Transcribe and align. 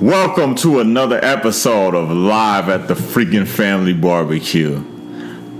Welcome 0.00 0.54
to 0.54 0.80
another 0.80 1.22
episode 1.22 1.94
of 1.94 2.10
Live 2.10 2.70
at 2.70 2.88
the 2.88 2.94
Freaking 2.94 3.46
Family 3.46 3.92
Barbecue, 3.92 4.82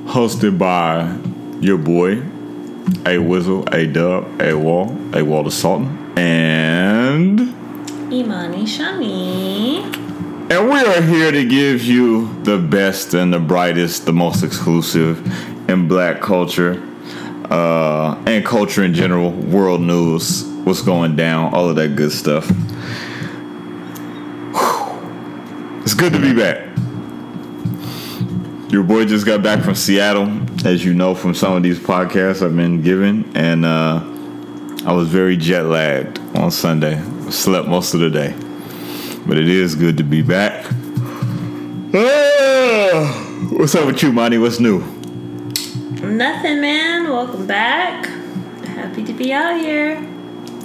hosted 0.06 0.56
by 0.56 1.14
your 1.60 1.76
boy, 1.76 2.21
A 3.04 3.18
Wizzle, 3.18 3.71
A 3.74 3.87
Dub, 3.87 4.40
A 4.40 4.54
Wall, 4.54 4.96
A 5.14 5.22
Walter 5.22 5.50
Sultan, 5.50 6.18
and 6.18 7.38
Imani 8.11 8.64
Shami. 8.64 9.83
and 10.51 10.71
we 10.71 10.79
are 10.79 11.03
here 11.03 11.31
to 11.31 11.45
give 11.45 11.85
you 11.85 12.43
the 12.45 12.57
best 12.57 13.13
and 13.13 13.35
the 13.35 13.38
brightest, 13.38 14.07
the 14.07 14.15
most 14.15 14.43
exclusive 14.43 15.21
in 15.69 15.87
black 15.87 16.23
culture 16.23 16.83
uh, 17.51 18.15
and 18.27 18.43
culture 18.47 18.84
in 18.84 18.95
general, 18.95 19.33
world 19.33 19.83
news, 19.83 20.45
what's 20.65 20.80
going 20.80 21.15
down, 21.15 21.52
all 21.52 21.69
of 21.69 21.77
that 21.77 21.95
good 21.95 22.11
stuff. 22.11 22.51
Good 26.01 26.15
to 26.15 26.19
be 26.19 26.33
back. 26.33 26.67
Your 28.73 28.83
boy 28.83 29.05
just 29.05 29.27
got 29.27 29.43
back 29.43 29.63
from 29.63 29.75
Seattle, 29.75 30.31
as 30.67 30.83
you 30.83 30.95
know 30.95 31.15
from 31.15 31.35
some 31.35 31.53
of 31.53 31.63
these 31.63 31.79
podcasts 31.79 32.41
I've 32.43 32.57
been 32.57 32.81
giving, 32.81 33.31
and 33.35 33.67
uh, 33.67 34.01
I 34.87 34.95
was 34.95 35.09
very 35.09 35.37
jet 35.37 35.67
lagged 35.67 36.19
on 36.35 36.51
Sunday. 36.53 36.99
Slept 37.29 37.69
most 37.69 37.93
of 37.93 38.01
the 38.01 38.09
day, 38.09 38.35
but 39.27 39.37
it 39.37 39.47
is 39.47 39.75
good 39.75 39.99
to 39.99 40.03
be 40.03 40.23
back. 40.23 40.65
Ah, 41.93 43.48
what's 43.53 43.75
up 43.75 43.85
with 43.85 44.03
you, 44.03 44.11
Monty? 44.11 44.39
What's 44.39 44.59
new? 44.59 44.79
Nothing, 46.01 46.62
man. 46.62 47.11
Welcome 47.11 47.47
back. 47.47 48.07
Happy 48.69 49.05
to 49.05 49.12
be 49.12 49.35
out 49.35 49.61
here. 49.61 50.03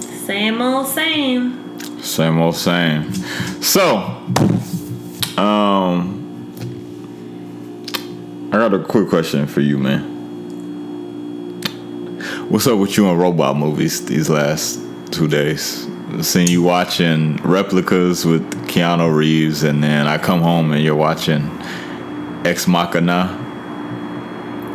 Same 0.00 0.62
old 0.62 0.86
same. 0.86 1.78
Same 2.00 2.40
old 2.40 2.56
same. 2.56 3.12
So, 3.60 4.22
um, 5.38 6.22
I 8.52 8.56
got 8.56 8.74
a 8.74 8.78
quick 8.82 9.08
question 9.08 9.46
for 9.46 9.60
you, 9.60 9.78
man. 9.78 10.16
What's 12.48 12.66
up 12.66 12.78
with 12.78 12.96
you 12.96 13.08
and 13.10 13.18
robot 13.18 13.56
movies 13.56 14.04
these 14.06 14.30
last 14.30 14.80
two 15.10 15.28
days? 15.28 15.86
Seeing 16.22 16.48
you 16.48 16.62
watching 16.62 17.36
replicas 17.38 18.24
with 18.24 18.48
Keanu 18.68 19.14
Reeves, 19.14 19.62
and 19.64 19.82
then 19.82 20.06
I 20.06 20.16
come 20.18 20.40
home 20.40 20.72
and 20.72 20.82
you're 20.82 20.94
watching 20.94 21.42
Ex 22.46 22.66
Machina. 22.66 23.42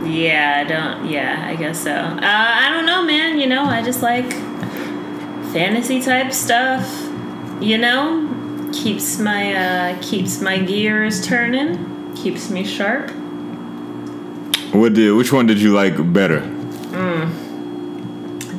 Yeah, 0.05 0.57
I 0.57 0.63
don't. 0.67 1.09
Yeah, 1.09 1.45
I 1.47 1.55
guess 1.55 1.81
so. 1.81 1.93
Uh, 1.93 2.19
I 2.21 2.69
don't 2.71 2.85
know, 2.85 3.03
man. 3.03 3.39
You 3.39 3.47
know, 3.47 3.63
I 3.63 3.81
just 3.81 4.01
like 4.01 4.29
fantasy 5.53 6.01
type 6.01 6.33
stuff. 6.33 6.85
You 7.61 7.77
know, 7.77 8.27
keeps 8.73 9.19
my 9.19 9.53
uh, 9.53 10.01
keeps 10.01 10.41
my 10.41 10.57
gears 10.59 11.25
turning. 11.25 12.15
Keeps 12.15 12.49
me 12.49 12.63
sharp. 12.63 13.09
What 14.73 14.93
did? 14.93 15.11
Which 15.13 15.31
one 15.33 15.47
did 15.47 15.59
you 15.59 15.73
like 15.73 15.95
better? 16.13 16.41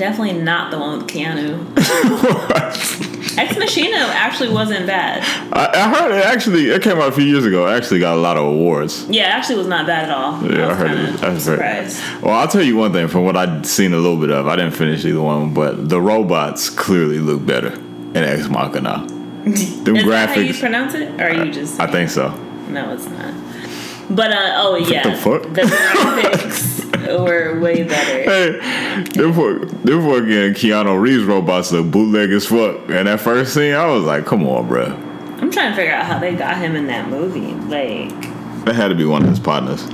Definitely 0.02 0.42
not 0.42 0.72
the 0.72 0.78
one 0.80 0.98
with 0.98 1.06
Keanu. 1.06 1.64
Ex 3.38 3.56
Machina 3.56 3.96
actually 3.96 4.50
wasn't 4.50 4.84
bad. 4.84 5.22
I, 5.52 5.70
I 5.80 5.94
heard 5.94 6.10
it 6.18 6.24
actually. 6.24 6.70
It 6.70 6.82
came 6.82 6.98
out 6.98 7.08
a 7.08 7.12
few 7.12 7.24
years 7.24 7.44
ago. 7.44 7.68
It 7.68 7.76
actually 7.76 8.00
got 8.00 8.14
a 8.16 8.20
lot 8.20 8.36
of 8.36 8.44
awards. 8.44 9.06
Yeah, 9.08 9.26
it 9.28 9.38
actually 9.38 9.58
was 9.58 9.68
not 9.68 9.86
bad 9.86 10.04
at 10.04 10.10
all. 10.10 10.42
Yeah, 10.42 10.64
I 10.64 10.68
was 10.68 10.76
heard 10.78 10.90
it. 10.90 11.16
That's 11.18 11.44
great. 11.44 11.90
surprised. 11.90 12.22
Well, 12.22 12.34
I'll 12.34 12.48
tell 12.48 12.62
you 12.62 12.76
one 12.76 12.92
thing 12.92 13.06
from 13.06 13.24
what 13.24 13.36
I'd 13.36 13.64
seen 13.64 13.92
a 13.92 13.96
little 13.96 14.18
bit 14.18 14.30
of. 14.30 14.48
I 14.48 14.56
didn't 14.56 14.72
finish 14.74 15.04
either 15.04 15.20
one, 15.22 15.54
but 15.54 15.88
the 15.88 16.00
robots 16.00 16.68
clearly 16.68 17.20
look 17.20 17.46
better 17.46 17.72
in 17.72 18.16
Ex 18.16 18.48
Machina. 18.48 19.21
Them 19.84 19.96
Is 19.96 20.06
that 20.06 20.28
how 20.28 20.40
you 20.40 20.54
pronounce 20.54 20.94
it, 20.94 21.20
or 21.20 21.24
are 21.24 21.44
you 21.44 21.52
just? 21.52 21.80
I 21.80 21.90
think 21.90 22.10
so. 22.10 22.28
No, 22.68 22.92
it's 22.94 23.06
not. 23.06 23.34
But 24.08 24.30
uh, 24.32 24.52
oh 24.56 24.76
yeah, 24.76 25.02
the 25.08 25.16
fuck? 25.16 25.42
the 25.42 25.62
graphics 25.62 27.18
were 27.24 27.58
way 27.60 27.82
better. 27.82 28.22
Hey, 28.22 29.02
them, 29.14 29.32
fuck, 29.32 29.68
them 29.82 30.02
fucking 30.02 30.54
Keanu 30.54 31.00
Reeves 31.00 31.24
robots 31.24 31.72
look 31.72 31.90
bootleg 31.90 32.30
as 32.30 32.46
fuck. 32.46 32.88
And 32.88 33.08
that 33.08 33.20
first 33.20 33.54
scene, 33.54 33.74
I 33.74 33.86
was 33.86 34.04
like, 34.04 34.26
come 34.26 34.46
on, 34.46 34.68
bro." 34.68 34.84
I'm 35.42 35.50
trying 35.50 35.70
to 35.70 35.76
figure 35.76 35.92
out 35.92 36.06
how 36.06 36.18
they 36.20 36.36
got 36.36 36.58
him 36.58 36.76
in 36.76 36.86
that 36.86 37.08
movie. 37.08 37.52
Like, 37.68 38.10
That 38.64 38.76
had 38.76 38.88
to 38.88 38.94
be 38.94 39.04
one 39.04 39.22
of 39.24 39.28
his 39.28 39.40
partners. 39.40 39.84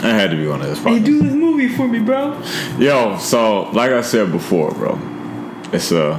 That 0.00 0.14
had 0.14 0.30
to 0.30 0.36
be 0.36 0.46
one 0.46 0.62
of 0.62 0.68
his 0.68 0.80
partners. 0.80 1.04
do 1.04 1.22
this 1.22 1.34
movie 1.34 1.68
for 1.68 1.86
me, 1.86 1.98
bro. 2.00 2.40
Yo, 2.78 3.18
so 3.18 3.70
like 3.72 3.90
I 3.92 4.00
said 4.00 4.32
before, 4.32 4.70
bro, 4.72 4.98
it's 5.72 5.92
a, 5.92 6.14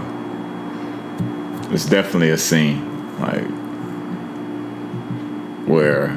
it's 1.73 1.85
definitely 1.85 2.29
a 2.29 2.37
scene 2.37 3.19
like 3.19 3.43
where 5.67 6.09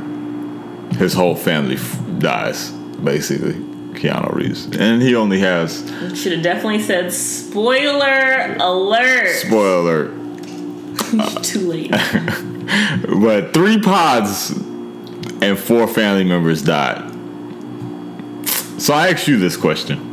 his 0.99 1.13
whole 1.15 1.35
family 1.37 1.77
f- 1.77 1.99
dies, 2.19 2.71
basically. 2.71 3.55
Keanu 3.97 4.35
Reeves, 4.35 4.67
and 4.77 5.01
he 5.01 5.15
only 5.15 5.39
has 5.41 5.79
Should 6.15 6.33
have 6.33 6.43
definitely 6.43 6.83
said 6.83 7.11
spoiler 7.15 8.55
alert. 8.61 9.29
spoiler 9.37 10.11
alert, 10.11 11.43
Too 11.43 11.61
late. 11.61 11.91
but 13.23 13.55
three 13.55 13.81
pods 13.81 14.51
and 15.41 15.59
four 15.59 15.89
family 15.89 16.25
members 16.25 16.61
died. 16.61 17.11
So 18.79 18.93
I 18.93 19.09
asked 19.13 19.27
you 19.29 19.39
this 19.39 19.57
question. 19.57 20.06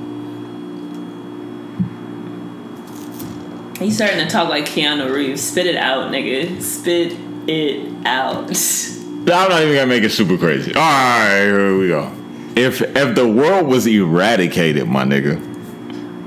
You 3.83 3.91
starting 3.91 4.19
to 4.19 4.27
talk 4.27 4.47
like 4.47 4.66
Keanu 4.66 5.13
Reeves. 5.13 5.41
Spit 5.41 5.66
it 5.66 5.75
out, 5.75 6.09
nigga. 6.09 6.61
Spit 6.61 7.17
it 7.49 8.05
out. 8.05 8.49
I'm 8.49 9.49
not 9.49 9.61
even 9.61 9.75
gonna 9.75 9.88
make 9.88 10.03
it 10.03 10.11
super 10.11 10.38
crazy. 10.38 10.73
All 10.73 10.81
right, 10.81 11.44
here 11.44 11.77
we 11.77 11.89
go. 11.89 12.09
If 12.55 12.81
if 12.81 13.16
the 13.16 13.27
world 13.27 13.67
was 13.67 13.85
eradicated, 13.85 14.88
my 14.88 15.03
nigga, 15.03 15.35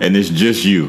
and 0.02 0.14
it's 0.14 0.28
just 0.28 0.66
you, 0.66 0.88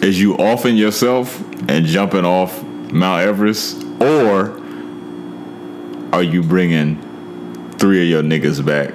is 0.00 0.18
you 0.18 0.34
offing 0.36 0.76
yourself 0.76 1.42
and 1.68 1.84
jumping 1.84 2.24
off 2.24 2.62
Mount 2.62 3.20
Everest, 3.20 3.84
or 4.00 4.58
are 6.14 6.22
you 6.22 6.42
bringing 6.42 6.96
three 7.72 8.00
of 8.02 8.08
your 8.08 8.22
niggas 8.22 8.64
back 8.64 8.94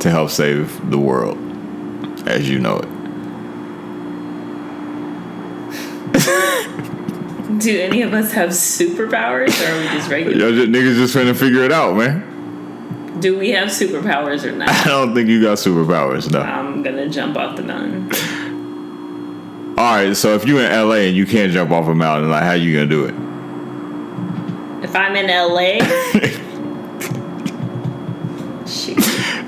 to 0.00 0.10
help 0.10 0.30
save 0.30 0.90
the 0.90 0.98
world 0.98 1.38
as 2.26 2.50
you 2.50 2.58
know 2.58 2.78
it? 2.78 2.95
Do 7.58 7.80
any 7.80 8.02
of 8.02 8.12
us 8.12 8.32
have 8.32 8.50
superpowers, 8.50 9.60
or 9.62 9.72
are 9.72 9.78
we 9.80 9.88
just 9.88 10.10
regular? 10.10 10.36
Y'all 10.36 10.52
just, 10.52 10.70
niggas 10.70 10.96
just 10.96 11.12
trying 11.12 11.26
to 11.26 11.34
figure 11.34 11.62
it 11.62 11.72
out, 11.72 11.96
man. 11.96 13.20
Do 13.20 13.38
we 13.38 13.50
have 13.50 13.68
superpowers 13.68 14.44
or 14.44 14.52
not? 14.52 14.68
I 14.68 14.84
don't 14.84 15.14
think 15.14 15.28
you 15.28 15.42
got 15.42 15.58
superpowers, 15.58 16.30
no. 16.30 16.40
I'm 16.40 16.82
gonna 16.82 17.08
jump 17.08 17.36
off 17.36 17.56
the 17.56 17.62
mountain. 17.62 18.12
All 19.78 19.94
right, 19.94 20.16
so 20.16 20.34
if 20.34 20.46
you're 20.46 20.60
in 20.60 20.70
LA 20.70 20.96
and 20.96 21.16
you 21.16 21.26
can't 21.26 21.52
jump 21.52 21.70
off 21.70 21.86
a 21.86 21.94
mountain, 21.94 22.30
like 22.30 22.42
how 22.42 22.52
you 22.52 22.74
gonna 22.74 22.86
do 22.86 23.04
it? 23.04 23.14
If 24.84 24.94
I'm 24.94 25.16
in 25.16 25.26
LA. 25.26 25.78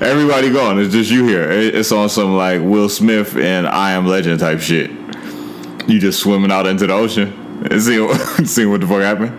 Everybody 0.01 0.51
gone. 0.51 0.79
It's 0.79 0.93
just 0.93 1.11
you 1.11 1.27
here. 1.27 1.51
It's 1.51 1.91
on 1.91 2.07
some 2.09 2.37
like 2.37 2.61
Will 2.61 2.87
Smith 2.87 3.35
and 3.35 3.67
I 3.67 3.91
Am 3.91 4.05
Legend 4.05 4.39
type 4.39 4.61
shit. 4.61 4.98
You 5.89 5.99
just 5.99 6.19
swimming 6.19 6.51
out 6.51 6.67
into 6.67 6.85
the 6.85 6.93
ocean 6.93 7.33
and 7.67 7.81
see 7.81 7.97
see 8.45 8.65
what 8.67 8.81
the 8.81 8.87
fuck 8.87 9.01
happened. 9.01 9.31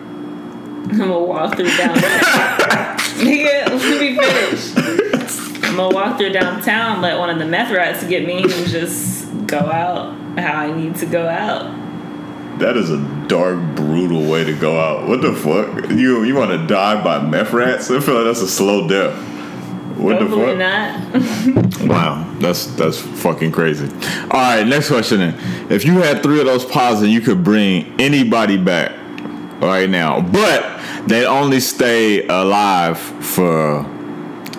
I'm 0.91 0.99
gonna 0.99 1.21
walk 1.21 1.55
through 1.55 1.69
downtown. 1.77 2.03
Nigga, 3.21 3.66
let 3.69 4.00
me 4.00 4.19
finish. 4.19 5.65
I'm 5.65 5.77
gonna 5.77 5.94
walk 5.94 6.19
through 6.19 6.33
downtown, 6.33 7.03
let 7.03 7.21
one 7.21 7.31
of 7.31 7.38
the 7.38 7.44
meth 7.44 7.71
rats 7.71 8.05
get 8.05 8.27
me, 8.27 8.43
and 8.43 8.66
just 8.66 9.28
go 9.47 9.59
out 9.59 10.12
how 10.41 10.62
I 10.62 10.77
need 10.77 10.97
to 10.97 11.06
go 11.06 11.28
out. 11.28 12.59
That 12.59 12.77
is 12.77 12.91
a 12.91 12.99
dark, 13.28 13.61
brutal 13.77 14.29
way 14.29 14.43
to 14.43 14.53
go 14.53 14.76
out. 14.76 15.06
What 15.06 15.23
the 15.23 15.32
fuck? 15.32 15.88
You 15.91 16.25
you 16.25 16.35
want 16.35 16.50
to 16.50 16.67
die 16.67 17.00
by 17.05 17.23
meth 17.23 17.53
rats? 17.53 17.93
I 17.93 18.00
feel 18.00 18.17
like 18.17 18.25
that's 18.25 18.43
a 18.43 18.49
slow 18.49 18.88
death. 18.88 19.30
What 20.00 20.20
Hopefully 20.20 20.56
the 20.56 20.64
fuck? 20.64 21.61
not. 21.62 21.70
Wow, 21.91 22.37
that's 22.38 22.67
that's 22.76 22.99
fucking 23.00 23.52
crazy. 23.52 23.87
All 24.31 24.41
right, 24.41 24.67
next 24.67 24.88
question. 24.88 25.19
Then, 25.20 25.70
if 25.70 25.85
you 25.85 25.94
had 26.00 26.23
three 26.23 26.38
of 26.41 26.47
those 26.47 26.64
pods 26.64 27.00
and 27.02 27.11
you 27.11 27.20
could 27.20 27.43
bring 27.43 27.99
anybody 28.00 28.56
back 28.58 28.93
right 29.62 29.88
now, 29.88 30.20
but 30.20 30.81
they 31.08 31.25
only 31.26 31.58
stay 31.61 32.26
alive 32.29 32.99
for 32.99 33.81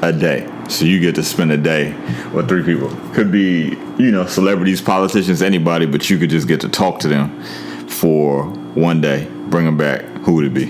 a 0.02 0.12
day, 0.12 0.50
so 0.68 0.86
you 0.86 1.00
get 1.00 1.16
to 1.16 1.24
spend 1.24 1.52
a 1.52 1.58
day 1.58 1.94
with 2.34 2.48
three 2.50 2.64
people. 2.64 2.90
Could 3.14 3.32
be 3.32 3.78
you 3.98 4.12
know 4.12 4.26
celebrities, 4.26 4.82
politicians, 4.82 5.42
anybody, 5.42 5.86
but 5.86 6.10
you 6.10 6.18
could 6.18 6.30
just 6.32 6.48
get 6.48 6.60
to 6.62 6.70
talk 6.70 7.00
to 7.02 7.08
them 7.08 7.42
for 7.88 8.46
one 8.74 9.00
day. 9.00 9.28
Bring 9.50 9.66
them 9.66 9.78
back. 9.78 10.02
Who 10.26 10.34
would 10.36 10.46
it 10.46 10.54
be? 10.54 10.68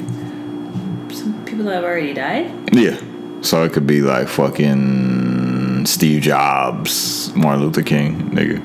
Some 1.15 1.43
people 1.45 1.65
that 1.65 1.75
have 1.75 1.83
already 1.83 2.13
died. 2.13 2.51
Yeah. 2.73 2.99
So 3.41 3.63
it 3.63 3.73
could 3.73 3.87
be 3.87 4.01
like 4.01 4.27
fucking 4.27 5.85
Steve 5.85 6.21
Jobs, 6.21 7.35
Martin 7.35 7.63
Luther 7.63 7.83
King, 7.83 8.29
nigga. 8.31 8.59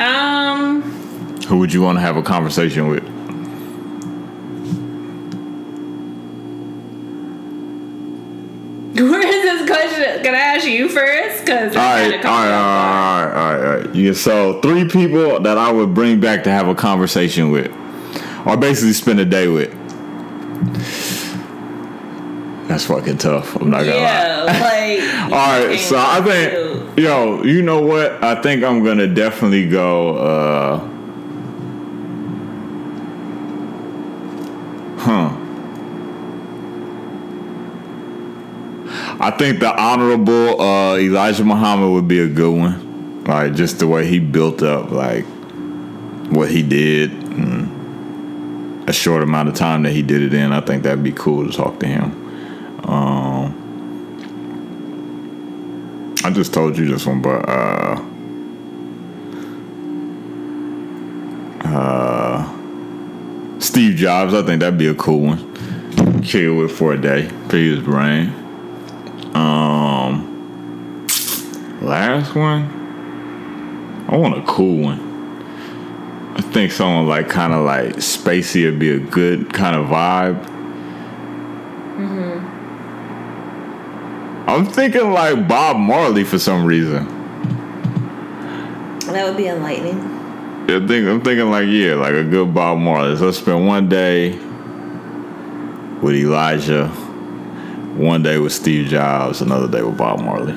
Um. 0.00 0.82
Who 1.42 1.58
would 1.58 1.72
you 1.72 1.82
want 1.82 1.96
to 1.96 2.00
have 2.00 2.16
a 2.16 2.22
conversation 2.22 2.88
with? 2.88 3.04
Where 8.94 9.26
is 9.26 9.42
this 9.42 9.66
question? 9.68 10.22
Can 10.22 10.34
I 10.34 10.38
ask 10.38 10.66
you 10.66 10.88
first? 10.88 11.46
Cause 11.46 11.76
all 11.76 11.82
right, 11.82 12.24
all 12.24 12.32
right, 12.32 12.50
all 12.50 13.24
right, 13.24 13.24
all 13.24 13.52
right, 13.52 13.64
all 13.66 13.76
right. 13.80 13.94
Yeah. 13.94 14.12
So 14.12 14.60
three 14.60 14.86
people 14.86 15.40
that 15.40 15.58
I 15.58 15.70
would 15.72 15.94
bring 15.94 16.20
back 16.20 16.44
to 16.44 16.50
have 16.50 16.68
a 16.68 16.74
conversation 16.74 17.50
with, 17.50 17.70
or 18.46 18.56
basically 18.56 18.92
spend 18.92 19.20
a 19.20 19.24
day 19.24 19.48
with. 19.48 19.70
That's 22.72 22.86
fucking 22.86 23.18
tough. 23.18 23.54
I'm 23.56 23.68
not 23.68 23.80
gonna 23.84 23.96
Yeah, 23.96 24.44
lie. 24.46 24.52
like. 24.60 25.32
All 25.32 25.66
right, 25.66 25.78
so 25.78 25.96
I 25.98 26.22
think, 26.22 26.98
yo, 26.98 27.42
you 27.42 27.60
know 27.60 27.82
what? 27.82 28.24
I 28.24 28.40
think 28.40 28.64
I'm 28.64 28.82
gonna 28.82 29.06
definitely 29.06 29.68
go. 29.68 30.16
uh 30.16 30.88
Huh. 34.96 35.36
I 39.20 39.30
think 39.38 39.60
the 39.60 39.78
honorable 39.78 40.58
uh, 40.62 40.96
Elijah 40.96 41.44
Muhammad 41.44 41.90
would 41.92 42.08
be 42.08 42.20
a 42.20 42.26
good 42.28 42.56
one. 42.56 43.24
Like 43.24 43.52
just 43.54 43.80
the 43.80 43.86
way 43.86 44.06
he 44.06 44.18
built 44.18 44.62
up, 44.62 44.90
like 44.90 45.26
what 46.30 46.50
he 46.50 46.62
did, 46.62 47.10
and 47.12 48.88
a 48.88 48.94
short 48.94 49.22
amount 49.22 49.50
of 49.50 49.54
time 49.56 49.82
that 49.82 49.92
he 49.92 50.00
did 50.00 50.22
it 50.22 50.32
in. 50.32 50.52
I 50.52 50.60
think 50.62 50.84
that'd 50.84 51.04
be 51.04 51.12
cool 51.12 51.46
to 51.46 51.52
talk 51.54 51.78
to 51.80 51.86
him. 51.86 52.21
Um, 52.84 53.62
I 56.24 56.30
just 56.30 56.54
told 56.54 56.76
you 56.78 56.86
this 56.86 57.06
one, 57.06 57.20
but 57.22 57.48
uh, 57.48 58.00
uh, 61.64 63.58
Steve 63.60 63.96
Jobs. 63.96 64.34
I 64.34 64.42
think 64.42 64.60
that'd 64.60 64.78
be 64.78 64.86
a 64.88 64.94
cool 64.94 65.20
one. 65.20 66.22
Kill 66.22 66.64
it 66.64 66.68
for 66.68 66.92
a 66.92 67.00
day, 67.00 67.28
pick 67.48 67.60
his 67.60 67.80
brain. 67.80 68.28
Um, 69.34 71.06
last 71.80 72.34
one. 72.34 72.80
I 74.08 74.16
want 74.16 74.36
a 74.36 74.42
cool 74.42 74.82
one. 74.82 75.12
I 76.36 76.40
think 76.40 76.70
someone 76.70 77.08
like 77.08 77.28
kind 77.28 77.52
of 77.52 77.64
like 77.64 77.96
spacey 77.96 78.64
would 78.64 78.78
be 78.78 78.92
a 78.92 78.98
good 78.98 79.52
kind 79.52 79.74
of 79.74 79.86
vibe. 79.86 80.51
I'm 84.52 84.66
thinking 84.66 85.12
like 85.12 85.48
Bob 85.48 85.78
Marley 85.78 86.24
for 86.24 86.38
some 86.38 86.66
reason. 86.66 87.06
That 89.06 89.24
would 89.26 89.38
be 89.38 89.46
enlightening. 89.46 89.98
I 89.98 90.86
think 90.86 91.08
I'm 91.08 91.22
thinking 91.22 91.50
like 91.50 91.68
yeah, 91.68 91.94
like 91.94 92.12
a 92.12 92.22
good 92.22 92.52
Bob 92.52 92.76
Marley. 92.76 93.16
So 93.16 93.30
spend 93.30 93.66
one 93.66 93.88
day 93.88 94.32
with 96.02 96.16
Elijah, 96.16 96.88
one 97.96 98.22
day 98.22 98.36
with 98.36 98.52
Steve 98.52 98.88
Jobs, 98.88 99.40
another 99.40 99.68
day 99.68 99.80
with 99.80 99.96
Bob 99.96 100.20
Marley. 100.20 100.52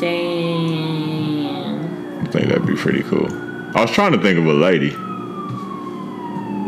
Dang. 0.00 1.46
I 2.22 2.24
think 2.32 2.48
that'd 2.48 2.66
be 2.66 2.74
pretty 2.74 3.04
cool. 3.04 3.28
I 3.76 3.82
was 3.82 3.92
trying 3.92 4.10
to 4.10 4.18
think 4.20 4.36
of 4.36 4.46
a 4.46 4.52
lady. 4.52 4.90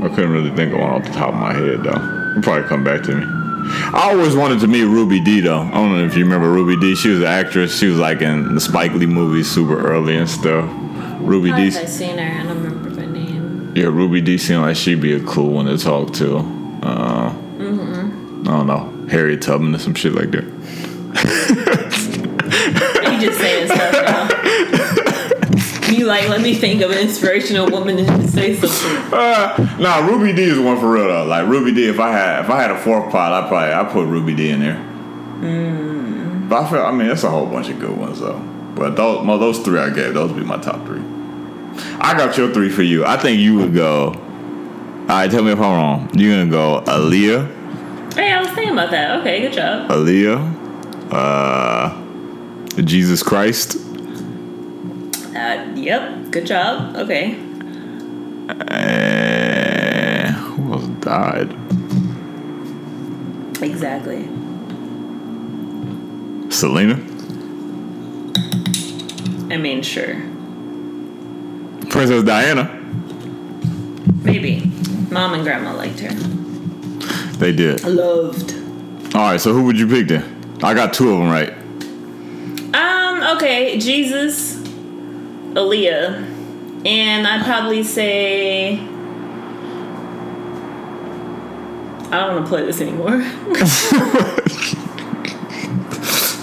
I 0.04 0.08
couldn't 0.14 0.30
really 0.30 0.54
think 0.54 0.72
of 0.72 0.78
one 0.78 0.90
off 0.90 1.02
the 1.02 1.10
top 1.10 1.30
of 1.30 1.40
my 1.40 1.52
head 1.52 1.82
though. 1.82 2.30
It'll 2.30 2.42
probably 2.42 2.68
come 2.68 2.84
back 2.84 3.02
to 3.06 3.16
me. 3.16 3.41
I 3.64 4.10
always 4.12 4.34
wanted 4.34 4.60
to 4.60 4.66
meet 4.66 4.84
Ruby 4.84 5.20
Dee 5.20 5.40
though. 5.40 5.60
I 5.60 5.70
don't 5.70 5.92
know 5.96 6.04
if 6.04 6.16
you 6.16 6.24
remember 6.24 6.50
Ruby 6.50 6.76
Dee. 6.80 6.94
She 6.96 7.08
was 7.10 7.20
an 7.20 7.26
actress. 7.26 7.78
She 7.78 7.86
was 7.86 7.98
like 7.98 8.20
in 8.22 8.54
the 8.54 8.60
Spike 8.60 8.92
Lee 8.92 9.06
movies 9.06 9.50
super 9.50 9.78
early 9.86 10.16
and 10.16 10.28
stuff. 10.28 10.68
Ruby 11.20 11.52
Dee. 11.52 11.70
have 11.70 11.88
seen 11.88 12.18
her? 12.18 12.40
I 12.40 12.42
don't 12.44 12.62
remember 12.62 12.90
her 13.00 13.06
name. 13.06 13.72
Yeah, 13.76 13.84
Ruby 13.84 14.20
Dee 14.20 14.38
seemed 14.38 14.62
like 14.62 14.76
she'd 14.76 15.00
be 15.00 15.12
a 15.14 15.20
cool 15.24 15.50
one 15.50 15.66
to 15.66 15.78
talk 15.78 16.12
to. 16.14 16.38
Uh, 16.82 17.32
Mm-hmm. 17.62 18.48
I 18.48 18.50
don't 18.50 18.66
know, 18.66 19.06
Harriet 19.08 19.40
Tubman 19.42 19.72
or 19.74 19.78
some 19.78 19.94
shit 19.94 20.14
like 20.14 20.32
that. 20.32 20.42
You 23.12 23.20
just 23.20 23.38
saying 23.38 23.66
stuff 23.68 23.92
now. 23.92 24.28
You 25.92 26.06
like, 26.06 26.28
let 26.28 26.40
me 26.40 26.54
think 26.54 26.80
of 26.80 26.90
an 26.90 26.98
inspirational 26.98 27.68
woman 27.70 27.98
and 27.98 28.30
say 28.30 28.54
something. 28.54 29.12
Uh, 29.12 29.76
nah, 29.78 29.98
Ruby 30.06 30.32
Dee 30.32 30.44
is 30.44 30.58
one 30.58 30.80
for 30.80 30.90
real 30.90 31.06
though. 31.06 31.24
Like 31.24 31.46
Ruby 31.46 31.72
Dee, 31.72 31.88
if 31.88 32.00
I 32.00 32.10
had 32.12 32.44
if 32.44 32.50
I 32.50 32.62
had 32.62 32.70
a 32.70 32.78
fourth 32.78 33.12
pot, 33.12 33.32
I 33.32 33.48
probably 33.48 33.72
I 33.74 33.84
put 33.84 34.06
Ruby 34.06 34.34
Dee 34.34 34.50
in 34.50 34.60
there. 34.60 34.76
Hmm. 34.76 36.48
But 36.48 36.62
I 36.62 36.70
feel 36.70 36.80
I 36.80 36.92
mean 36.92 37.08
that's 37.08 37.24
a 37.24 37.30
whole 37.30 37.46
bunch 37.46 37.68
of 37.68 37.78
good 37.78 37.96
ones 37.96 38.20
though. 38.20 38.38
But 38.74 38.96
those 38.96 39.26
well, 39.26 39.38
those 39.38 39.58
three 39.58 39.78
I 39.78 39.90
gave, 39.90 40.14
those 40.14 40.32
would 40.32 40.40
be 40.40 40.46
my 40.46 40.56
top 40.56 40.84
three. 40.86 41.02
I 42.00 42.14
got 42.16 42.36
your 42.36 42.52
three 42.52 42.70
for 42.70 42.82
you. 42.82 43.04
I 43.04 43.16
think 43.16 43.38
you 43.40 43.56
would 43.56 43.74
go. 43.74 44.14
All 45.02 45.06
right, 45.08 45.30
tell 45.30 45.42
me 45.42 45.52
if 45.52 45.58
I'm 45.58 45.76
wrong. 45.76 46.10
You're 46.14 46.38
gonna 46.38 46.50
go 46.50 46.82
Aaliyah, 46.86 48.14
Hey, 48.14 48.30
I 48.30 48.40
was 48.40 48.50
thinking 48.50 48.72
about 48.72 48.90
that. 48.90 49.20
Okay, 49.20 49.40
good 49.40 49.52
job. 49.54 49.90
Aaliyah, 49.90 51.12
uh, 51.12 52.82
Jesus 52.82 53.22
Christ, 53.22 53.78
Uh, 55.34 55.72
yep, 55.74 56.30
good 56.30 56.46
job. 56.46 56.96
Okay. 56.96 57.34
and 58.68 60.34
who 60.34 60.72
else 60.72 60.86
died? 61.00 61.52
Exactly. 63.62 64.28
Selena, 66.50 66.94
I 69.52 69.56
mean, 69.56 69.82
sure. 69.82 70.14
Princess 71.90 72.24
Diana. 72.24 72.64
Maybe. 74.22 74.70
Mom 75.10 75.34
and 75.34 75.42
grandma 75.44 75.74
liked 75.74 76.00
her. 76.00 76.14
They 77.38 77.52
did. 77.52 77.84
I 77.84 77.88
loved. 77.88 78.54
All 79.14 79.20
right, 79.32 79.40
so 79.40 79.52
who 79.52 79.64
would 79.64 79.78
you 79.78 79.86
pick 79.86 80.08
then? 80.08 80.56
I 80.62 80.72
got 80.74 80.94
two 80.94 81.10
of 81.12 81.18
them 81.18 81.28
right. 81.28 81.52
Um, 82.74 83.36
okay, 83.36 83.78
Jesus, 83.78 84.51
Aaliyah. 85.54 86.86
And 86.86 87.26
I'd 87.26 87.44
probably 87.44 87.82
say. 87.82 88.78
I 92.10 92.26
don't 92.26 92.34
want 92.34 92.46
to 92.46 92.48
play 92.48 92.66
this 92.66 92.80
anymore. 92.80 93.22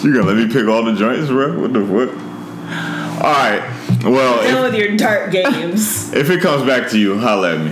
You 0.03 0.13
gonna 0.13 0.27
let 0.27 0.37
me 0.37 0.51
pick 0.51 0.65
all 0.65 0.83
the 0.83 0.93
joints, 0.93 1.27
bro? 1.27 1.59
What 1.59 1.73
the 1.73 1.81
fuck? 1.81 2.15
All 3.21 3.31
right. 3.33 4.01
Well, 4.05 4.39
if, 4.41 4.71
with 4.71 4.75
your 4.79 4.95
dark 4.95 5.31
games. 5.31 6.13
if 6.13 6.29
it 6.29 6.41
comes 6.41 6.65
back 6.65 6.89
to 6.91 6.97
you, 6.97 7.19
holla 7.19 7.55
at 7.55 7.59
me. 7.59 7.71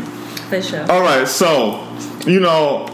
For 0.50 0.62
sure. 0.62 0.92
All 0.92 1.00
right. 1.00 1.26
So, 1.26 1.88
you 2.26 2.42
know, 2.42 2.86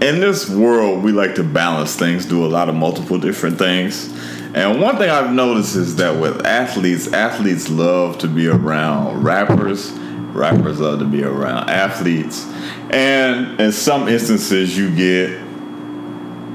in 0.00 0.20
this 0.20 0.48
world, 0.48 1.02
we 1.02 1.10
like 1.10 1.34
to 1.36 1.42
balance 1.42 1.96
things, 1.96 2.24
do 2.24 2.44
a 2.44 2.46
lot 2.46 2.68
of 2.68 2.76
multiple 2.76 3.18
different 3.18 3.58
things. 3.58 4.12
And 4.54 4.82
one 4.82 4.98
thing 4.98 5.08
I've 5.08 5.32
noticed 5.32 5.76
is 5.76 5.96
that 5.96 6.20
with 6.20 6.44
athletes, 6.44 7.12
athletes 7.12 7.70
love 7.70 8.18
to 8.18 8.28
be 8.28 8.48
around 8.48 9.22
rappers. 9.22 9.92
Rappers 9.92 10.80
love 10.80 10.98
to 10.98 11.06
be 11.06 11.24
around 11.24 11.70
athletes. 11.70 12.46
And 12.90 13.58
in 13.60 13.72
some 13.72 14.08
instances, 14.08 14.76
you 14.76 14.94
get 14.94 15.40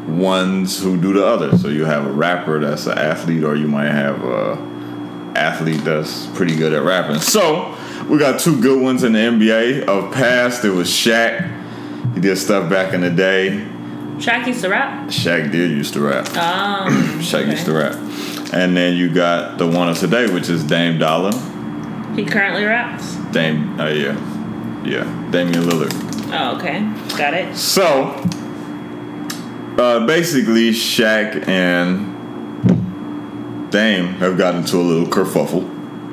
ones 0.08 0.82
who 0.82 1.00
do 1.00 1.14
the 1.14 1.26
other. 1.26 1.58
So 1.58 1.70
you 1.70 1.86
have 1.86 2.06
a 2.06 2.12
rapper 2.12 2.60
that's 2.60 2.86
an 2.86 2.98
athlete, 2.98 3.44
or 3.44 3.56
you 3.56 3.68
might 3.68 3.92
have 3.92 4.24
a 4.24 4.54
athlete 5.36 5.84
that's 5.84 6.28
pretty 6.28 6.56
good 6.56 6.74
at 6.74 6.84
rapping. 6.84 7.20
So 7.20 7.76
we 8.08 8.18
got 8.18 8.40
two 8.40 8.62
good 8.62 8.82
ones 8.82 9.04
in 9.04 9.14
the 9.14 9.20
NBA. 9.20 9.86
Of 9.86 10.14
past, 10.14 10.64
it 10.66 10.72
was 10.72 10.88
Shaq. 10.88 11.54
He 12.14 12.22
did 12.22 12.38
stuff 12.38 12.70
back 12.70 12.94
in 12.94 13.02
the 13.02 13.10
day. 13.10 13.68
Shaq 14.18 14.48
used 14.48 14.62
to 14.62 14.70
rap. 14.70 15.10
Shaq 15.10 15.52
did 15.52 15.72
used 15.72 15.94
to 15.94 16.02
rap. 16.02 16.28
Um, 16.36 16.92
Shaq 17.20 17.42
okay. 17.42 17.52
used 17.52 17.66
to 17.66 17.74
rap. 17.74 17.96
And 18.54 18.76
then 18.76 18.96
you 18.96 19.14
got 19.14 19.58
the 19.58 19.68
one 19.68 19.90
of 19.90 19.98
today, 20.00 20.32
which 20.32 20.50
is 20.50 20.64
Dame 20.64 20.98
Dolla. 20.98 21.34
He 22.16 22.26
currently 22.26 22.64
raps. 22.64 23.16
Dame, 23.32 23.80
uh, 23.80 23.90
yeah, 23.90 24.84
yeah, 24.84 25.04
Damian 25.32 25.64
Lillard. 25.64 25.94
Oh, 26.32 26.58
okay. 26.58 26.80
Got 27.16 27.34
it. 27.36 27.56
So, 27.56 28.06
uh, 29.78 30.06
basically, 30.08 30.72
Shaq 30.72 31.48
and 31.48 32.18
Dame 33.72 34.08
have 34.16 34.38
gotten 34.38 34.62
into 34.62 34.78
a 34.78 34.82
little 34.82 35.06
kerfuffle. 35.06 35.64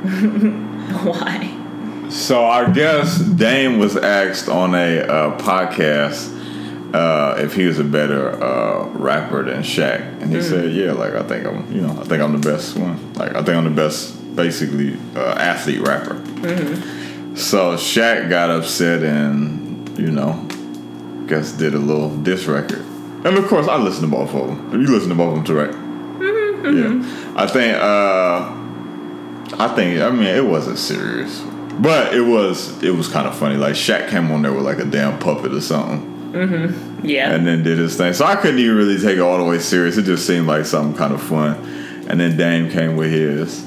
Why? 1.04 2.11
So 2.11 2.44
I 2.44 2.70
guess 2.70 3.18
Dame 3.18 3.78
was 3.78 3.96
asked 3.96 4.49
on 4.49 4.75
a 4.75 5.00
uh, 5.00 5.38
podcast 5.38 6.33
uh, 6.94 7.34
if 7.38 7.54
he 7.54 7.64
was 7.66 7.78
a 7.80 7.84
better 7.84 8.30
uh, 8.42 8.86
rapper 8.90 9.42
than 9.44 9.62
Shaq, 9.62 10.00
and 10.22 10.32
he 10.32 10.40
said, 10.40 10.72
"Yeah, 10.72 10.92
like 10.92 11.14
I 11.14 11.22
think 11.24 11.44
I'm, 11.46 11.70
you 11.74 11.80
know, 11.82 11.90
I 12.00 12.04
think 12.04 12.22
I'm 12.22 12.32
the 12.40 12.48
best 12.50 12.76
one. 12.78 13.12
Like 13.14 13.34
I 13.34 13.42
think 13.42 13.56
I'm 13.56 13.64
the 13.64 13.70
best, 13.70 14.36
basically, 14.36 14.96
uh, 15.16 15.34
athlete 15.34 15.80
rapper." 15.80 16.14
So 17.36 17.74
Shaq 17.76 18.30
got 18.30 18.48
upset 18.50 19.02
and 19.02 19.98
you 19.98 20.10
know, 20.10 20.34
guess 21.26 21.52
did 21.52 21.74
a 21.74 21.78
little 21.78 22.16
diss 22.18 22.46
record. 22.46 22.84
And 23.24 23.36
of 23.38 23.46
course, 23.48 23.66
I 23.66 23.76
listen 23.76 24.02
to 24.02 24.08
both 24.16 24.34
of 24.34 24.46
them. 24.46 24.80
You 24.80 24.86
listen 24.86 25.08
to 25.08 25.14
both 25.16 25.36
of 25.38 25.44
them 25.44 25.44
too, 25.44 25.58
right? 25.58 25.74
Yeah, 26.64 27.34
I 27.36 27.46
think. 27.46 27.76
uh 27.76 28.60
I 29.58 29.68
think. 29.74 30.00
I 30.00 30.10
mean, 30.10 30.24
it 30.26 30.44
wasn't 30.44 30.78
serious, 30.78 31.40
but 31.78 32.14
it 32.14 32.22
was. 32.22 32.82
It 32.82 32.90
was 32.94 33.08
kind 33.08 33.26
of 33.26 33.36
funny. 33.36 33.56
Like 33.56 33.74
Shaq 33.74 34.08
came 34.10 34.30
on 34.30 34.42
there 34.42 34.52
with 34.52 34.64
like 34.64 34.78
a 34.78 34.84
damn 34.84 35.18
puppet 35.18 35.52
or 35.52 35.60
something. 35.60 36.13
Mm-hmm. 36.34 37.06
Yeah. 37.06 37.32
and 37.32 37.46
then 37.46 37.62
did 37.62 37.78
his 37.78 37.96
thing. 37.96 38.12
So 38.12 38.24
I 38.24 38.34
couldn't 38.36 38.58
even 38.58 38.76
really 38.76 38.98
take 38.98 39.18
it 39.18 39.20
all 39.20 39.38
the 39.38 39.44
way 39.44 39.58
serious. 39.58 39.96
It 39.96 40.02
just 40.02 40.26
seemed 40.26 40.46
like 40.46 40.66
something 40.66 40.96
kind 40.96 41.14
of 41.14 41.22
fun. 41.22 41.54
And 42.08 42.18
then 42.20 42.36
Dame 42.36 42.70
came 42.70 42.96
with 42.96 43.12
his. 43.12 43.64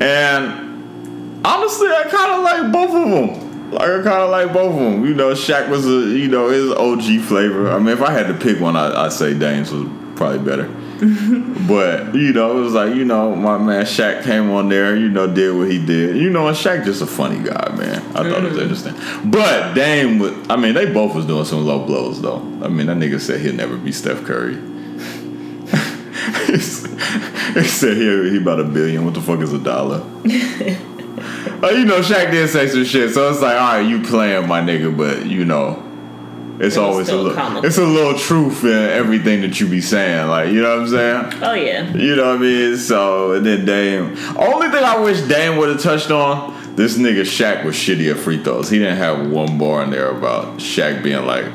And 0.00 1.46
honestly, 1.46 1.88
I 1.88 2.04
kind 2.10 2.32
of 2.32 2.42
like 2.42 2.72
both 2.72 2.90
of 2.90 3.08
them. 3.10 3.70
Like 3.70 3.82
I 3.82 4.02
kind 4.02 4.22
of 4.22 4.30
like 4.30 4.52
both 4.52 4.72
of 4.74 4.80
them. 4.80 5.04
You 5.04 5.14
know, 5.14 5.32
Shaq 5.32 5.68
was 5.68 5.86
a 5.86 5.90
you 5.90 6.28
know 6.28 6.48
his 6.48 6.70
OG 6.72 7.20
flavor. 7.26 7.70
I 7.70 7.78
mean, 7.78 7.88
if 7.88 8.02
I 8.02 8.10
had 8.10 8.26
to 8.26 8.34
pick 8.34 8.60
one, 8.60 8.76
I, 8.76 9.04
I'd 9.04 9.12
say 9.12 9.34
Dame's 9.38 9.70
was 9.70 9.88
probably 10.16 10.38
better. 10.38 10.74
but 11.68 12.12
you 12.12 12.32
know, 12.32 12.58
it 12.58 12.60
was 12.60 12.72
like 12.72 12.94
you 12.96 13.04
know 13.04 13.36
my 13.36 13.56
man 13.56 13.84
Shaq 13.84 14.24
came 14.24 14.50
on 14.50 14.68
there. 14.68 14.96
You 14.96 15.08
know, 15.08 15.32
did 15.32 15.56
what 15.56 15.70
he 15.70 15.84
did. 15.84 16.16
You 16.16 16.28
know, 16.28 16.48
and 16.48 16.56
Shaq 16.56 16.84
just 16.84 17.02
a 17.02 17.06
funny 17.06 17.38
guy, 17.38 17.72
man. 17.76 18.02
I 18.16 18.28
thought 18.28 18.44
it 18.44 18.50
was 18.50 18.58
interesting. 18.58 18.94
But 19.30 19.74
Dame, 19.74 20.18
was, 20.18 20.32
I 20.50 20.56
mean, 20.56 20.74
they 20.74 20.92
both 20.92 21.14
was 21.14 21.24
doing 21.24 21.44
some 21.44 21.64
low 21.64 21.86
blows 21.86 22.20
though. 22.20 22.40
I 22.62 22.68
mean, 22.68 22.88
that 22.88 22.96
nigga 22.96 23.20
said 23.20 23.40
he'll 23.40 23.54
never 23.54 23.76
be 23.76 23.92
Steph 23.92 24.24
Curry. 24.24 24.54
he 26.46 26.58
said 26.58 27.96
he, 27.96 28.30
he 28.30 28.38
about 28.38 28.58
a 28.58 28.64
billion. 28.64 29.04
What 29.04 29.14
the 29.14 29.20
fuck 29.20 29.38
is 29.38 29.52
a 29.52 29.58
dollar? 29.58 30.04
Uh, 31.60 31.70
you 31.70 31.84
know, 31.84 32.00
Shaq 32.00 32.30
did 32.30 32.48
say 32.48 32.68
some 32.68 32.84
shit, 32.84 33.12
so 33.12 33.28
it's 33.30 33.42
like, 33.42 33.56
all 33.56 33.78
right, 33.78 33.80
you 33.80 34.00
playing 34.00 34.46
my 34.46 34.60
nigga, 34.60 34.96
but 34.96 35.26
you 35.26 35.44
know, 35.44 35.82
it's 36.60 36.76
It 36.76 36.80
always 36.80 37.08
a 37.08 37.16
little, 37.16 37.34
comical. 37.34 37.64
it's 37.66 37.78
a 37.78 37.84
little 37.84 38.18
truth 38.18 38.64
in 38.64 38.70
everything 38.72 39.40
that 39.42 39.60
you 39.60 39.68
be 39.68 39.80
saying, 39.80 40.28
like 40.28 40.50
you 40.50 40.60
know 40.62 40.70
what 40.80 40.94
I'm 40.94 41.30
saying. 41.30 41.42
oh 41.42 41.54
yeah. 41.54 41.92
You 41.94 42.16
know 42.16 42.26
what 42.28 42.36
I 42.36 42.38
mean? 42.38 42.76
So 42.76 43.32
and 43.32 43.46
then 43.46 43.64
Dame. 43.64 44.16
Only 44.36 44.68
thing 44.68 44.82
I 44.84 44.98
wish 44.98 45.20
Dame 45.22 45.56
would 45.58 45.68
have 45.68 45.80
touched 45.82 46.10
on. 46.10 46.56
This 46.76 46.96
nigga 46.96 47.22
Shaq 47.22 47.64
was 47.64 47.74
shitty 47.74 48.10
at 48.10 48.18
free 48.18 48.42
throws. 48.42 48.70
He 48.70 48.78
didn't 48.78 48.98
have 48.98 49.30
one 49.30 49.58
bar 49.58 49.82
in 49.82 49.90
there 49.90 50.10
about 50.10 50.58
Shaq 50.58 51.02
being 51.02 51.24
like 51.26 51.46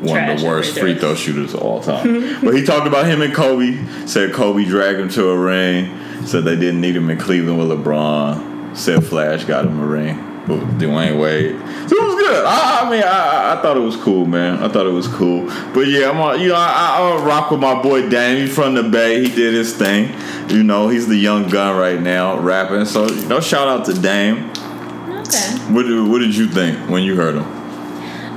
one 0.00 0.14
Trash 0.14 0.34
of 0.36 0.40
the 0.40 0.46
worst 0.46 0.78
free 0.78 0.94
throw 0.96 1.14
shooters 1.14 1.54
of 1.54 1.60
all 1.60 1.80
time. 1.82 2.40
but 2.44 2.54
he 2.54 2.64
talked 2.64 2.86
about 2.86 3.06
him 3.06 3.20
and 3.20 3.34
Kobe. 3.34 3.84
Said 4.06 4.32
Kobe 4.32 4.64
dragged 4.64 5.00
him 5.00 5.08
to 5.10 5.28
a 5.30 5.36
ring. 5.36 5.90
Said 6.24 6.44
they 6.44 6.54
didn't 6.56 6.80
need 6.80 6.94
him 6.96 7.10
in 7.10 7.18
Cleveland 7.18 7.58
with 7.58 7.68
LeBron. 7.78 8.76
Said 8.76 9.04
Flash 9.04 9.44
got 9.44 9.64
him 9.66 9.80
a 9.80 9.86
ring. 9.86 10.16
Dwyane 10.58 11.18
Wade. 11.20 11.56
So 11.88 11.96
it 11.96 12.06
was 12.06 12.14
good. 12.14 12.44
I, 12.44 12.80
I 12.80 12.90
mean, 12.90 13.02
I, 13.02 13.58
I 13.58 13.62
thought 13.62 13.76
it 13.76 13.80
was 13.80 13.96
cool, 13.96 14.26
man. 14.26 14.62
I 14.62 14.68
thought 14.68 14.86
it 14.86 14.92
was 14.92 15.08
cool. 15.08 15.46
But 15.72 15.88
yeah, 15.88 16.10
I'm 16.10 16.20
on, 16.20 16.40
you 16.40 16.48
know, 16.48 16.56
I, 16.56 16.96
I'll 16.98 17.24
rock 17.24 17.50
with 17.50 17.60
my 17.60 17.80
boy 17.82 18.08
Dame. 18.08 18.38
He's 18.38 18.54
from 18.54 18.74
the 18.74 18.82
Bay. 18.82 19.20
He 19.22 19.34
did 19.34 19.54
his 19.54 19.76
thing. 19.76 20.14
You 20.48 20.62
know, 20.62 20.88
he's 20.88 21.06
the 21.06 21.16
young 21.16 21.48
gun 21.48 21.76
right 21.76 22.00
now, 22.00 22.38
rapping. 22.38 22.84
So, 22.84 23.08
you 23.08 23.28
know, 23.28 23.40
shout 23.40 23.68
out 23.68 23.86
to 23.86 23.94
Dame. 23.94 24.50
Okay. 24.50 25.72
What 25.72 25.84
did, 25.84 26.08
what 26.08 26.18
did 26.18 26.36
you 26.36 26.48
think 26.48 26.88
when 26.88 27.02
you 27.02 27.16
heard 27.16 27.36
him? 27.36 27.44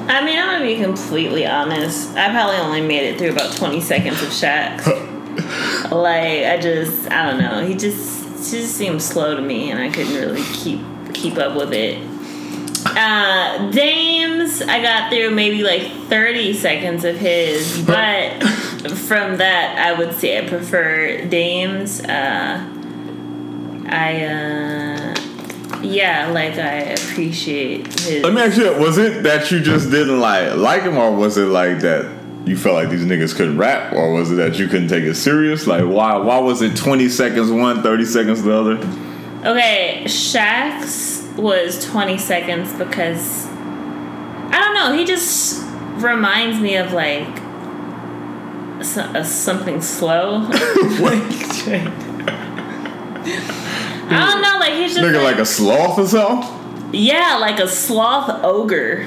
I 0.10 0.24
mean, 0.24 0.38
I'm 0.38 0.60
gonna 0.60 0.66
be 0.66 0.82
completely 0.82 1.46
honest. 1.46 2.16
I 2.16 2.30
probably 2.30 2.58
only 2.58 2.82
made 2.82 3.08
it 3.08 3.18
through 3.18 3.32
about 3.32 3.56
20 3.56 3.80
seconds 3.82 4.22
of 4.22 4.30
Shaq's. 4.30 4.86
like, 5.92 6.46
I 6.46 6.60
just, 6.62 7.10
I 7.10 7.32
don't 7.32 7.40
know. 7.40 7.66
He 7.66 7.74
just, 7.74 8.52
he 8.52 8.60
just 8.60 8.76
seemed 8.76 9.02
slow 9.02 9.36
to 9.36 9.42
me, 9.42 9.72
and 9.72 9.80
I 9.80 9.90
couldn't 9.90 10.14
really 10.14 10.44
keep 10.54 10.82
keep 11.14 11.38
up 11.38 11.56
with 11.56 11.74
it. 11.74 11.98
Uh, 12.86 13.72
Dames, 13.72 14.62
I 14.62 14.82
got 14.82 15.12
through 15.12 15.32
maybe 15.32 15.64
like 15.64 15.90
30 16.10 16.54
seconds 16.54 17.06
of 17.06 17.16
his, 17.16 17.82
but 17.86 18.44
from 18.92 19.38
that, 19.38 19.78
I 19.78 19.98
would 19.98 20.14
say 20.16 20.38
I 20.38 20.48
prefer 20.48 21.26
Dames. 21.26 22.02
Uh, 22.02 22.70
I, 23.88 24.26
uh, 24.26 25.16
yeah, 25.82 26.30
like 26.32 26.58
I 26.58 26.78
appreciate 26.94 27.88
his. 28.00 28.24
Let 28.24 28.34
me 28.34 28.42
ask 28.42 28.58
you, 28.58 28.74
was 28.80 28.98
it 28.98 29.24
that 29.24 29.50
you 29.52 29.62
just 29.62 29.90
didn't 29.90 30.20
like 30.20 30.56
like 30.56 30.84
him, 30.84 30.98
or 30.98 31.16
was 31.16 31.38
it 31.38 31.46
like 31.46 31.80
that 31.80 32.12
you 32.46 32.58
felt 32.58 32.76
like 32.76 32.90
these 32.90 33.06
niggas 33.06 33.36
couldn't 33.36 33.58
rap, 33.58 33.94
or 33.94 34.14
was 34.14 34.32
it 34.32 34.36
that 34.36 34.60
you 34.60 34.68
couldn't 34.68 34.90
take 34.90 35.04
it 35.04 35.16
serious? 35.16 35.68
Like, 35.68 35.86
why 35.86 36.18
why 36.18 36.40
was 36.40 36.62
it 36.62 36.76
20 36.76 37.10
seconds 37.10 37.52
one, 37.52 37.82
30 37.82 38.06
seconds 38.06 38.44
the 38.44 38.54
other? 38.54 39.03
Okay, 39.46 40.04
Shaq's 40.06 41.28
was 41.38 41.84
20 41.86 42.18
seconds 42.18 42.72
because 42.74 43.46
I 43.48 44.60
don't 44.60 44.74
know, 44.74 44.98
he 44.98 45.04
just 45.04 45.62
reminds 45.96 46.62
me 46.62 46.78
of 46.78 46.94
like 46.94 47.28
so, 48.86 49.02
uh, 49.02 49.24
something 49.24 49.82
slow. 49.82 50.48
I 54.10 54.32
don't 54.32 54.42
know, 54.42 54.58
like 54.60 54.74
he's 54.76 54.94
just 54.96 55.06
Nigga 55.06 55.16
like, 55.24 55.36
like 55.36 55.40
a 55.40 55.46
sloth 55.46 56.00
or 56.00 56.08
something? 56.08 56.94
yeah, 56.94 57.38
like 57.38 57.60
a 57.60 57.68
sloth 57.68 58.44
ogre. 58.46 59.06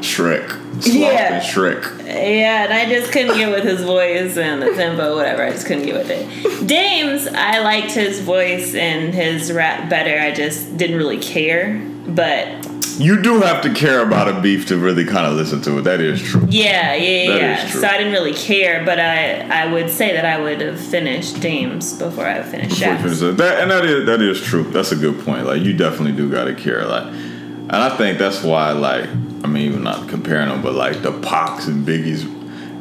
Shrek. 0.00 0.61
Yeah. 0.80 1.40
Shrek. 1.40 1.98
Yeah, 2.06 2.64
and 2.64 2.72
I 2.72 2.86
just 2.88 3.12
couldn't 3.12 3.36
get 3.36 3.50
with 3.50 3.64
his 3.64 3.82
voice 3.82 4.36
and 4.36 4.62
the 4.62 4.74
tempo, 4.74 5.14
whatever. 5.16 5.42
I 5.44 5.50
just 5.50 5.66
couldn't 5.66 5.84
get 5.84 5.94
with 5.94 6.10
it. 6.10 6.66
Dames, 6.66 7.26
I 7.26 7.60
liked 7.60 7.92
his 7.92 8.20
voice 8.20 8.74
and 8.74 9.14
his 9.14 9.52
rap 9.52 9.88
better. 9.88 10.18
I 10.18 10.32
just 10.32 10.76
didn't 10.76 10.96
really 10.96 11.18
care. 11.18 11.80
But 12.06 12.66
You 12.98 13.22
do 13.22 13.40
have 13.40 13.62
to 13.62 13.72
care 13.72 14.02
about 14.04 14.28
a 14.28 14.40
beef 14.40 14.66
to 14.66 14.76
really 14.76 15.04
kind 15.04 15.26
of 15.26 15.34
listen 15.34 15.62
to 15.62 15.78
it. 15.78 15.82
That 15.82 16.00
is 16.00 16.20
true. 16.20 16.44
yeah, 16.48 16.94
yeah, 16.94 17.30
That 17.32 17.40
yeah. 17.40 17.66
So 17.68 17.86
I 17.86 17.96
didn't 17.96 18.12
really 18.12 18.34
care, 18.34 18.84
but 18.84 18.98
I 18.98 19.40
I 19.48 19.72
would 19.72 19.88
say 19.88 20.12
that 20.12 20.24
I 20.24 20.40
would 20.40 20.60
have 20.60 20.80
finished 20.80 21.40
Dames 21.40 21.92
before 21.98 22.26
I 22.26 22.42
finished 22.42 22.80
Before 22.80 22.96
finish 22.96 23.22
it. 23.22 23.36
That, 23.36 23.60
and 23.62 23.70
that 23.70 23.84
is 23.84 24.06
that 24.06 24.20
is 24.20 24.40
true. 24.40 24.64
That's 24.64 24.90
a 24.92 24.96
good 24.96 25.20
point. 25.24 25.46
Like 25.46 25.62
you 25.62 25.72
definitely 25.74 26.12
do 26.16 26.28
gotta 26.30 26.54
care. 26.54 26.84
Like, 26.84 27.06
and 27.06 27.72
I 27.72 27.96
think 27.96 28.18
that's 28.18 28.42
why. 28.42 28.72
Like, 28.72 29.08
I 29.44 29.48
mean, 29.48 29.66
even 29.66 29.82
not 29.82 30.08
comparing 30.08 30.48
them, 30.48 30.62
but 30.62 30.74
like 30.74 31.02
the 31.02 31.12
Pacs 31.12 31.66
and 31.66 31.86
Biggies 31.86 32.24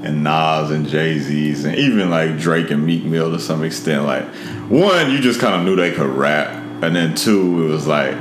and 0.04 0.24
Nas 0.24 0.72
and 0.72 0.88
Jay 0.88 1.20
Z's 1.20 1.66
and 1.66 1.76
even 1.76 2.10
like 2.10 2.38
Drake 2.38 2.72
and 2.72 2.86
Meek 2.86 3.04
Mill 3.04 3.32
to 3.32 3.40
some 3.40 3.64
extent. 3.64 4.06
Like, 4.06 4.26
one, 4.70 5.12
you 5.12 5.20
just 5.20 5.40
kind 5.40 5.56
of 5.56 5.64
knew 5.64 5.76
they 5.76 5.92
could 5.92 6.10
rap, 6.10 6.50
and 6.84 6.96
then 6.96 7.16
two, 7.16 7.66
it 7.66 7.70
was 7.70 7.88
like. 7.88 8.16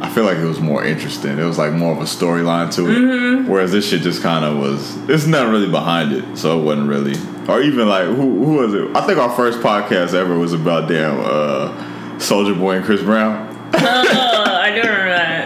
I 0.00 0.08
feel 0.08 0.22
like 0.22 0.38
it 0.38 0.44
was 0.44 0.60
more 0.60 0.84
interesting. 0.84 1.40
It 1.40 1.44
was 1.44 1.58
like 1.58 1.72
more 1.72 1.90
of 1.90 1.98
a 1.98 2.04
storyline 2.04 2.72
to 2.76 2.86
it. 2.88 3.48
Whereas 3.48 3.72
this 3.72 3.88
shit 3.88 4.02
just 4.02 4.22
kind 4.22 4.44
of 4.44 4.56
was. 4.56 4.96
It's 5.08 5.26
not 5.26 5.50
really 5.50 5.68
behind 5.68 6.12
it, 6.12 6.36
so 6.36 6.60
it 6.60 6.62
wasn't 6.62 6.88
really. 6.88 7.16
Or 7.48 7.60
even 7.60 7.88
like 7.88 8.06
who 8.06 8.44
who 8.44 8.52
was 8.58 8.74
it? 8.74 8.96
I 8.96 9.04
think 9.04 9.18
our 9.18 9.30
first 9.34 9.58
podcast 9.58 10.14
ever 10.14 10.38
was 10.38 10.52
about 10.52 10.88
damn 10.88 11.18
uh, 11.18 11.72
Soulja 12.18 12.56
Boy 12.56 12.76
and 12.76 12.84
Chris 12.84 13.02
Brown. 13.02 13.48
oh, 13.74 14.60
I 14.60 14.70
do 14.70 14.82
remember 14.88 15.08
that. 15.08 15.37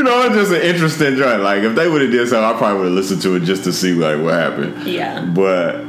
You 0.00 0.04
know, 0.04 0.22
it's 0.22 0.34
just 0.34 0.50
an 0.52 0.62
interesting 0.62 1.16
joint. 1.16 1.42
Like 1.42 1.62
if 1.62 1.74
they 1.74 1.86
would 1.86 2.00
have 2.00 2.10
did 2.10 2.26
something, 2.26 2.42
I 2.42 2.56
probably 2.56 2.78
would 2.78 2.84
have 2.86 2.94
listened 2.94 3.20
to 3.22 3.36
it 3.36 3.40
just 3.40 3.64
to 3.64 3.72
see 3.72 3.92
like 3.92 4.18
what 4.18 4.32
happened. 4.32 4.86
Yeah. 4.88 5.26
But 5.26 5.80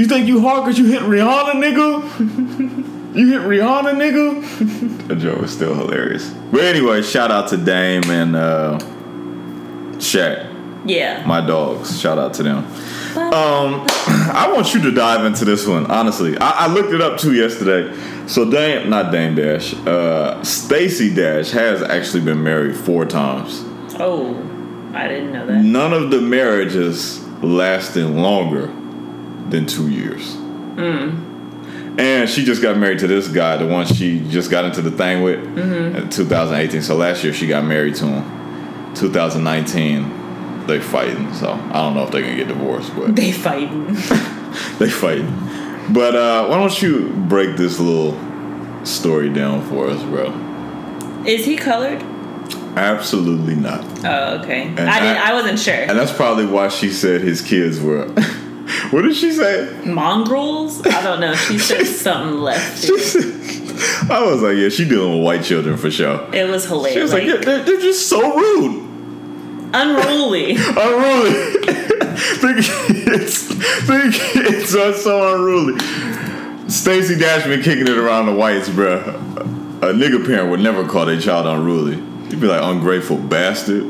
you 0.00 0.06
think 0.06 0.26
you 0.26 0.40
hard 0.40 0.64
because 0.64 0.78
you 0.78 0.86
hit 0.86 1.02
Rihanna, 1.02 1.52
nigga? 1.60 3.14
you 3.14 3.32
hit 3.32 3.42
Rihanna, 3.42 3.92
nigga? 4.00 5.08
that 5.08 5.16
joke 5.18 5.42
was 5.42 5.52
still 5.52 5.74
hilarious. 5.74 6.26
But 6.50 6.62
anyway, 6.62 7.02
shout 7.02 7.30
out 7.30 7.48
to 7.48 7.58
Dame 7.58 8.04
and 8.10 8.34
uh, 8.34 8.78
Shaq, 9.98 10.50
Yeah. 10.86 11.22
my 11.26 11.46
dogs. 11.46 12.00
Shout 12.00 12.18
out 12.18 12.32
to 12.34 12.42
them. 12.42 12.58
Um, 13.14 13.86
I 14.32 14.50
want 14.54 14.72
you 14.72 14.80
to 14.84 14.90
dive 14.92 15.26
into 15.26 15.44
this 15.44 15.66
one. 15.66 15.84
Honestly, 15.90 16.38
I, 16.38 16.64
I 16.64 16.66
looked 16.68 16.92
it 16.94 17.02
up 17.02 17.18
too 17.18 17.34
yesterday. 17.34 17.92
So 18.30 18.48
Dame, 18.48 18.88
not 18.88 19.10
Dame 19.10 19.34
Dash, 19.34 19.74
uh, 19.74 20.40
Stacy 20.44 21.12
Dash 21.12 21.50
has 21.50 21.82
actually 21.82 22.20
been 22.20 22.40
married 22.40 22.76
four 22.76 23.04
times. 23.04 23.64
Oh, 23.98 24.36
I 24.94 25.08
didn't 25.08 25.32
know 25.32 25.46
that. 25.46 25.64
None 25.64 25.92
of 25.92 26.12
the 26.12 26.20
marriages 26.20 27.20
lasting 27.42 28.18
longer 28.18 28.68
than 29.48 29.66
two 29.66 29.88
years. 29.88 30.36
And 31.98 32.30
she 32.30 32.44
just 32.44 32.62
got 32.62 32.76
married 32.78 33.00
to 33.00 33.08
this 33.08 33.26
guy, 33.26 33.56
the 33.56 33.66
one 33.66 33.84
she 33.84 34.20
just 34.28 34.48
got 34.48 34.64
into 34.64 34.80
the 34.80 34.92
thing 34.92 35.24
with 35.24 35.40
in 35.58 36.08
2018. 36.08 36.82
So 36.82 36.94
last 36.94 37.24
year 37.24 37.32
she 37.32 37.48
got 37.48 37.64
married 37.64 37.96
to 37.96 38.06
him. 38.06 38.94
2019, 38.94 40.66
they 40.68 40.78
fighting. 40.78 41.34
So 41.34 41.50
I 41.50 41.72
don't 41.72 41.94
know 41.94 42.04
if 42.04 42.12
they 42.12 42.22
can 42.22 42.36
get 42.36 42.46
divorced, 42.46 42.94
but 42.94 43.16
They 43.16 43.32
fighting. 43.32 43.86
they 44.78 44.88
fighting. 44.88 45.49
But 45.92 46.14
uh, 46.14 46.46
why 46.48 46.56
don't 46.58 46.82
you 46.82 47.08
break 47.28 47.56
this 47.56 47.78
little 47.80 48.14
story 48.84 49.28
down 49.28 49.66
for 49.68 49.88
us, 49.88 50.02
bro? 50.04 50.32
Is 51.26 51.44
he 51.44 51.56
colored? 51.56 52.02
Absolutely 52.76 53.56
not. 53.56 53.84
Oh, 54.04 54.40
okay. 54.42 54.62
I 54.62 54.66
didn't. 54.74 54.88
I- 54.88 55.30
I 55.30 55.34
wasn't 55.34 55.58
sure. 55.58 55.74
And 55.74 55.98
that's 55.98 56.12
probably 56.12 56.46
why 56.46 56.68
she 56.68 56.90
said 56.90 57.20
his 57.20 57.42
kids 57.42 57.80
were. 57.80 58.06
what 58.90 59.02
did 59.02 59.16
she 59.16 59.32
say? 59.32 59.82
Mongrels? 59.84 60.86
I 60.86 61.02
don't 61.02 61.20
know. 61.20 61.34
She 61.34 61.58
said 61.58 61.84
something 61.86 62.38
left. 62.40 62.84
I 64.10 64.22
was 64.24 64.42
like, 64.42 64.56
yeah, 64.56 64.68
she 64.68 64.88
dealing 64.88 65.16
with 65.18 65.24
white 65.24 65.42
children 65.42 65.76
for 65.76 65.90
sure. 65.90 66.28
It 66.34 66.48
was 66.48 66.66
hilarious. 66.66 66.94
She 66.94 67.00
was 67.02 67.12
like, 67.12 67.24
Like, 67.24 67.32
yeah, 67.32 67.44
they're, 67.44 67.64
they're 67.64 67.80
just 67.80 68.08
so 68.08 68.34
rude, 68.36 68.89
unruly. 69.72 70.52
unruly. 70.52 71.30
the 72.40 72.54
kids, 72.62 73.48
the 73.86 74.32
kids 74.34 74.74
are 74.76 74.92
so 74.92 75.34
unruly. 75.34 75.78
Stacy 76.68 77.18
Dash 77.18 77.44
been 77.44 77.62
kicking 77.62 77.86
it 77.86 77.98
around 77.98 78.26
the 78.26 78.34
whites, 78.34 78.68
bruh. 78.68 79.06
A 79.82 79.92
nigga 79.92 80.24
parent 80.24 80.50
would 80.50 80.60
never 80.60 80.86
call 80.86 81.06
their 81.06 81.20
child 81.20 81.46
unruly. 81.46 81.96
He'd 82.28 82.40
be 82.40 82.46
like, 82.46 82.62
ungrateful 82.62 83.16
bastard. 83.16 83.84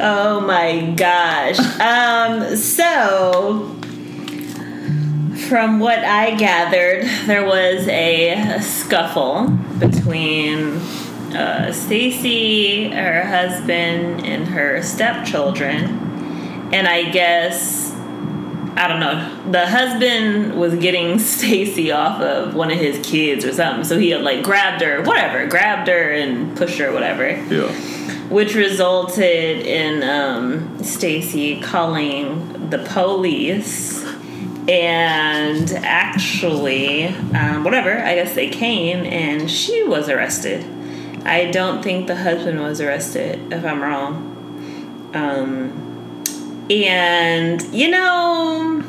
Oh 0.00 0.40
my 0.40 0.92
gosh. 0.92 1.58
Um, 1.80 2.54
so, 2.56 3.74
from 5.48 5.80
what 5.80 5.98
I 6.04 6.36
gathered, 6.36 7.04
there 7.26 7.44
was 7.44 7.88
a, 7.88 8.60
scuffle 8.60 9.48
between 9.80 10.78
uh, 11.34 11.72
Stacy, 11.72 12.88
her 12.90 13.24
husband, 13.24 14.24
and 14.24 14.46
her 14.48 14.82
stepchildren. 14.82 16.06
And 16.72 16.86
I 16.86 17.10
guess, 17.10 17.92
I 18.76 18.86
don't 18.88 19.00
know, 19.00 19.50
the 19.50 19.66
husband 19.66 20.58
was 20.58 20.74
getting 20.76 21.18
Stacy 21.36 21.90
off 21.92 22.20
of 22.20 22.54
one 22.54 22.70
of 22.70 22.78
his 22.78 23.04
kids 23.06 23.44
or 23.44 23.52
something. 23.52 23.84
So 23.84 23.98
he 23.98 24.10
had 24.10 24.22
like 24.22 24.42
grabbed 24.42 24.82
her, 24.82 25.02
whatever, 25.02 25.46
grabbed 25.46 25.88
her 25.88 26.10
and 26.12 26.56
pushed 26.56 26.78
her, 26.78 26.92
whatever 26.92 27.28
Yeah. 27.28 27.68
which 28.28 28.54
resulted 28.54 29.66
in 29.66 30.02
um, 30.02 30.82
Stacy 30.82 31.60
calling 31.60 32.68
the 32.70 32.78
police. 32.78 34.04
And 34.68 35.70
actually, 35.82 37.06
um, 37.06 37.64
whatever, 37.64 37.96
I 37.98 38.14
guess 38.16 38.34
they 38.34 38.50
came 38.50 38.98
and 39.06 39.50
she 39.50 39.82
was 39.84 40.10
arrested. 40.10 40.62
I 41.28 41.50
don't 41.50 41.82
think 41.82 42.06
the 42.06 42.16
husband 42.16 42.60
was 42.60 42.80
arrested, 42.80 43.52
if 43.52 43.64
I'm 43.64 43.82
wrong. 43.82 45.10
Um, 45.14 46.24
and, 46.70 47.62
you 47.74 47.90
know, 47.90 48.82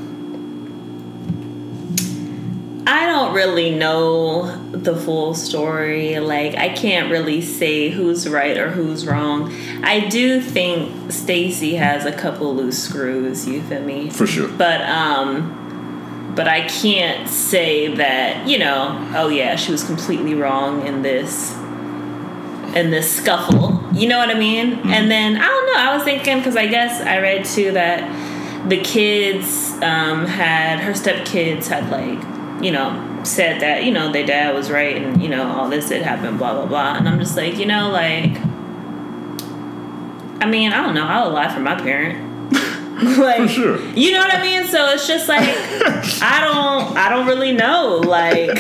I 2.88 3.06
don't 3.06 3.34
really 3.34 3.76
know 3.76 4.56
the 4.72 4.96
full 4.96 5.36
story. 5.36 6.20
Like 6.20 6.56
I 6.56 6.70
can't 6.70 7.12
really 7.12 7.42
say 7.42 7.90
who's 7.90 8.28
right 8.28 8.58
or 8.58 8.72
who's 8.72 9.06
wrong. 9.06 9.54
I 9.84 10.08
do 10.08 10.42
think 10.42 11.12
Stacy 11.12 11.76
has 11.76 12.06
a 12.06 12.12
couple 12.12 12.56
loose 12.56 12.82
screws, 12.82 13.48
you 13.48 13.62
feel 13.62 13.84
me? 13.84 14.10
For 14.10 14.26
sure. 14.26 14.48
But 14.48 14.82
um 14.82 15.56
but 16.36 16.48
I 16.48 16.68
can't 16.68 17.28
say 17.28 17.94
that, 17.96 18.48
you 18.48 18.58
know, 18.58 19.12
oh 19.16 19.28
yeah, 19.28 19.56
she 19.56 19.72
was 19.72 19.84
completely 19.84 20.34
wrong 20.34 20.88
in 20.88 21.02
this 21.02 21.59
in 22.76 22.92
this 22.92 23.12
scuffle. 23.12 23.80
You 23.94 24.08
know 24.08 24.18
what 24.18 24.30
I 24.30 24.40
mean? 24.40 24.80
And 24.86 25.10
then 25.10 25.38
I 25.38 25.46
don't 25.46 25.66
know, 25.68 25.80
I 25.80 25.94
was 25.96 26.04
thinking 26.04 26.42
cuz 26.44 26.56
I 26.56 26.68
guess 26.68 27.02
I 27.02 27.20
read 27.20 27.46
too 27.46 27.72
that 27.72 28.04
the 28.70 28.78
kids 28.82 29.74
um 29.82 30.26
had 30.26 30.80
her 30.80 30.92
stepkids 30.92 31.68
had 31.68 31.90
like 31.90 32.20
you 32.62 32.72
know, 32.72 33.22
said 33.24 33.62
that, 33.62 33.84
you 33.86 33.92
know, 33.92 34.12
their 34.12 34.26
dad 34.26 34.54
was 34.54 34.70
right 34.70 34.98
and, 34.98 35.22
you 35.22 35.30
know, 35.30 35.50
all 35.52 35.70
this 35.70 35.90
did 35.90 36.02
happen, 36.02 36.38
blah, 36.38 36.54
blah, 36.54 36.66
blah. 36.66 36.96
And 36.96 37.08
I'm 37.08 37.20
just 37.20 37.36
like, 37.38 37.58
you 37.58 37.66
know, 37.66 37.90
like, 37.90 38.38
I 40.42 40.46
mean, 40.46 40.72
I 40.72 40.82
don't 40.82 40.96
know. 40.96 41.06
I 41.06 41.26
would 41.26 41.34
lie 41.34 41.54
for 41.54 41.60
my 41.60 41.76
parent. 41.76 42.54
like, 43.18 43.42
For 43.42 43.48
sure. 43.48 43.86
You 43.90 44.12
know 44.12 44.20
what 44.20 44.34
I 44.34 44.42
mean? 44.42 44.66
So 44.66 44.90
it's 44.90 45.08
just 45.08 45.28
like, 45.28 45.42
I 46.22 46.42
don't, 46.42 46.98
I 46.98 47.10
don't 47.10 47.28
really 47.28 47.54
know. 47.54 48.02
Like, 48.06 48.58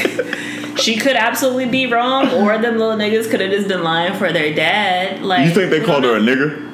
she 0.79 0.98
could 0.98 1.15
absolutely 1.15 1.65
be 1.67 1.86
wrong, 1.88 2.29
or 2.33 2.57
them 2.57 2.77
little 2.77 2.95
niggas 2.98 3.29
could 3.29 3.39
have 3.41 3.51
just 3.51 3.67
been 3.67 3.83
lying 3.83 4.13
for 4.15 4.31
their 4.31 4.53
dad. 4.53 5.21
Like, 5.21 5.45
You 5.48 5.51
think 5.53 5.69
they 5.71 5.81
called 5.83 6.03
her 6.03 6.15
a 6.15 6.19
nigger? 6.19 6.65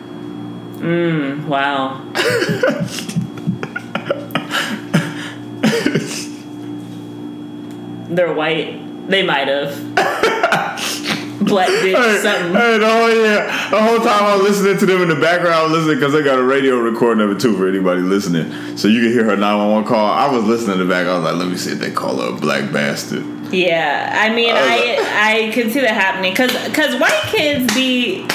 know. 0.82 1.48
Wow. 1.48 2.02
They're 8.10 8.34
white. 8.34 9.10
They 9.10 9.24
might 9.26 9.48
have. 9.48 9.76
Black 11.46 11.68
bitch, 11.84 11.96
Hey, 11.96 12.18
something. 12.22 12.54
hey, 12.54 12.78
the 12.80 12.90
whole 12.90 13.10
yeah, 13.10 13.70
the 13.70 13.82
whole 13.82 13.98
time 13.98 14.24
I 14.24 14.36
was 14.36 14.44
listening 14.44 14.78
to 14.80 14.86
them 14.86 15.02
in 15.04 15.10
the 15.10 15.16
background, 15.16 15.54
I 15.56 15.64
was 15.64 15.72
listening 15.74 15.96
because 15.98 16.14
they 16.14 16.24
got 16.24 16.40
a 16.40 16.44
radio 16.44 16.78
recording 16.80 17.24
of 17.24 17.30
it 17.32 17.40
too 17.40 17.56
for 17.58 17.68
anybody 17.68 18.02
listening, 18.02 18.78
so 18.78 18.88
you 18.88 19.02
can 19.02 19.12
hear 19.12 19.26
her 19.26 19.36
nine 19.38 19.58
one 19.60 19.72
one 19.72 19.84
call. 19.86 20.06
I 20.08 20.28
was 20.30 20.44
listening 20.46 20.80
in 20.80 20.88
the 20.88 20.92
back. 20.92 21.06
I 21.08 21.16
was 21.16 21.24
like, 21.24 21.36
let 21.36 21.48
me 21.48 21.58
see 21.58 21.72
if 21.74 21.80
they 21.80 21.92
call 21.92 22.18
her 22.20 22.30
a 22.36 22.40
black 22.40 22.72
bastard. 22.72 23.24
Yeah, 23.56 24.12
I 24.14 24.36
mean, 24.36 24.54
I 24.54 25.48
I 25.48 25.52
can 25.54 25.70
see 25.72 25.80
that 25.80 25.94
happening 25.94 26.34
because 26.34 26.52
because 26.66 27.00
white 27.00 27.24
kids 27.28 27.74
be 27.74 28.28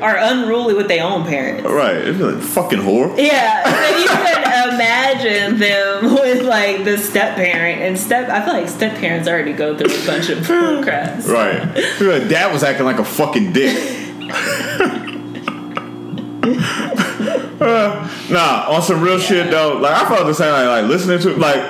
are 0.00 0.16
unruly 0.16 0.72
with 0.72 0.88
their 0.88 1.04
own 1.04 1.26
parents. 1.26 1.68
Right? 1.68 1.96
It'd 1.96 2.16
be 2.16 2.24
like 2.24 2.42
fucking 2.42 2.78
whore. 2.78 3.14
Yeah, 3.18 3.64
so 3.64 3.98
you 3.98 4.06
can 4.08 4.74
imagine 4.74 5.58
them 5.58 6.14
with 6.14 6.42
like 6.42 6.84
the 6.84 6.96
step 6.96 7.36
parent 7.36 7.82
and 7.82 7.98
step. 7.98 8.30
I 8.30 8.42
feel 8.44 8.54
like 8.54 8.68
step 8.68 8.96
parents 8.98 9.28
already 9.28 9.52
go 9.52 9.76
through 9.76 9.94
a 9.94 10.06
bunch 10.06 10.30
of 10.30 10.44
crap. 10.44 11.22
Right. 11.26 11.62
Like, 12.00 12.28
Dad 12.28 12.50
was 12.52 12.62
acting 12.62 12.86
like 12.86 12.98
a 12.98 13.04
fucking 13.04 13.52
dick. 13.52 13.98
Uh, 17.62 18.10
nah, 18.28 18.74
on 18.74 18.82
some 18.82 19.00
real 19.00 19.20
shit 19.20 19.48
though. 19.48 19.78
Like 19.78 19.94
I 19.94 20.08
felt 20.08 20.26
the 20.26 20.34
same. 20.34 20.50
Like, 20.50 20.66
like 20.66 20.84
listening 20.90 21.20
to 21.20 21.36
like, 21.36 21.62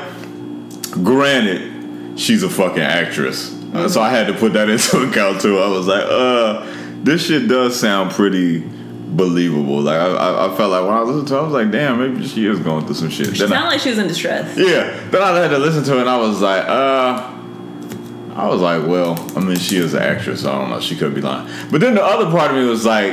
granted, 1.04 1.71
she's 2.16 2.42
a 2.42 2.48
fucking 2.50 2.82
actress, 2.82 3.54
Uh, 3.74 3.88
so 3.88 4.00
I 4.02 4.10
had 4.10 4.26
to 4.26 4.34
put 4.34 4.52
that 4.54 4.68
into 4.74 4.98
account 5.08 5.40
too. 5.40 5.58
I 5.58 5.68
was 5.68 5.86
like, 5.86 6.04
uh, 6.04 6.66
this 7.02 7.26
shit 7.26 7.48
does 7.48 7.78
sound 7.78 8.10
pretty 8.12 8.60
believable. 8.60 9.80
Like 9.80 9.98
I, 10.00 10.06
I, 10.08 10.52
I 10.52 10.56
felt 10.56 10.70
like 10.70 10.84
when 10.84 10.94
I 10.94 11.00
listened 11.02 11.28
to, 11.28 11.36
it, 11.36 11.38
I 11.38 11.42
was 11.42 11.52
like, 11.52 11.70
damn, 11.70 11.98
maybe 11.98 12.26
she 12.26 12.46
is 12.46 12.58
going 12.60 12.84
through 12.86 12.94
some 12.94 13.10
shit. 13.10 13.28
She 13.28 13.46
sounded 13.46 13.54
like 13.68 13.80
she 13.80 13.90
was 13.90 13.98
in 13.98 14.06
distress. 14.08 14.56
yeah. 14.56 14.98
Then 15.10 15.22
I 15.22 15.36
had 15.38 15.48
to 15.50 15.58
listen 15.58 15.84
to 15.84 15.96
it 15.98 16.00
and 16.02 16.08
I 16.08 16.16
was 16.18 16.40
like, 16.40 16.64
uh 16.66 17.28
I 18.34 18.46
was 18.48 18.62
like, 18.62 18.86
well, 18.86 19.18
I 19.36 19.40
mean 19.40 19.56
she 19.58 19.76
is 19.76 19.92
an 19.92 20.02
actress, 20.02 20.40
so 20.42 20.50
I 20.52 20.58
don't 20.58 20.70
know, 20.70 20.80
she 20.80 20.96
could 20.96 21.14
be 21.14 21.20
lying. 21.20 21.46
But 21.70 21.82
then 21.82 21.94
the 21.94 22.02
other 22.02 22.30
part 22.30 22.50
of 22.50 22.56
me 22.56 22.64
was 22.64 22.86
like, 22.86 23.12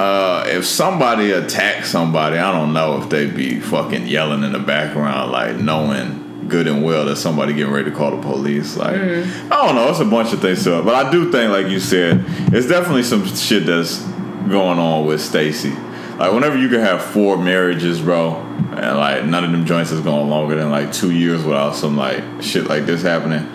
uh, 0.00 0.44
if 0.48 0.64
somebody 0.66 1.30
attacks 1.30 1.90
somebody, 1.90 2.36
I 2.36 2.50
don't 2.50 2.72
know 2.72 3.00
if 3.00 3.08
they'd 3.10 3.34
be 3.36 3.60
fucking 3.60 4.08
yelling 4.08 4.42
in 4.42 4.50
the 4.52 4.58
background, 4.58 5.30
like 5.30 5.56
knowing 5.56 6.23
good 6.48 6.66
and 6.66 6.84
well 6.84 7.04
that 7.06 7.16
somebody 7.16 7.52
getting 7.54 7.72
ready 7.72 7.90
to 7.90 7.96
call 7.96 8.10
the 8.10 8.22
police. 8.22 8.76
Like, 8.76 8.96
I 8.96 9.48
don't 9.48 9.74
know, 9.74 9.88
it's 9.88 10.00
a 10.00 10.04
bunch 10.04 10.32
of 10.32 10.40
things 10.40 10.64
to 10.64 10.78
it. 10.78 10.84
But 10.84 10.94
I 10.94 11.10
do 11.10 11.30
think, 11.30 11.52
like 11.52 11.66
you 11.68 11.80
said, 11.80 12.24
it's 12.52 12.68
definitely 12.68 13.02
some 13.02 13.26
shit 13.26 13.66
that's 13.66 14.00
going 14.48 14.78
on 14.78 15.06
with 15.06 15.20
Stacy. 15.20 15.70
Like, 16.18 16.32
whenever 16.32 16.56
you 16.56 16.68
can 16.68 16.80
have 16.80 17.02
four 17.02 17.36
marriages, 17.36 18.00
bro, 18.00 18.36
and 18.36 18.98
like 18.98 19.24
none 19.24 19.44
of 19.44 19.52
them 19.52 19.64
joints 19.66 19.90
is 19.90 20.00
going 20.00 20.28
longer 20.30 20.54
than 20.54 20.70
like 20.70 20.92
two 20.92 21.10
years 21.10 21.44
without 21.44 21.74
some 21.74 21.96
like 21.96 22.22
shit 22.40 22.66
like 22.66 22.86
this 22.86 23.02
happening, 23.02 23.48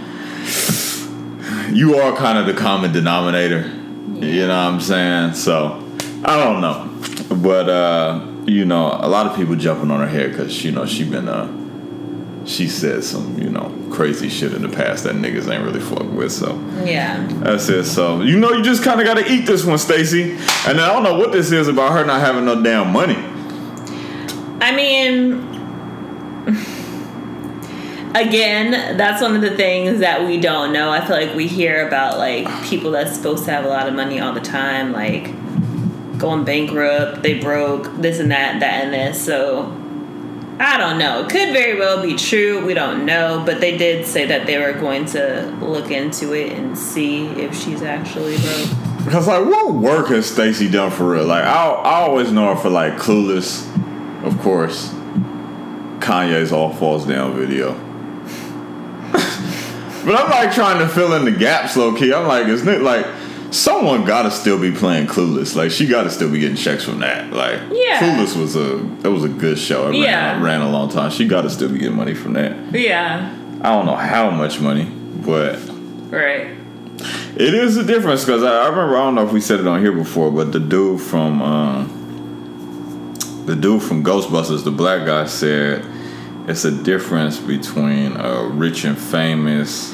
you 1.75 1.95
are 1.95 2.15
kind 2.15 2.37
of 2.37 2.45
the 2.45 2.53
common 2.53 2.91
denominator. 2.91 3.75
You 4.15 4.47
know 4.47 4.65
what 4.65 4.73
I'm 4.73 4.81
saying? 4.81 5.33
So, 5.35 5.85
I 6.25 6.35
don't 6.43 6.59
know. 6.59 6.85
But, 7.35 7.69
uh, 7.69 8.25
you 8.45 8.65
know, 8.65 8.87
a 8.87 9.07
lot 9.07 9.27
of 9.27 9.35
people 9.35 9.55
jumping 9.55 9.91
on 9.91 10.01
her 10.01 10.07
head 10.07 10.31
because, 10.31 10.65
you 10.65 10.71
know, 10.71 10.85
she 10.85 11.05
been, 11.05 11.29
uh, 11.29 11.47
she 12.49 12.67
said 12.67 13.03
some, 13.03 13.37
you 13.39 13.49
know, 13.49 13.71
crazy 13.91 14.27
shit 14.27 14.53
in 14.53 14.63
the 14.63 14.69
past 14.69 15.03
that 15.03 15.15
niggas 15.15 15.47
ain't 15.53 15.63
really 15.63 15.79
fuck 15.79 16.11
with. 16.11 16.31
So, 16.31 16.59
Yeah. 16.83 17.23
that's 17.41 17.69
it. 17.69 17.83
So, 17.83 18.21
you 18.21 18.39
know, 18.39 18.51
you 18.51 18.63
just 18.63 18.83
kind 18.83 18.99
of 18.99 19.05
got 19.05 19.17
to 19.17 19.31
eat 19.31 19.45
this 19.45 19.63
one, 19.65 19.77
Stacy. 19.77 20.31
And 20.67 20.81
I 20.81 20.91
don't 20.91 21.03
know 21.03 21.17
what 21.17 21.31
this 21.31 21.51
is 21.51 21.67
about 21.67 21.91
her 21.91 22.03
not 22.03 22.21
having 22.21 22.45
no 22.45 22.61
damn 22.61 22.91
money. 22.91 23.17
I 24.61 24.75
mean, 24.75 25.45
again, 28.15 28.97
that's 28.97 29.21
one 29.21 29.35
of 29.35 29.41
the 29.41 29.55
things 29.55 29.99
that 29.99 30.25
we 30.25 30.39
don't 30.39 30.73
know. 30.73 30.89
I 30.89 31.05
feel 31.05 31.15
like 31.15 31.35
we 31.35 31.47
hear 31.47 31.87
about 31.87 32.17
like 32.17 32.47
people 32.63 32.91
that's 32.91 33.15
supposed 33.15 33.45
to 33.45 33.51
have 33.51 33.63
a 33.65 33.69
lot 33.69 33.87
of 33.87 33.93
money 33.93 34.19
all 34.19 34.33
the 34.33 34.41
time, 34.41 34.91
like 34.91 35.31
going 36.17 36.43
bankrupt, 36.43 37.21
they 37.21 37.39
broke, 37.39 37.95
this 38.01 38.19
and 38.19 38.31
that, 38.31 38.59
that 38.59 38.85
and 38.85 38.93
this. 38.93 39.23
So 39.23 39.75
I 40.61 40.77
don't 40.77 40.97
know. 40.97 41.21
It 41.21 41.29
could 41.29 41.53
very 41.53 41.79
well 41.79 42.03
be 42.03 42.15
true. 42.15 42.65
We 42.65 42.73
don't 42.73 43.05
know, 43.05 43.41
but 43.45 43.61
they 43.61 43.77
did 43.77 44.05
say 44.05 44.25
that 44.25 44.45
they 44.45 44.57
were 44.57 44.73
going 44.73 45.05
to 45.07 45.57
look 45.61 45.89
into 45.89 46.33
it 46.33 46.51
and 46.51 46.77
see 46.77 47.27
if 47.27 47.55
she's 47.55 47.81
actually 47.81 48.37
broke. 48.37 49.05
Because 49.05 49.25
like, 49.25 49.45
what 49.45 49.75
work 49.75 50.07
has 50.07 50.29
Stacy 50.29 50.69
done 50.69 50.91
for 50.91 51.11
real? 51.11 51.25
Like, 51.25 51.45
I 51.45 51.69
I 51.69 51.93
always 52.01 52.33
know 52.33 52.53
her 52.53 52.61
for 52.61 52.69
like 52.69 52.95
Clueless, 52.95 53.65
of 54.25 54.37
course. 54.41 54.89
Kanye's 55.99 56.51
All 56.51 56.73
Falls 56.73 57.05
Down 57.05 57.37
video. 57.37 57.73
but 59.11 60.15
I'm 60.15 60.29
like 60.29 60.53
trying 60.53 60.79
to 60.79 60.89
fill 60.89 61.13
in 61.13 61.23
the 61.23 61.31
gaps, 61.31 61.77
low 61.77 61.95
key. 61.95 62.13
I'm 62.13 62.27
like, 62.27 62.47
isn't 62.47 62.67
it 62.67 62.81
like 62.81 63.05
someone 63.51 64.05
got 64.05 64.23
to 64.23 64.31
still 64.31 64.59
be 64.59 64.71
playing 64.71 65.07
Clueless? 65.07 65.55
Like, 65.55 65.71
she 65.71 65.87
got 65.87 66.03
to 66.03 66.09
still 66.11 66.31
be 66.31 66.39
getting 66.39 66.55
checks 66.57 66.83
from 66.83 66.99
that. 66.99 67.31
Like, 67.33 67.59
Yeah. 67.71 67.99
Clueless 67.99 68.35
was 68.39 68.55
a 68.55 68.77
that 69.01 69.11
was 69.11 69.23
a 69.23 69.29
good 69.29 69.57
show. 69.57 69.83
It 69.87 69.91
ran, 69.91 69.95
Yeah. 70.01 70.41
ran 70.43 70.61
a 70.61 70.69
long 70.69 70.89
time. 70.89 71.11
She 71.11 71.27
got 71.27 71.41
to 71.41 71.49
still 71.49 71.69
be 71.69 71.79
getting 71.79 71.95
money 71.97 72.13
from 72.13 72.33
that. 72.33 72.55
Yeah. 72.73 73.35
I 73.61 73.69
don't 73.69 73.85
know 73.85 73.95
how 73.95 74.29
much 74.29 74.59
money, 74.61 74.85
but 75.25 75.59
Right. 76.09 76.47
it 77.35 77.53
is 77.53 77.75
a 77.77 77.83
difference 77.83 78.23
because 78.25 78.43
I, 78.43 78.63
I 78.65 78.69
remember 78.69 78.95
I 78.97 79.01
don't 79.03 79.15
know 79.15 79.25
if 79.25 79.31
we 79.33 79.41
said 79.41 79.59
it 79.59 79.67
on 79.67 79.81
here 79.81 79.91
before, 79.91 80.31
but 80.31 80.51
the 80.51 80.59
dude 80.59 81.01
from 81.01 81.41
uh, 81.41 81.85
the 83.45 83.55
dude 83.55 83.81
from 83.83 84.03
Ghostbusters, 84.03 84.63
the 84.63 84.71
black 84.71 85.05
guy 85.05 85.25
said 85.25 85.83
it's 86.47 86.65
a 86.65 86.71
difference 86.71 87.37
between 87.39 88.15
uh, 88.17 88.43
rich 88.53 88.83
and 88.85 88.97
famous 88.97 89.93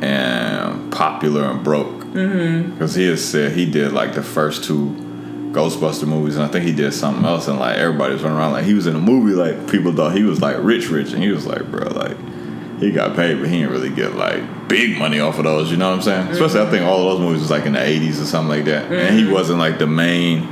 and 0.00 0.92
popular 0.92 1.44
and 1.50 1.62
broke. 1.64 1.97
Mm-hmm. 2.12 2.72
Because 2.72 2.94
he 2.94 3.06
has 3.08 3.24
said 3.24 3.52
he 3.52 3.70
did 3.70 3.92
like 3.92 4.14
the 4.14 4.22
first 4.22 4.64
two 4.64 4.94
Ghostbuster 5.52 6.06
movies, 6.06 6.36
and 6.36 6.44
I 6.44 6.48
think 6.48 6.64
he 6.64 6.72
did 6.72 6.92
something 6.92 7.24
else, 7.24 7.48
and 7.48 7.58
like 7.58 7.78
everybody 7.78 8.14
was 8.14 8.22
running 8.22 8.38
around 8.38 8.52
like 8.52 8.64
he 8.64 8.74
was 8.74 8.86
in 8.86 8.96
a 8.96 9.00
movie. 9.00 9.32
Like 9.32 9.70
people 9.70 9.92
thought 9.92 10.16
he 10.16 10.22
was 10.22 10.40
like 10.40 10.56
rich, 10.60 10.88
rich, 10.88 11.12
and 11.12 11.22
he 11.22 11.30
was 11.30 11.46
like, 11.46 11.70
bro, 11.70 11.88
like 11.88 12.16
he 12.78 12.92
got 12.92 13.16
paid, 13.16 13.40
but 13.40 13.48
he 13.48 13.58
didn't 13.58 13.72
really 13.72 13.90
get 13.90 14.14
like 14.14 14.68
big 14.68 14.98
money 14.98 15.20
off 15.20 15.38
of 15.38 15.44
those. 15.44 15.70
You 15.70 15.76
know 15.76 15.88
what 15.88 15.96
I'm 15.96 16.02
saying? 16.02 16.24
Mm-hmm. 16.24 16.32
Especially, 16.32 16.60
I 16.60 16.70
think 16.70 16.84
all 16.84 17.10
of 17.10 17.18
those 17.18 17.20
movies 17.20 17.42
was 17.42 17.50
like 17.50 17.66
in 17.66 17.72
the 17.72 17.78
'80s 17.78 18.22
or 18.22 18.26
something 18.26 18.56
like 18.56 18.64
that, 18.66 18.90
and 18.92 19.16
he 19.16 19.24
mm-hmm. 19.24 19.32
wasn't 19.32 19.58
like 19.58 19.78
the 19.78 19.86
main, 19.86 20.42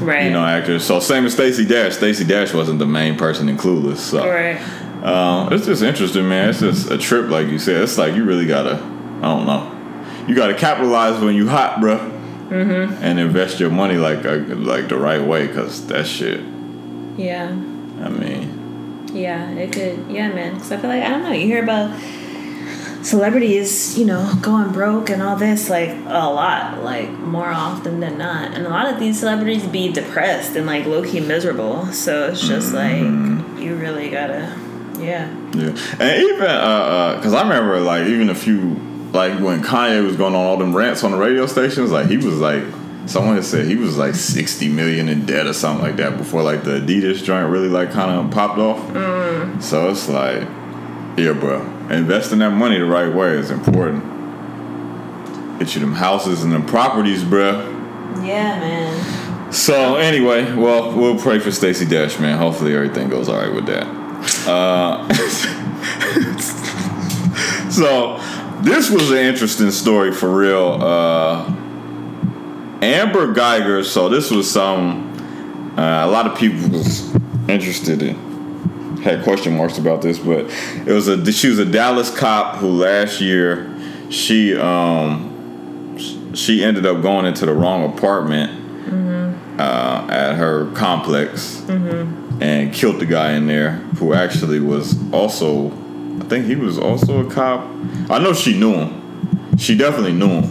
Right. 0.00 0.24
you 0.24 0.30
know, 0.30 0.44
actor. 0.44 0.78
So 0.78 1.00
same 1.00 1.26
as 1.26 1.34
Stacey 1.34 1.66
Dash. 1.66 1.96
Stacey 1.96 2.24
Dash 2.24 2.54
wasn't 2.54 2.78
the 2.78 2.86
main 2.86 3.16
person 3.16 3.48
in 3.48 3.56
Clueless. 3.56 3.98
So 3.98 4.26
right. 4.26 4.60
um, 5.04 5.52
it's 5.52 5.66
just 5.66 5.82
interesting, 5.82 6.28
man. 6.28 6.50
It's 6.50 6.60
just 6.60 6.90
a 6.90 6.98
trip, 6.98 7.28
like 7.28 7.48
you 7.48 7.58
said. 7.58 7.82
It's 7.82 7.98
like 7.98 8.14
you 8.14 8.24
really 8.24 8.46
gotta, 8.46 8.76
I 8.76 9.22
don't 9.22 9.46
know, 9.46 9.81
you 10.26 10.34
gotta 10.34 10.54
capitalize 10.54 11.20
when 11.20 11.34
you 11.34 11.48
hot, 11.48 11.80
bro. 11.80 11.98
mm-hmm. 11.98 13.02
and 13.02 13.18
invest 13.18 13.60
your 13.60 13.70
money 13.70 13.96
like 13.96 14.24
uh, 14.24 14.36
like 14.56 14.88
the 14.88 14.96
right 14.96 15.22
way, 15.22 15.48
cause 15.48 15.86
that 15.86 16.06
shit. 16.06 16.40
Yeah. 17.16 17.48
I 17.50 18.08
mean, 18.08 19.08
Yeah, 19.12 19.50
it 19.50 19.72
could. 19.72 20.10
Yeah, 20.10 20.28
man. 20.28 20.54
Because 20.54 20.72
I 20.72 20.76
feel 20.78 20.90
like 20.90 21.02
I 21.02 21.08
don't 21.08 21.22
know. 21.22 21.32
You 21.32 21.46
hear 21.46 21.62
about 21.62 21.98
celebrities, 23.04 23.98
you 23.98 24.04
know, 24.04 24.32
going 24.40 24.72
broke 24.72 25.10
and 25.10 25.22
all 25.22 25.36
this 25.36 25.68
like 25.68 25.90
a 25.90 26.30
lot, 26.30 26.82
like 26.82 27.10
more 27.10 27.48
often 27.48 28.00
than 28.00 28.18
not. 28.18 28.54
And 28.54 28.66
a 28.66 28.70
lot 28.70 28.92
of 28.92 28.98
these 28.98 29.18
celebrities 29.18 29.66
be 29.66 29.92
depressed 29.92 30.56
and 30.56 30.66
like 30.66 30.86
low 30.86 31.02
key 31.02 31.20
miserable. 31.20 31.86
So 31.86 32.28
it's 32.28 32.46
just 32.46 32.72
like 32.72 33.00
you 33.00 33.76
really 33.76 34.10
gotta, 34.10 34.58
yeah. 34.98 35.30
yeah, 35.52 35.76
and 35.98 36.22
even 36.22 36.46
uh, 36.46 37.16
uh, 37.16 37.22
cause 37.22 37.34
I 37.34 37.42
remember 37.42 37.80
like 37.80 38.06
even 38.06 38.30
a 38.30 38.34
few 38.34 38.76
like 39.12 39.40
when 39.40 39.62
Kanye 39.62 40.04
was 40.04 40.16
going 40.16 40.34
on 40.34 40.46
all 40.46 40.56
them 40.56 40.74
rants 40.74 41.04
on 41.04 41.12
the 41.12 41.18
radio 41.18 41.46
stations, 41.46 41.90
like 41.90 42.08
he 42.08 42.16
was 42.16 42.38
like. 42.38 42.62
Someone 43.04 43.34
had 43.34 43.44
said 43.44 43.66
he 43.66 43.74
was 43.74 43.98
like 43.98 44.14
sixty 44.14 44.68
million 44.68 45.08
in 45.08 45.26
debt 45.26 45.48
or 45.48 45.52
something 45.52 45.84
like 45.84 45.96
that 45.96 46.16
before 46.16 46.44
like 46.44 46.62
the 46.62 46.78
Adidas 46.78 47.24
joint 47.24 47.50
really 47.50 47.68
like 47.68 47.90
kind 47.90 48.12
of 48.12 48.32
popped 48.32 48.60
off. 48.60 48.78
So 49.60 49.90
it's 49.90 50.08
like, 50.08 50.42
yeah, 51.18 51.32
bro, 51.32 51.62
investing 51.90 52.38
that 52.38 52.50
money 52.50 52.78
the 52.78 52.84
right 52.84 53.12
way 53.12 53.30
is 53.30 53.50
important. 53.50 54.04
Get 55.58 55.74
you 55.74 55.80
them 55.80 55.94
houses 55.94 56.44
and 56.44 56.52
them 56.52 56.64
properties, 56.64 57.24
bro. 57.24 57.62
Yeah, 58.22 58.60
man. 58.60 59.52
So 59.52 59.96
anyway, 59.96 60.54
well, 60.54 60.96
we'll 60.96 61.18
pray 61.18 61.38
for 61.38 61.50
Stacey 61.50 61.84
Dash, 61.84 62.18
man. 62.18 62.38
Hopefully 62.38 62.74
everything 62.74 63.08
goes 63.08 63.28
all 63.28 63.36
right 63.36 63.52
with 63.52 63.66
that. 63.66 63.86
Uh, 64.48 65.12
so 67.70 68.16
this 68.62 68.90
was 68.90 69.10
an 69.10 69.18
interesting 69.18 69.70
story 69.70 70.12
for 70.12 70.30
real. 70.30 70.78
Uh, 70.80 71.44
Amber 72.82 73.32
Guyger. 73.32 73.84
So 73.84 74.08
this 74.08 74.30
was 74.30 74.50
some. 74.50 75.10
Uh, 75.76 76.06
a 76.06 76.10
lot 76.10 76.26
of 76.26 76.36
people 76.36 76.68
was 76.68 77.14
interested 77.48 78.02
in 78.02 78.32
had 79.02 79.22
question 79.24 79.56
marks 79.56 79.78
about 79.78 80.00
this, 80.00 80.18
but 80.18 80.46
it 80.86 80.92
was 80.92 81.08
a 81.08 81.32
she 81.32 81.48
was 81.48 81.58
a 81.58 81.64
Dallas 81.64 82.16
cop 82.16 82.56
who 82.56 82.68
last 82.68 83.20
year 83.20 83.68
she 84.10 84.56
um 84.56 85.98
she 86.34 86.62
ended 86.64 86.86
up 86.86 87.02
going 87.02 87.26
into 87.26 87.44
the 87.44 87.52
wrong 87.52 87.92
apartment 87.96 88.50
uh, 89.60 90.06
at 90.08 90.34
her 90.36 90.70
complex 90.72 91.62
and 92.40 92.72
killed 92.72 93.00
the 93.00 93.06
guy 93.06 93.32
in 93.32 93.46
there 93.46 93.72
who 93.98 94.14
actually 94.14 94.60
was 94.60 94.96
also 95.12 95.70
think 96.32 96.46
he 96.46 96.56
was 96.56 96.78
also 96.78 97.26
a 97.26 97.30
cop. 97.30 97.60
I 98.10 98.18
know 98.18 98.32
she 98.32 98.58
knew 98.58 98.72
him. 98.72 99.58
She 99.58 99.76
definitely 99.76 100.12
knew 100.14 100.40
him. 100.40 100.50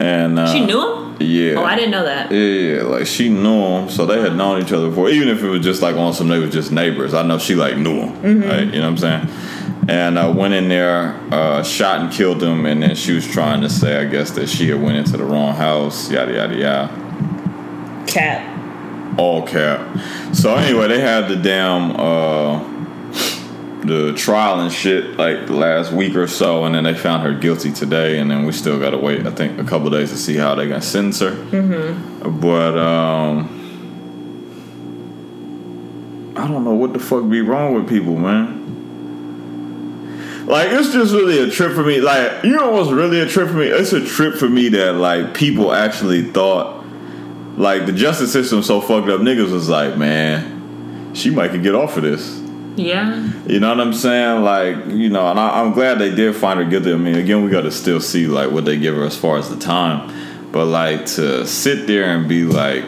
And 0.00 0.38
uh, 0.38 0.52
She 0.52 0.64
knew 0.64 0.80
him? 0.80 1.16
Yeah. 1.18 1.54
Oh, 1.58 1.64
I 1.64 1.74
didn't 1.74 1.90
know 1.90 2.04
that. 2.04 2.30
Yeah, 2.32 2.82
like 2.84 3.06
she 3.06 3.28
knew 3.28 3.60
him, 3.78 3.90
so 3.90 4.06
they 4.06 4.20
had 4.20 4.36
known 4.36 4.62
each 4.62 4.72
other 4.72 4.88
before. 4.88 5.10
Even 5.10 5.28
if 5.28 5.42
it 5.42 5.48
was 5.48 5.60
just 5.62 5.82
like 5.82 5.96
on 5.96 6.14
some, 6.14 6.28
they 6.28 6.38
were 6.38 6.46
just 6.46 6.70
neighbors. 6.72 7.12
I 7.12 7.22
know 7.26 7.38
she 7.38 7.54
like 7.56 7.76
knew 7.76 8.00
him, 8.06 8.42
right? 8.42 8.60
You 8.64 8.80
know 8.80 8.90
what 8.90 9.04
I'm 9.04 9.26
saying? 9.26 9.28
And 9.88 10.18
I 10.18 10.28
went 10.28 10.54
in 10.54 10.68
there, 10.68 11.14
uh, 11.32 11.62
shot 11.64 12.00
and 12.00 12.12
killed 12.12 12.42
him, 12.42 12.64
and 12.64 12.82
then 12.82 12.94
she 12.94 13.12
was 13.12 13.26
trying 13.26 13.60
to 13.62 13.68
say, 13.68 13.98
I 14.00 14.04
guess, 14.04 14.30
that 14.32 14.48
she 14.48 14.68
had 14.70 14.80
went 14.80 14.96
into 14.98 15.16
the 15.16 15.24
wrong 15.24 15.54
house, 15.54 16.10
yada 16.10 16.32
yada 16.32 16.56
yada, 16.56 18.04
Cat. 18.06 19.18
all 19.18 19.46
cap. 19.46 19.80
So 20.32 20.54
anyway, 20.54 20.88
they 20.88 21.00
had 21.00 21.28
the 21.28 21.36
damn 21.36 21.96
uh, 21.96 22.79
the 23.82 24.12
trial 24.14 24.60
and 24.60 24.72
shit 24.72 25.16
like 25.16 25.48
last 25.48 25.92
week 25.92 26.14
or 26.16 26.26
so, 26.26 26.64
and 26.64 26.74
then 26.74 26.84
they 26.84 26.94
found 26.94 27.22
her 27.22 27.34
guilty 27.34 27.72
today, 27.72 28.18
and 28.18 28.30
then 28.30 28.44
we 28.44 28.52
still 28.52 28.78
gotta 28.78 28.98
wait. 28.98 29.26
I 29.26 29.30
think 29.30 29.58
a 29.58 29.64
couple 29.64 29.90
days 29.90 30.10
to 30.10 30.16
see 30.16 30.36
how 30.36 30.54
they 30.54 30.68
gonna 30.68 30.82
sentence 30.82 31.20
her. 31.20 31.32
Mm-hmm. 31.32 32.40
But 32.40 32.78
um, 32.78 33.56
I 36.36 36.46
don't 36.46 36.64
know 36.64 36.74
what 36.74 36.92
the 36.92 36.98
fuck 36.98 37.28
be 37.28 37.40
wrong 37.40 37.74
with 37.74 37.88
people, 37.88 38.16
man. 38.16 38.60
Like 40.46 40.70
it's 40.72 40.92
just 40.92 41.12
really 41.12 41.38
a 41.38 41.50
trip 41.50 41.74
for 41.74 41.84
me. 41.84 42.00
Like 42.00 42.44
you 42.44 42.50
know 42.56 42.70
what's 42.72 42.90
really 42.90 43.20
a 43.20 43.26
trip 43.26 43.48
for 43.48 43.54
me? 43.54 43.66
It's 43.66 43.92
a 43.92 44.04
trip 44.04 44.34
for 44.34 44.48
me 44.48 44.68
that 44.70 44.94
like 44.94 45.34
people 45.34 45.72
actually 45.72 46.22
thought 46.22 46.84
like 47.56 47.86
the 47.86 47.92
justice 47.92 48.32
system 48.32 48.62
so 48.62 48.80
fucked 48.80 49.08
up. 49.08 49.20
Niggas 49.20 49.52
was 49.52 49.68
like, 49.68 49.96
man, 49.96 51.14
she 51.14 51.30
might 51.30 51.50
could 51.50 51.62
get 51.62 51.74
off 51.74 51.96
of 51.96 52.02
this. 52.02 52.39
Yeah. 52.76 53.28
You 53.46 53.60
know 53.60 53.70
what 53.70 53.80
I'm 53.80 53.92
saying? 53.92 54.42
Like, 54.42 54.86
you 54.86 55.10
know, 55.10 55.28
and 55.30 55.38
I, 55.38 55.60
I'm 55.60 55.72
glad 55.72 55.98
they 55.98 56.14
did 56.14 56.34
find 56.36 56.58
her 56.58 56.64
guilty. 56.64 56.92
I 56.92 56.96
mean, 56.96 57.16
again, 57.16 57.44
we 57.44 57.50
got 57.50 57.62
to 57.62 57.70
still 57.72 58.00
see 58.00 58.26
like 58.26 58.50
what 58.50 58.64
they 58.64 58.78
give 58.78 58.94
her 58.94 59.04
as 59.04 59.16
far 59.16 59.36
as 59.38 59.48
the 59.50 59.56
time, 59.56 60.10
but 60.52 60.66
like 60.66 61.04
to 61.16 61.46
sit 61.46 61.86
there 61.86 62.04
and 62.16 62.28
be 62.28 62.44
like, 62.44 62.84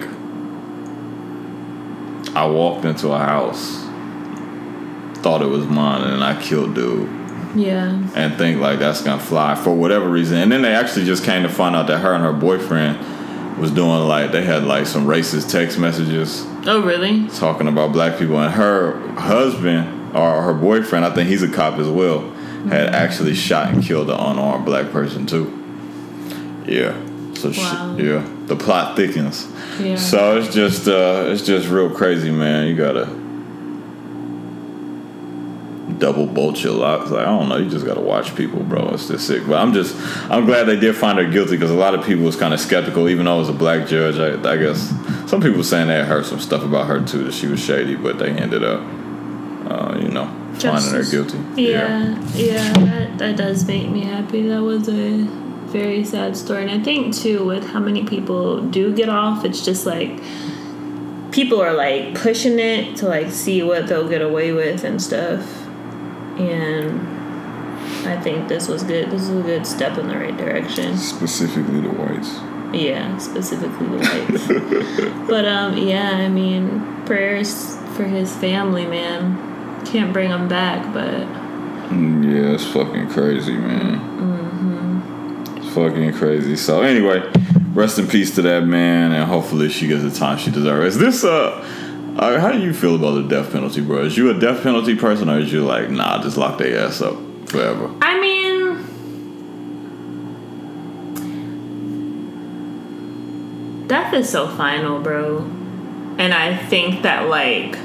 I 2.34 2.46
walked 2.46 2.84
into 2.86 3.08
a 3.12 3.18
house, 3.18 3.76
thought 5.22 5.42
it 5.42 5.48
was 5.48 5.66
mine, 5.66 6.02
and 6.10 6.24
I 6.24 6.40
killed 6.40 6.74
dude, 6.74 7.08
Yeah. 7.54 7.90
and 8.14 8.34
think 8.38 8.60
like 8.60 8.78
that's 8.78 9.02
gonna 9.02 9.20
fly 9.20 9.54
for 9.54 9.74
whatever 9.74 10.08
reason. 10.08 10.38
And 10.38 10.50
then 10.50 10.62
they 10.62 10.74
actually 10.74 11.04
just 11.04 11.24
came 11.24 11.42
to 11.42 11.50
find 11.50 11.76
out 11.76 11.88
that 11.88 11.98
her 11.98 12.14
and 12.14 12.24
her 12.24 12.32
boyfriend 12.32 12.98
was 13.62 13.70
doing 13.70 14.06
like 14.08 14.32
they 14.32 14.42
had 14.44 14.64
like 14.64 14.86
some 14.86 15.06
racist 15.06 15.50
text 15.50 15.78
messages 15.78 16.44
Oh, 16.66 16.82
really? 16.82 17.26
talking 17.28 17.66
about 17.68 17.92
black 17.92 18.18
people. 18.18 18.38
And 18.38 18.52
her 18.52 18.98
husband 19.14 20.14
or 20.14 20.42
her 20.42 20.52
boyfriend 20.52 21.04
i 21.06 21.10
think 21.14 21.28
he's 21.30 21.42
a 21.42 21.48
cop 21.48 21.78
as 21.78 21.88
well 21.88 22.20
had 22.68 22.88
actually 22.94 23.34
shot 23.34 23.72
and 23.72 23.82
killed 23.82 24.08
an 24.10 24.16
unarmed 24.18 24.64
black 24.64 24.90
person 24.92 25.26
too. 25.26 25.46
Yeah. 26.66 26.94
So 27.34 27.48
Wow. 27.50 27.96
she, 27.98 28.06
yeah. 28.06 28.28
The 28.46 28.54
plot 28.56 28.94
thickens. 28.96 29.48
Yeah. 29.80 29.96
so 29.96 30.38
it's 30.38 30.54
just 30.54 30.86
uh 30.86 31.24
it's 31.28 31.42
just 31.42 31.68
real 31.68 31.90
crazy 31.90 32.30
man. 32.30 32.68
You 32.68 32.76
gotta 32.76 33.06
double 36.02 36.26
bolt 36.26 36.60
your 36.64 36.72
locks 36.72 37.12
like 37.12 37.24
i 37.24 37.30
don't 37.30 37.48
know 37.48 37.56
you 37.56 37.70
just 37.70 37.86
gotta 37.86 38.00
watch 38.00 38.34
people 38.34 38.60
bro 38.64 38.88
it's 38.88 39.06
just 39.06 39.24
sick 39.24 39.46
but 39.46 39.54
i'm 39.54 39.72
just 39.72 39.94
i'm 40.32 40.44
glad 40.44 40.64
they 40.64 40.74
did 40.74 40.96
find 40.96 41.16
her 41.16 41.30
guilty 41.30 41.52
because 41.52 41.70
a 41.70 41.74
lot 41.74 41.94
of 41.94 42.04
people 42.04 42.24
was 42.24 42.34
kind 42.34 42.52
of 42.52 42.58
skeptical 42.58 43.08
even 43.08 43.24
though 43.26 43.36
it 43.36 43.38
was 43.38 43.48
a 43.48 43.52
black 43.52 43.86
judge 43.86 44.18
i, 44.18 44.32
I 44.50 44.56
guess 44.56 44.88
some 45.30 45.40
people 45.40 45.58
were 45.58 45.62
saying 45.62 45.86
they 45.86 45.94
had 45.94 46.06
heard 46.06 46.26
some 46.26 46.40
stuff 46.40 46.64
about 46.64 46.88
her 46.88 47.00
too 47.06 47.22
that 47.22 47.34
she 47.34 47.46
was 47.46 47.64
shady 47.64 47.94
but 47.94 48.18
they 48.18 48.30
ended 48.30 48.64
up 48.64 48.80
uh, 49.70 49.96
you 49.96 50.08
know 50.08 50.26
finding 50.58 50.90
her 50.90 51.02
Justice. 51.02 51.10
guilty 51.10 51.38
Yeah, 51.62 52.18
yeah, 52.34 52.72
that, 52.72 53.18
that 53.18 53.36
does 53.36 53.64
make 53.66 53.88
me 53.88 54.00
happy. 54.04 54.48
That 54.48 54.62
was 54.62 54.88
a 54.88 55.24
very 55.72 56.04
sad 56.04 56.36
story. 56.36 56.62
And 56.62 56.70
I 56.70 56.84
think, 56.84 57.14
too, 57.14 57.44
with 57.44 57.70
how 57.70 57.80
many 57.80 58.04
people 58.04 58.60
do 58.60 58.94
get 58.94 59.08
off, 59.08 59.44
it's 59.44 59.64
just 59.64 59.86
like 59.86 60.20
people 61.32 61.60
are 61.60 61.72
like 61.72 62.14
pushing 62.14 62.58
it 62.58 62.96
to 62.98 63.08
like 63.08 63.30
see 63.30 63.62
what 63.62 63.86
they'll 63.86 64.08
get 64.08 64.20
away 64.20 64.52
with 64.52 64.84
and 64.84 65.02
stuff. 65.02 65.61
And 66.50 68.08
I 68.08 68.20
think 68.20 68.48
this 68.48 68.68
was 68.68 68.82
good. 68.82 69.10
This 69.10 69.28
was 69.28 69.38
a 69.38 69.42
good 69.42 69.66
step 69.66 69.98
in 69.98 70.08
the 70.08 70.16
right 70.16 70.36
direction. 70.36 70.96
specifically 70.96 71.80
the 71.80 71.90
whites 71.90 72.34
Yeah, 72.72 73.16
specifically 73.18 73.86
the 73.86 73.98
whites. 73.98 75.26
but 75.28 75.44
um, 75.46 75.76
yeah, 75.76 76.10
I 76.12 76.28
mean, 76.28 77.04
prayers 77.06 77.76
for 77.96 78.04
his 78.04 78.34
family, 78.36 78.86
man. 78.86 79.84
Can't 79.86 80.12
bring 80.12 80.30
him 80.30 80.48
back, 80.48 80.92
but 80.92 81.26
Mm, 81.92 82.24
Yeah, 82.24 82.54
it's 82.54 82.64
fucking 82.66 83.08
crazy, 83.10 83.52
man. 83.54 83.98
Mm-hmm. 83.98 85.56
It's 85.58 85.74
fucking 85.74 86.12
crazy. 86.14 86.56
So 86.56 86.80
anyway, 86.82 87.22
rest 87.74 87.98
in 87.98 88.06
peace 88.08 88.34
to 88.36 88.42
that 88.42 88.64
man, 88.64 89.12
and 89.12 89.24
hopefully 89.28 89.68
she 89.68 89.88
gets 89.88 90.02
the 90.02 90.10
time 90.10 90.38
she 90.38 90.50
deserves. 90.50 90.96
Is 90.96 91.00
this 91.00 91.24
uh, 91.24 91.91
uh 92.18 92.38
how 92.40 92.52
do 92.52 92.60
you 92.60 92.72
feel 92.74 92.94
about 92.96 93.12
the 93.12 93.22
death 93.22 93.52
penalty, 93.52 93.80
bro? 93.80 94.04
Is 94.04 94.16
you 94.16 94.30
a 94.30 94.34
death 94.38 94.62
penalty 94.62 94.94
person, 94.96 95.28
or 95.28 95.38
is 95.38 95.52
you 95.52 95.64
like, 95.64 95.90
nah, 95.90 96.22
just 96.22 96.36
lock 96.36 96.58
their 96.58 96.86
ass 96.86 97.00
up 97.00 97.16
forever? 97.48 97.90
I 98.02 98.20
mean, 98.20 98.86
death 103.86 104.12
is 104.14 104.28
so 104.28 104.48
final, 104.48 105.00
bro. 105.00 105.38
And 106.18 106.34
I 106.34 106.56
think 106.56 107.02
that, 107.02 107.28
like, 107.28 107.76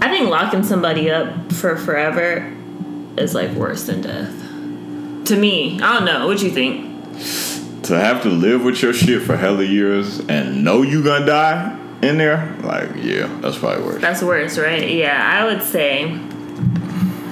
I 0.00 0.10
think 0.10 0.30
locking 0.30 0.62
somebody 0.62 1.10
up 1.10 1.52
for 1.52 1.76
forever 1.76 2.54
is, 3.18 3.34
like, 3.34 3.50
worse 3.52 3.84
than 3.84 4.00
death. 4.00 4.34
To 5.26 5.36
me. 5.36 5.78
I 5.82 5.94
don't 5.94 6.06
know. 6.06 6.26
What 6.26 6.40
you 6.40 6.50
think? 6.50 6.88
to 7.88 7.98
have 7.98 8.22
to 8.22 8.28
live 8.28 8.62
with 8.62 8.82
your 8.82 8.92
shit 8.92 9.22
for 9.22 9.34
hella 9.34 9.64
years 9.64 10.20
and 10.28 10.62
know 10.62 10.82
you 10.82 11.02
gonna 11.02 11.24
die 11.24 11.77
in 12.02 12.16
there, 12.18 12.56
like 12.62 12.90
yeah, 12.96 13.26
that's 13.40 13.58
probably 13.58 13.84
worse. 13.84 14.00
That's 14.00 14.22
worse, 14.22 14.58
right? 14.58 14.88
Yeah, 14.88 15.20
I 15.20 15.44
would 15.44 15.62
say. 15.62 16.04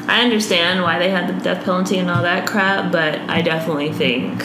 I 0.09 0.23
understand 0.23 0.83
why 0.83 0.99
they 1.01 1.11
had 1.11 1.29
the 1.29 1.43
death 1.43 1.65
penalty 1.65 1.99
and 1.99 2.09
all 2.09 2.23
that 2.23 2.47
crap, 2.47 2.93
but 2.93 3.19
I 3.29 3.43
definitely 3.43 3.93
think 3.93 4.41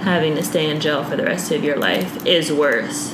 having 0.00 0.34
to 0.36 0.42
stay 0.42 0.70
in 0.70 0.80
jail 0.80 1.04
for 1.04 1.16
the 1.16 1.22
rest 1.24 1.52
of 1.52 1.62
your 1.62 1.76
life 1.76 2.24
is 2.26 2.50
worse. 2.50 3.12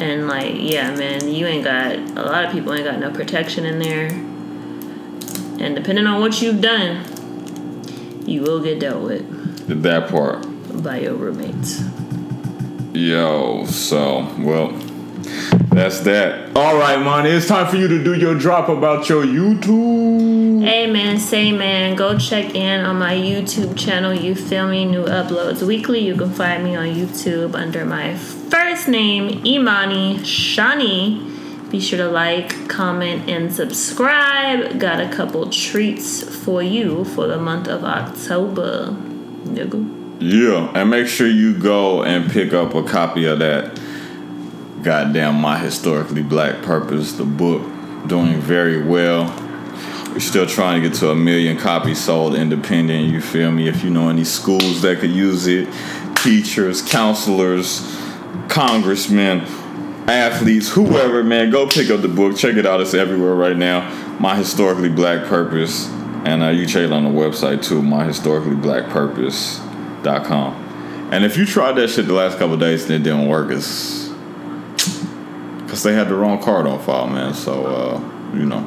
And 0.00 0.28
like, 0.28 0.54
yeah, 0.56 0.94
man, 0.94 1.28
you 1.28 1.46
ain't 1.46 1.64
got 1.64 1.96
a 1.96 2.22
lot 2.30 2.44
of 2.44 2.52
people 2.52 2.72
ain't 2.72 2.84
got 2.84 3.00
no 3.00 3.10
protection 3.10 3.66
in 3.66 3.80
there. 3.80 4.06
And 5.60 5.74
depending 5.74 6.06
on 6.06 6.20
what 6.20 6.40
you've 6.40 6.60
done, 6.60 7.04
you 8.24 8.42
will 8.42 8.60
get 8.62 8.78
dealt 8.78 9.02
with 9.02 9.26
That 9.82 10.08
part. 10.08 10.46
by 10.84 11.00
your 11.00 11.14
roommates. 11.14 11.82
Yo, 12.98 13.64
so 13.66 14.28
well, 14.40 14.72
that's 15.70 16.00
that. 16.00 16.50
All 16.56 16.76
right, 16.76 16.98
man. 17.00 17.26
It's 17.26 17.46
time 17.46 17.68
for 17.68 17.76
you 17.76 17.86
to 17.86 18.02
do 18.02 18.14
your 18.14 18.34
drop 18.34 18.68
about 18.68 19.08
your 19.08 19.24
YouTube. 19.24 20.64
Hey 20.64 20.90
man, 20.90 21.20
say 21.20 21.52
man, 21.52 21.94
go 21.94 22.18
check 22.18 22.56
in 22.56 22.84
on 22.84 22.98
my 22.98 23.14
YouTube 23.14 23.78
channel. 23.78 24.12
You 24.12 24.34
feel 24.34 24.66
me? 24.66 24.84
New 24.84 25.04
uploads 25.04 25.62
weekly. 25.62 26.00
You 26.00 26.16
can 26.16 26.32
find 26.32 26.64
me 26.64 26.74
on 26.74 26.88
YouTube 26.88 27.54
under 27.54 27.84
my 27.84 28.16
first 28.16 28.88
name, 28.88 29.46
Imani 29.46 30.16
Shani. 30.16 31.70
Be 31.70 31.78
sure 31.78 31.98
to 31.98 32.08
like, 32.08 32.68
comment, 32.68 33.30
and 33.30 33.54
subscribe. 33.54 34.80
Got 34.80 35.00
a 35.00 35.08
couple 35.08 35.48
treats 35.50 36.24
for 36.44 36.64
you 36.64 37.04
for 37.04 37.28
the 37.28 37.38
month 37.38 37.68
of 37.68 37.84
October. 37.84 38.88
Nigga. 39.44 39.97
Yeah, 40.20 40.72
and 40.74 40.90
make 40.90 41.06
sure 41.06 41.28
you 41.28 41.56
go 41.56 42.02
and 42.02 42.28
pick 42.30 42.52
up 42.52 42.74
a 42.74 42.82
copy 42.82 43.24
of 43.26 43.38
that 43.38 43.80
goddamn 44.82 45.36
My 45.36 45.58
Historically 45.58 46.24
Black 46.24 46.60
Purpose, 46.62 47.12
the 47.12 47.24
book, 47.24 47.62
doing 48.08 48.40
very 48.40 48.82
well. 48.82 49.26
We're 50.10 50.18
still 50.18 50.46
trying 50.46 50.82
to 50.82 50.88
get 50.88 50.98
to 50.98 51.10
a 51.10 51.14
million 51.14 51.56
copies 51.56 52.00
sold 52.00 52.34
independent, 52.34 53.12
you 53.12 53.20
feel 53.20 53.52
me? 53.52 53.68
If 53.68 53.84
you 53.84 53.90
know 53.90 54.08
any 54.08 54.24
schools 54.24 54.82
that 54.82 54.98
could 54.98 55.12
use 55.12 55.46
it, 55.46 55.68
teachers, 56.16 56.82
counselors, 56.82 57.96
congressmen, 58.48 59.42
athletes, 60.08 60.68
whoever, 60.68 61.22
man, 61.22 61.50
go 61.50 61.68
pick 61.68 61.90
up 61.90 62.00
the 62.00 62.08
book. 62.08 62.36
Check 62.36 62.56
it 62.56 62.66
out. 62.66 62.80
It's 62.80 62.94
everywhere 62.94 63.34
right 63.34 63.56
now. 63.56 63.88
My 64.18 64.34
Historically 64.34 64.88
Black 64.88 65.28
Purpose. 65.28 65.88
And 66.24 66.42
uh, 66.42 66.48
you 66.48 66.66
check 66.66 66.82
it 66.82 66.92
on 66.92 67.04
the 67.04 67.10
website 67.10 67.62
too, 67.62 67.80
myhistoricallyblackpurpose.com. 70.02 70.64
And 71.12 71.24
if 71.24 71.36
you 71.36 71.46
tried 71.46 71.72
that 71.76 71.88
shit 71.88 72.06
the 72.06 72.12
last 72.12 72.38
couple 72.38 72.54
of 72.54 72.60
days 72.60 72.84
and 72.84 72.92
it 72.92 72.98
didn't 73.02 73.28
work, 73.28 73.50
it's 73.50 74.08
because 75.62 75.82
they 75.82 75.94
had 75.94 76.08
the 76.08 76.14
wrong 76.14 76.42
card 76.42 76.66
on 76.66 76.78
file, 76.80 77.06
man. 77.08 77.32
So, 77.34 77.66
uh, 77.66 78.00
you 78.36 78.44
know, 78.44 78.58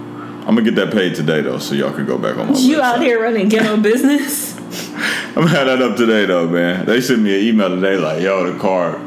I'm 0.47 0.55
to 0.55 0.61
get 0.63 0.75
that 0.75 0.91
paid 0.91 1.13
today, 1.15 1.41
though, 1.41 1.59
so 1.59 1.75
y'all 1.75 1.91
can 1.93 2.05
go 2.07 2.17
back 2.17 2.37
on 2.37 2.51
my 2.51 2.57
You 2.57 2.77
website. 2.77 2.81
out 2.81 3.01
here 3.01 3.21
running 3.21 3.47
ghetto 3.49 3.77
business? 3.81 4.57
I'm 4.57 5.35
gonna 5.45 5.49
have 5.49 5.67
that 5.67 5.81
up 5.81 5.95
today 5.97 6.25
though, 6.25 6.47
man. 6.47 6.85
They 6.85 6.99
sent 6.99 7.21
me 7.21 7.39
an 7.39 7.45
email 7.47 7.69
today 7.69 7.95
like, 7.97 8.21
"Yo, 8.21 8.51
the 8.51 8.59
card 8.59 8.99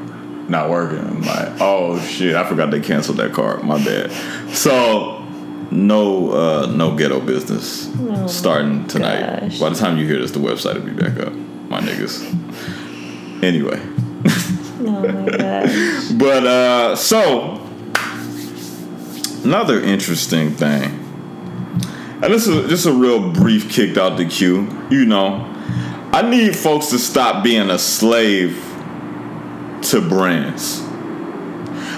not 0.48 0.70
working." 0.70 0.98
I'm 1.00 1.20
like, 1.22 1.60
"Oh 1.60 1.98
shit, 2.00 2.34
I 2.34 2.44
forgot 2.48 2.70
they 2.70 2.80
canceled 2.80 3.18
that 3.18 3.32
card. 3.34 3.62
My 3.62 3.76
bad." 3.84 4.10
So, 4.54 5.22
no, 5.70 6.30
uh, 6.30 6.66
no 6.74 6.94
ghetto 6.96 7.20
business 7.20 7.90
starting 8.26 8.86
tonight. 8.86 9.40
gosh. 9.48 9.58
By 9.60 9.68
the 9.70 9.76
time 9.76 9.98
you 9.98 10.06
hear 10.06 10.18
this, 10.18 10.30
the 10.30 10.38
website 10.38 10.74
will 10.74 10.82
be 10.82 10.92
back 10.92 11.18
up, 11.18 11.32
my 11.68 11.80
niggas. 11.80 12.22
Anyway, 13.42 13.80
Oh 14.86 15.08
my 15.08 15.36
gosh. 15.36 16.10
but 16.12 16.46
uh, 16.46 16.96
so 16.96 17.60
another 19.44 19.80
interesting 19.80 20.50
thing, 20.50 20.84
and 22.22 22.24
this 22.24 22.46
is 22.46 22.68
just 22.68 22.86
a 22.86 22.92
real 22.92 23.32
brief 23.32 23.70
kicked 23.70 23.96
out 23.96 24.16
the 24.16 24.26
queue. 24.26 24.68
You 24.90 25.06
know, 25.06 25.50
I 26.12 26.22
need 26.28 26.56
folks 26.56 26.88
to 26.88 26.98
stop 26.98 27.42
being 27.42 27.70
a 27.70 27.78
slave 27.78 28.56
to 29.82 30.06
brands. 30.06 30.80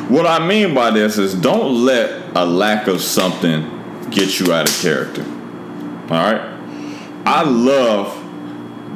What 0.08 0.26
I 0.26 0.46
mean 0.46 0.72
by 0.72 0.90
this 0.92 1.18
is 1.18 1.34
don't 1.34 1.84
let 1.84 2.36
a 2.36 2.46
lack 2.46 2.86
of 2.86 3.00
something 3.00 4.08
get 4.10 4.38
you 4.38 4.52
out 4.52 4.68
of 4.68 4.78
character. 4.80 5.22
All 5.22 6.32
right? 6.32 6.40
I 7.26 7.42
love 7.42 8.25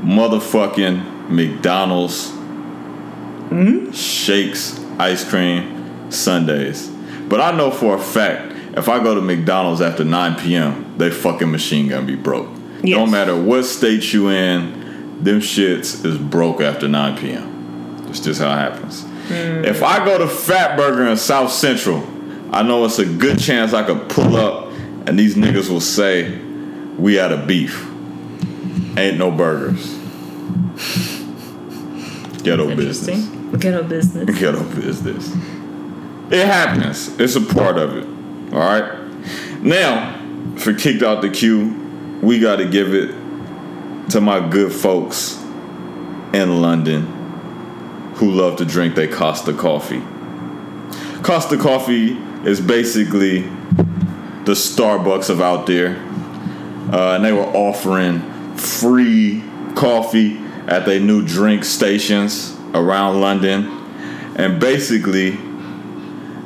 motherfucking 0.02 1.30
McDonald's 1.30 2.30
hmm? 2.30 3.90
shakes, 3.92 4.78
ice 4.98 5.28
cream, 5.28 6.10
sundaes. 6.10 6.88
But 7.28 7.40
I 7.40 7.56
know 7.56 7.70
for 7.70 7.94
a 7.94 8.00
fact 8.00 8.50
if 8.76 8.88
I 8.88 9.02
go 9.02 9.14
to 9.14 9.20
McDonald's 9.20 9.80
after 9.80 10.04
9 10.04 10.36
p.m., 10.40 10.94
they 10.96 11.10
fucking 11.10 11.50
machine 11.50 11.88
gonna 11.88 12.06
be 12.06 12.16
broke. 12.16 12.48
Yes. 12.82 12.96
Don't 12.96 13.10
matter 13.10 13.40
what 13.40 13.64
state 13.64 14.12
you 14.12 14.30
in, 14.30 15.22
them 15.22 15.40
shits 15.40 16.04
is 16.04 16.16
broke 16.16 16.60
after 16.60 16.88
9 16.88 17.18
p.m. 17.18 18.06
It's 18.08 18.20
just 18.20 18.40
how 18.40 18.48
it 18.48 18.56
happens. 18.56 19.02
Hmm. 19.02 19.64
If 19.64 19.82
I 19.82 20.04
go 20.04 20.18
to 20.18 20.26
Fatburger 20.26 21.10
in 21.10 21.16
South 21.16 21.52
Central, 21.52 22.06
I 22.52 22.62
know 22.62 22.84
it's 22.84 22.98
a 22.98 23.04
good 23.04 23.38
chance 23.38 23.72
I 23.72 23.84
could 23.84 24.08
pull 24.08 24.36
up 24.36 24.70
and 25.06 25.18
these 25.18 25.34
niggas 25.34 25.68
will 25.68 25.80
say, 25.80 26.38
We 26.96 27.14
had 27.14 27.32
a 27.32 27.44
beef. 27.44 27.89
Ain't 28.96 29.18
no 29.18 29.30
burgers. 29.30 29.98
Ghetto 32.42 32.74
business. 32.74 33.08
Interesting. 33.08 33.58
Ghetto 33.58 33.82
business. 33.82 34.38
Ghetto 34.38 34.64
business. 34.74 35.34
It 36.30 36.46
happens. 36.46 37.18
It's 37.20 37.36
a 37.36 37.40
part 37.40 37.78
of 37.78 37.96
it. 37.96 38.06
All 38.54 38.60
right. 38.60 39.62
Now, 39.62 40.16
for 40.56 40.72
kicked 40.74 41.02
out 41.02 41.22
the 41.22 41.30
queue, 41.30 42.18
we 42.22 42.38
got 42.38 42.56
to 42.56 42.66
give 42.66 42.94
it 42.94 43.08
to 44.10 44.20
my 44.20 44.46
good 44.48 44.72
folks 44.72 45.36
in 46.32 46.60
London 46.62 47.06
who 48.14 48.30
love 48.30 48.56
to 48.56 48.64
drink 48.64 48.94
their 48.94 49.08
Costa 49.08 49.52
coffee. 49.52 50.02
Costa 51.22 51.56
coffee 51.56 52.12
is 52.44 52.60
basically 52.60 53.42
the 54.44 54.52
Starbucks 54.52 55.30
of 55.30 55.40
out 55.40 55.66
there, 55.66 55.96
uh, 56.92 57.14
and 57.14 57.24
they 57.24 57.32
were 57.32 57.46
offering 57.46 58.20
free 58.60 59.42
coffee 59.74 60.38
at 60.66 60.84
their 60.86 61.00
new 61.00 61.24
drink 61.24 61.64
stations 61.64 62.56
around 62.74 63.20
London, 63.20 63.64
and 64.36 64.60
basically 64.60 65.32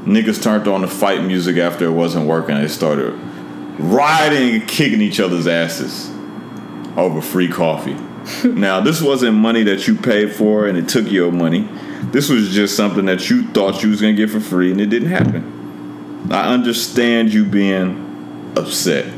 niggas 0.04 0.42
turned 0.42 0.68
on 0.68 0.82
the 0.82 0.88
fight 0.88 1.22
music 1.22 1.56
after 1.56 1.86
it 1.86 1.92
wasn't 1.92 2.26
working. 2.26 2.54
They 2.56 2.68
started 2.68 3.12
rioting 3.78 4.60
and 4.60 4.68
kicking 4.68 5.00
each 5.00 5.20
other's 5.20 5.46
asses 5.46 6.10
over 6.96 7.20
free 7.20 7.48
coffee. 7.48 7.94
now, 8.44 8.80
this 8.80 9.02
wasn't 9.02 9.36
money 9.36 9.64
that 9.64 9.86
you 9.86 9.96
paid 9.96 10.32
for 10.32 10.66
and 10.66 10.78
it 10.78 10.88
took 10.88 11.10
your 11.10 11.32
money. 11.32 11.68
This 12.12 12.28
was 12.28 12.50
just 12.50 12.76
something 12.76 13.06
that 13.06 13.28
you 13.28 13.46
thought 13.48 13.82
you 13.82 13.90
was 13.90 14.00
gonna 14.00 14.14
get 14.14 14.30
for 14.30 14.40
free 14.40 14.70
and 14.70 14.80
it 14.80 14.86
didn't 14.86 15.10
happen. 15.10 16.30
I 16.30 16.52
understand 16.52 17.32
you 17.32 17.44
being 17.44 18.52
upset. 18.56 19.12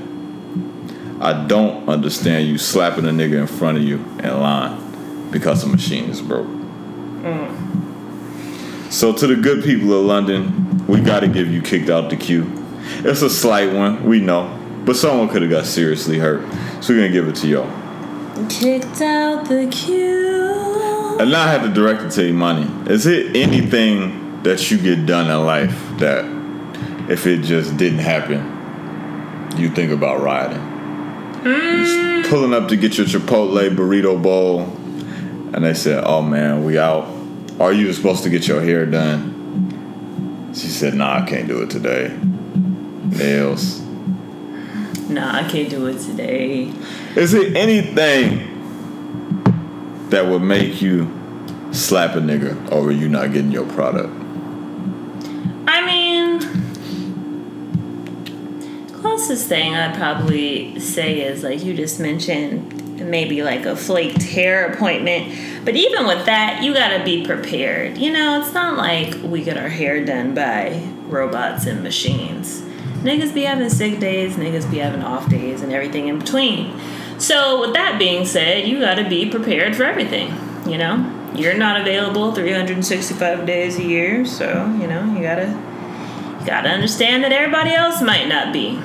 I 1.21 1.47
don't 1.47 1.89
understand 1.89 2.47
you 2.47 2.59
slapping 2.59 3.07
a 3.07 3.11
nigga 3.11 3.41
in 3.41 3.47
front 3.47 3.79
of 3.79 3.85
you 3.85 3.97
in 3.97 4.41
line 4.41 5.31
because 5.31 5.63
the 5.63 5.69
machine 5.69 6.11
is 6.11 6.21
broke. 6.21 6.47
Mm. 6.47 8.93
So 8.93 9.13
to 9.13 9.27
the 9.27 9.37
good 9.37 9.65
people 9.65 9.99
of 9.99 10.05
London, 10.05 10.87
we 10.87 11.01
got 11.01 11.21
to 11.21 11.29
give 11.29 11.51
you 11.51 11.63
kicked 11.63 11.91
out 11.91 12.11
the 12.11 12.17
queue. 12.17 12.51
It's 12.99 13.23
a 13.23 13.31
slight 13.31 13.73
one, 13.73 14.05
we 14.05 14.21
know, 14.21 14.57
but 14.85 14.97
someone 14.97 15.29
could 15.29 15.43
have 15.43 15.51
got 15.51 15.67
seriously 15.67 16.19
hurt. 16.19 16.43
So 16.83 16.93
we're 16.93 17.01
gonna 17.01 17.13
give 17.13 17.29
it 17.29 17.37
to 17.37 17.49
y'all. 17.49 18.49
Kicked 18.49 19.01
out 19.01 19.49
the 19.49 19.67
queue. 19.71 21.17
And 21.19 21.31
now 21.31 21.43
I 21.43 21.49
have 21.49 21.63
to 21.63 21.73
direct 21.73 22.03
it 22.03 22.11
to 22.11 22.29
Imani. 22.29 22.91
Is 22.91 23.07
it 23.07 23.35
anything 23.35 24.43
that 24.43 24.71
you 24.71 24.79
get 24.79 25.07
done 25.07 25.31
in 25.31 25.47
life 25.47 25.75
that, 25.99 26.25
if 27.11 27.27
it 27.27 27.39
just 27.39 27.77
didn't 27.77 28.01
happen, 28.01 29.59
you 29.59 29.71
think 29.71 29.91
about 29.91 30.23
rioting? 30.23 30.66
Just 31.47 32.29
pulling 32.29 32.53
up 32.53 32.69
to 32.69 32.77
get 32.77 32.99
your 32.99 33.07
Chipotle 33.07 33.75
burrito 33.75 34.21
bowl, 34.21 34.63
and 35.55 35.65
they 35.65 35.75
said, 35.75 36.03
"Oh 36.05 36.23
man, 36.23 36.65
we 36.65 36.77
out." 36.77 37.07
Are 37.61 37.73
you 37.73 37.93
supposed 37.93 38.25
to 38.25 38.31
get 38.31 38.49
your 38.49 38.61
hair 38.61 38.85
done? 38.85 40.53
She 40.55 40.67
said, 40.67 40.95
"Nah, 40.95 41.23
I 41.23 41.27
can't 41.27 41.47
do 41.47 41.63
it 41.63 41.71
today." 41.71 42.13
Nails. 43.05 43.81
Nah, 45.09 45.37
I 45.37 45.49
can't 45.49 45.71
do 45.71 45.87
it 45.87 46.01
today. 46.01 46.73
Is 47.15 47.33
it 47.33 47.55
anything 47.57 48.53
that 50.11 50.27
would 50.27 50.43
make 50.43 50.83
you 50.83 51.09
slap 51.71 52.17
a 52.17 52.21
nigga 52.21 52.73
over 52.73 52.91
you 52.91 53.09
not 53.09 53.33
getting 53.33 53.53
your 53.53 53.67
product? 53.67 54.26
Closest 59.27 59.49
thing 59.49 59.75
I'd 59.75 59.97
probably 59.97 60.79
say 60.79 61.23
is 61.23 61.43
like 61.43 61.65
you 61.65 61.75
just 61.75 61.99
mentioned 61.99 63.01
maybe 63.11 63.43
like 63.43 63.67
a 63.67 63.75
flaked 63.75 64.23
hair 64.23 64.73
appointment. 64.73 65.65
But 65.65 65.75
even 65.75 66.07
with 66.07 66.27
that, 66.27 66.63
you 66.63 66.73
gotta 66.73 67.03
be 67.03 67.27
prepared. 67.27 67.99
You 67.99 68.13
know, 68.13 68.41
it's 68.41 68.55
not 68.55 68.77
like 68.77 69.21
we 69.25 69.43
get 69.43 69.59
our 69.59 69.69
hair 69.69 70.05
done 70.05 70.33
by 70.33 70.81
robots 71.09 71.67
and 71.67 71.83
machines. 71.83 72.61
Niggas 73.03 73.35
be 73.35 73.43
having 73.43 73.69
sick 73.69 73.99
days, 73.99 74.37
niggas 74.37 74.71
be 74.71 74.79
having 74.79 75.03
off 75.03 75.29
days, 75.29 75.61
and 75.61 75.73
everything 75.73 76.07
in 76.07 76.21
between. 76.21 76.79
So, 77.19 77.61
with 77.61 77.73
that 77.75 77.99
being 77.99 78.27
said, 78.27 78.69
you 78.69 78.79
gotta 78.79 79.09
be 79.09 79.29
prepared 79.29 79.75
for 79.75 79.83
everything. 79.83 80.33
You 80.69 80.79
know, 80.79 81.33
you're 81.35 81.59
not 81.59 81.81
available 81.81 82.33
365 82.33 83.45
days 83.45 83.77
a 83.77 83.83
year, 83.83 84.25
so 84.25 84.73
you 84.81 84.87
know 84.87 85.05
you 85.17 85.21
gotta 85.21 85.49
you 86.39 86.47
gotta 86.47 86.69
understand 86.69 87.25
that 87.25 87.33
everybody 87.33 87.73
else 87.73 88.01
might 88.01 88.29
not 88.29 88.53
be. 88.53 88.81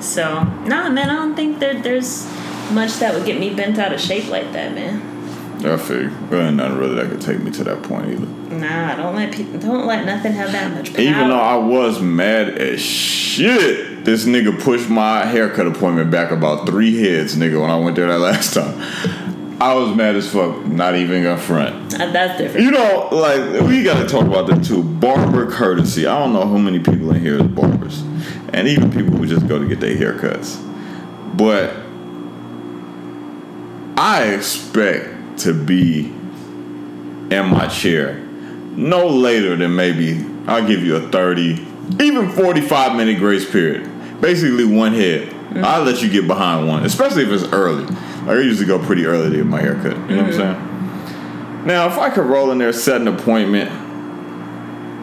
So, 0.00 0.42
nah, 0.42 0.88
man, 0.88 1.10
I 1.10 1.14
don't 1.14 1.34
think 1.34 1.58
there, 1.58 1.80
there's 1.80 2.26
much 2.70 2.94
that 2.98 3.14
would 3.14 3.24
get 3.24 3.38
me 3.38 3.54
bent 3.54 3.78
out 3.78 3.92
of 3.92 4.00
shape 4.00 4.28
like 4.28 4.52
that, 4.52 4.74
man. 4.74 5.14
I 5.64 5.76
figure. 5.78 6.12
Ain't 6.32 6.56
nothing 6.56 6.78
really 6.78 6.94
that 6.96 7.10
could 7.10 7.20
take 7.20 7.40
me 7.40 7.50
to 7.52 7.64
that 7.64 7.82
point 7.82 8.08
either. 8.10 8.26
Nah, 8.56 8.94
don't 8.96 9.16
let 9.16 9.32
people, 9.32 9.58
don't 9.58 9.86
let 9.86 10.04
nothing 10.04 10.32
have 10.32 10.52
that 10.52 10.72
much 10.72 10.92
power. 10.92 11.00
Even 11.00 11.28
though 11.28 11.38
I 11.38 11.56
was 11.56 12.00
mad 12.00 12.50
as 12.50 12.80
shit, 12.80 14.04
this 14.04 14.26
nigga 14.26 14.60
pushed 14.60 14.88
my 14.88 15.24
haircut 15.24 15.66
appointment 15.66 16.10
back 16.10 16.30
about 16.30 16.66
three 16.66 16.96
heads, 17.00 17.36
nigga, 17.36 17.60
when 17.60 17.70
I 17.70 17.78
went 17.78 17.96
there 17.96 18.06
that 18.06 18.18
last 18.18 18.54
time. 18.54 18.80
I 19.58 19.72
was 19.74 19.96
mad 19.96 20.16
as 20.16 20.30
fuck. 20.30 20.66
Not 20.66 20.96
even 20.96 21.22
gonna 21.22 21.40
front. 21.40 21.94
Uh, 21.94 22.10
that's 22.12 22.38
different. 22.38 22.64
You 22.64 22.72
know, 22.72 23.08
like 23.10 23.62
we 23.62 23.82
gotta 23.82 24.06
talk 24.06 24.26
about 24.26 24.46
that 24.48 24.62
too. 24.62 24.82
Barber 24.82 25.50
courtesy. 25.50 26.06
I 26.06 26.18
don't 26.18 26.34
know 26.34 26.46
how 26.46 26.58
many 26.58 26.78
people 26.78 27.10
in 27.14 27.20
here 27.20 27.36
is 27.36 27.42
barbers, 27.42 28.02
and 28.52 28.68
even 28.68 28.90
people 28.90 29.16
who 29.16 29.26
just 29.26 29.46
go 29.48 29.58
to 29.58 29.66
get 29.66 29.80
their 29.80 29.96
haircuts. 29.96 30.62
But 31.36 31.74
I 33.98 34.34
expect 34.34 35.38
to 35.40 35.52
be 35.52 36.06
in 37.30 37.46
my 37.50 37.66
chair 37.68 38.22
no 38.76 39.08
later 39.08 39.56
than 39.56 39.74
maybe 39.74 40.24
I'll 40.46 40.66
give 40.66 40.82
you 40.84 40.96
a 40.96 41.10
thirty, 41.10 41.66
even 42.00 42.30
forty-five 42.30 42.96
minute 42.96 43.18
grace 43.18 43.50
period. 43.50 43.90
Basically, 44.20 44.64
one 44.64 44.92
head. 44.92 45.28
Mm-hmm. 45.28 45.64
I'll 45.64 45.82
let 45.82 46.02
you 46.02 46.10
get 46.10 46.26
behind 46.26 46.68
one, 46.68 46.84
especially 46.84 47.22
if 47.22 47.30
it's 47.30 47.52
early. 47.52 47.84
Like 47.84 48.28
I 48.28 48.40
usually 48.40 48.66
go 48.66 48.78
pretty 48.78 49.06
early 49.06 49.30
to 49.30 49.36
get 49.36 49.46
my 49.46 49.60
haircut. 49.60 49.96
You 50.08 50.16
know 50.16 50.22
what 50.22 50.34
I'm 50.34 50.38
mm-hmm. 50.38 50.38
saying? 50.38 51.66
Now, 51.66 51.86
if 51.86 51.98
I 51.98 52.10
could 52.10 52.26
roll 52.26 52.52
in 52.52 52.58
there, 52.58 52.72
set 52.72 53.00
an 53.00 53.08
appointment 53.08 53.70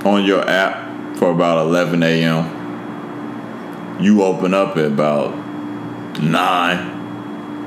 on 0.06 0.24
your 0.24 0.48
app 0.48 1.18
for 1.18 1.32
about 1.32 1.66
11 1.66 2.04
a.m., 2.04 2.63
you 4.00 4.24
open 4.24 4.54
up 4.54 4.78
at 4.78 4.86
about 4.86 5.36
9, 6.20 6.22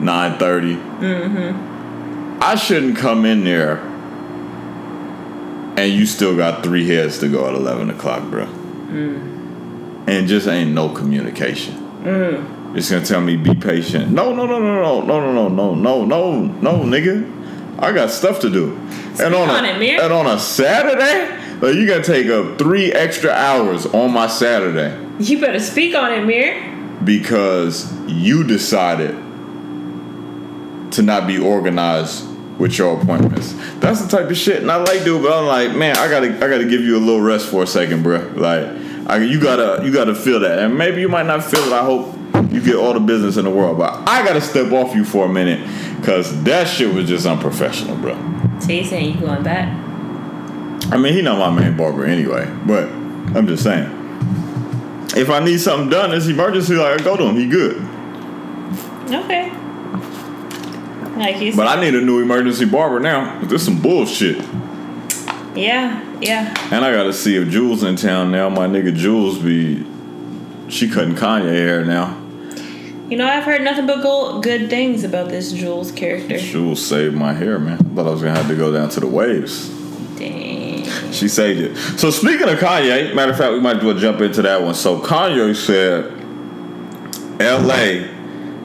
9.30. 0.00 0.38
Mm-hmm. 0.98 2.42
I 2.42 2.54
shouldn't 2.54 2.96
come 2.96 3.24
in 3.24 3.44
there 3.44 3.78
and 5.76 5.92
you 5.92 6.06
still 6.06 6.36
got 6.36 6.62
three 6.62 6.86
heads 6.86 7.18
to 7.18 7.28
go 7.28 7.46
at 7.46 7.54
11 7.54 7.90
o'clock, 7.90 8.28
bro. 8.30 8.44
And 10.06 10.28
just 10.28 10.46
ain't 10.46 10.72
no 10.72 10.88
communication. 10.88 11.74
It's 12.76 12.90
gonna 12.90 13.04
tell 13.04 13.20
me 13.20 13.36
be 13.36 13.54
patient. 13.54 14.10
No, 14.10 14.34
no, 14.34 14.46
no, 14.46 14.58
no, 14.58 15.02
no, 15.02 15.02
no, 15.02 15.32
no, 15.32 15.48
no, 15.48 15.74
no, 15.74 16.04
no, 16.04 16.40
no, 16.40 16.72
nigga. 16.84 17.32
I 17.78 17.92
got 17.92 18.10
stuff 18.10 18.40
to 18.40 18.50
do. 18.50 18.74
and 19.20 19.34
on, 19.34 19.50
on 19.50 19.64
a, 19.64 19.68
it, 19.80 20.00
and 20.00 20.12
on 20.12 20.26
a 20.26 20.38
Saturday, 20.38 21.60
like, 21.60 21.74
you 21.74 21.86
gotta 21.86 22.02
take 22.02 22.28
up 22.28 22.58
three 22.58 22.92
extra 22.92 23.30
hours 23.30 23.86
on 23.86 24.12
my 24.12 24.26
Saturday 24.26 25.05
You 25.18 25.40
better 25.40 25.60
speak 25.60 25.94
on 25.94 26.12
it, 26.12 26.24
Mir. 26.24 26.72
because 27.04 27.92
you 28.06 28.44
decided 28.44 29.14
to 30.92 31.02
not 31.02 31.26
be 31.26 31.38
organized 31.38 32.24
with 32.58 32.78
your 32.78 33.00
appointments. 33.00 33.52
That's 33.80 34.00
the 34.02 34.08
type 34.08 34.30
of 34.30 34.36
shit, 34.36 34.62
and 34.62 34.70
I 34.70 34.76
like 34.76 35.04
do, 35.04 35.20
but 35.22 35.32
I'm 35.32 35.46
like, 35.46 35.76
man, 35.76 35.96
I 35.96 36.08
gotta, 36.08 36.34
I 36.36 36.48
gotta 36.48 36.64
give 36.64 36.80
you 36.80 36.96
a 36.96 37.00
little 37.00 37.20
rest 37.20 37.48
for 37.48 37.62
a 37.62 37.66
second, 37.66 38.02
bro. 38.02 38.18
Like, 38.34 38.66
I, 39.08 39.18
you 39.18 39.40
gotta, 39.40 39.84
you 39.84 39.92
gotta 39.92 40.14
feel 40.14 40.40
that, 40.40 40.58
and 40.58 40.76
maybe 40.76 41.00
you 41.00 41.08
might 41.08 41.26
not 41.26 41.44
feel 41.44 41.60
it. 41.60 41.72
I 41.72 41.84
hope 41.84 42.14
you 42.50 42.60
get 42.62 42.76
all 42.76 42.94
the 42.94 43.00
business 43.00 43.36
in 43.36 43.44
the 43.44 43.50
world, 43.50 43.78
but 43.78 44.08
I 44.08 44.24
gotta 44.24 44.40
step 44.40 44.72
off 44.72 44.94
you 44.94 45.04
for 45.04 45.26
a 45.26 45.28
minute 45.28 45.60
because 46.00 46.42
that 46.44 46.66
shit 46.66 46.92
was 46.94 47.06
just 47.08 47.26
unprofessional, 47.26 47.96
bro. 47.96 48.14
So 48.60 48.72
you 48.72 48.84
saying 48.84 49.14
you 49.14 49.20
going 49.20 49.42
back? 49.42 49.68
I 50.92 50.96
mean, 50.96 51.12
he 51.12 51.20
not 51.22 51.38
my 51.38 51.50
main 51.60 51.76
barber 51.76 52.06
anyway, 52.06 52.46
but 52.66 52.84
I'm 52.84 53.46
just 53.46 53.62
saying. 53.64 53.92
If 55.16 55.30
I 55.30 55.40
need 55.42 55.58
something 55.58 55.88
done, 55.88 56.12
it's 56.12 56.26
emergency. 56.26 56.74
Like 56.74 57.00
I 57.00 57.04
go 57.04 57.16
to 57.16 57.24
him, 57.24 57.36
he 57.36 57.48
good. 57.48 57.76
Okay. 59.12 59.50
Like 61.16 61.40
you 61.40 61.52
said. 61.52 61.56
But 61.56 61.68
I 61.68 61.80
need 61.80 61.94
a 61.94 62.00
new 62.00 62.20
emergency 62.20 62.66
barber 62.66 63.00
now. 63.00 63.40
This 63.40 63.64
some 63.64 63.80
bullshit. 63.80 64.36
yeah, 65.56 66.02
yeah. 66.20 66.54
And 66.70 66.84
I 66.84 66.92
gotta 66.92 67.12
see 67.12 67.36
if 67.36 67.48
Jules 67.48 67.82
in 67.82 67.96
town 67.96 68.30
now. 68.30 68.48
My 68.50 68.66
nigga 68.66 68.94
Jules 68.94 69.38
be 69.38 69.86
she 70.68 70.88
cutting 70.90 71.14
Kanye 71.14 71.50
hair 71.52 71.84
now. 71.84 72.22
You 73.08 73.16
know, 73.16 73.26
I've 73.26 73.44
heard 73.44 73.62
nothing 73.62 73.86
but 73.86 74.02
go- 74.02 74.40
good 74.40 74.68
things 74.68 75.04
about 75.04 75.28
this 75.28 75.52
Jules 75.52 75.92
character. 75.92 76.36
Jules 76.38 76.84
saved 76.84 77.14
my 77.14 77.32
hair, 77.32 77.58
man. 77.58 77.78
I 77.78 77.94
thought 77.94 78.06
I 78.08 78.10
was 78.10 78.20
gonna 78.20 78.34
have 78.36 78.48
to 78.48 78.56
go 78.56 78.72
down 78.72 78.88
to 78.90 79.00
the 79.00 79.06
waves. 79.06 79.68
Dang. 80.18 80.75
She 81.12 81.28
saved 81.28 81.60
it. 81.60 81.76
So 81.98 82.10
speaking 82.10 82.48
of 82.48 82.58
Kanye, 82.58 83.14
matter 83.14 83.32
of 83.32 83.38
fact, 83.38 83.52
we 83.52 83.60
might 83.60 83.76
as 83.78 83.84
well 83.84 83.96
jump 83.96 84.20
into 84.20 84.42
that 84.42 84.62
one. 84.62 84.74
So 84.74 85.00
Kanye 85.00 85.54
said, 85.54 86.04
"L.A. 87.40 88.08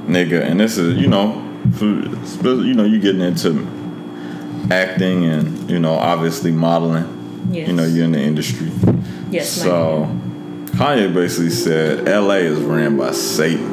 nigga," 0.08 0.41
and 0.41 0.60
this 0.60 0.77
is 0.77 0.97
you 0.97 1.08
know, 1.08 1.41
for, 1.73 1.86
you 1.86 2.73
know, 2.73 2.84
you 2.84 2.99
getting 2.99 3.21
into 3.21 3.67
acting 4.71 5.25
and 5.25 5.69
you 5.69 5.80
know, 5.80 5.93
obviously 5.93 6.51
modeling. 6.51 7.17
Yes. 7.51 7.67
You 7.67 7.73
know, 7.73 7.86
you're 7.86 8.06
in 8.06 8.12
the 8.12 8.21
industry. 8.21 8.71
Yes, 9.30 9.49
So. 9.49 10.10
Kanye 10.71 11.13
basically 11.13 11.49
said 11.49 12.08
LA 12.08 12.36
is 12.36 12.60
ran 12.60 12.97
by 12.97 13.12
Satan. 13.12 13.67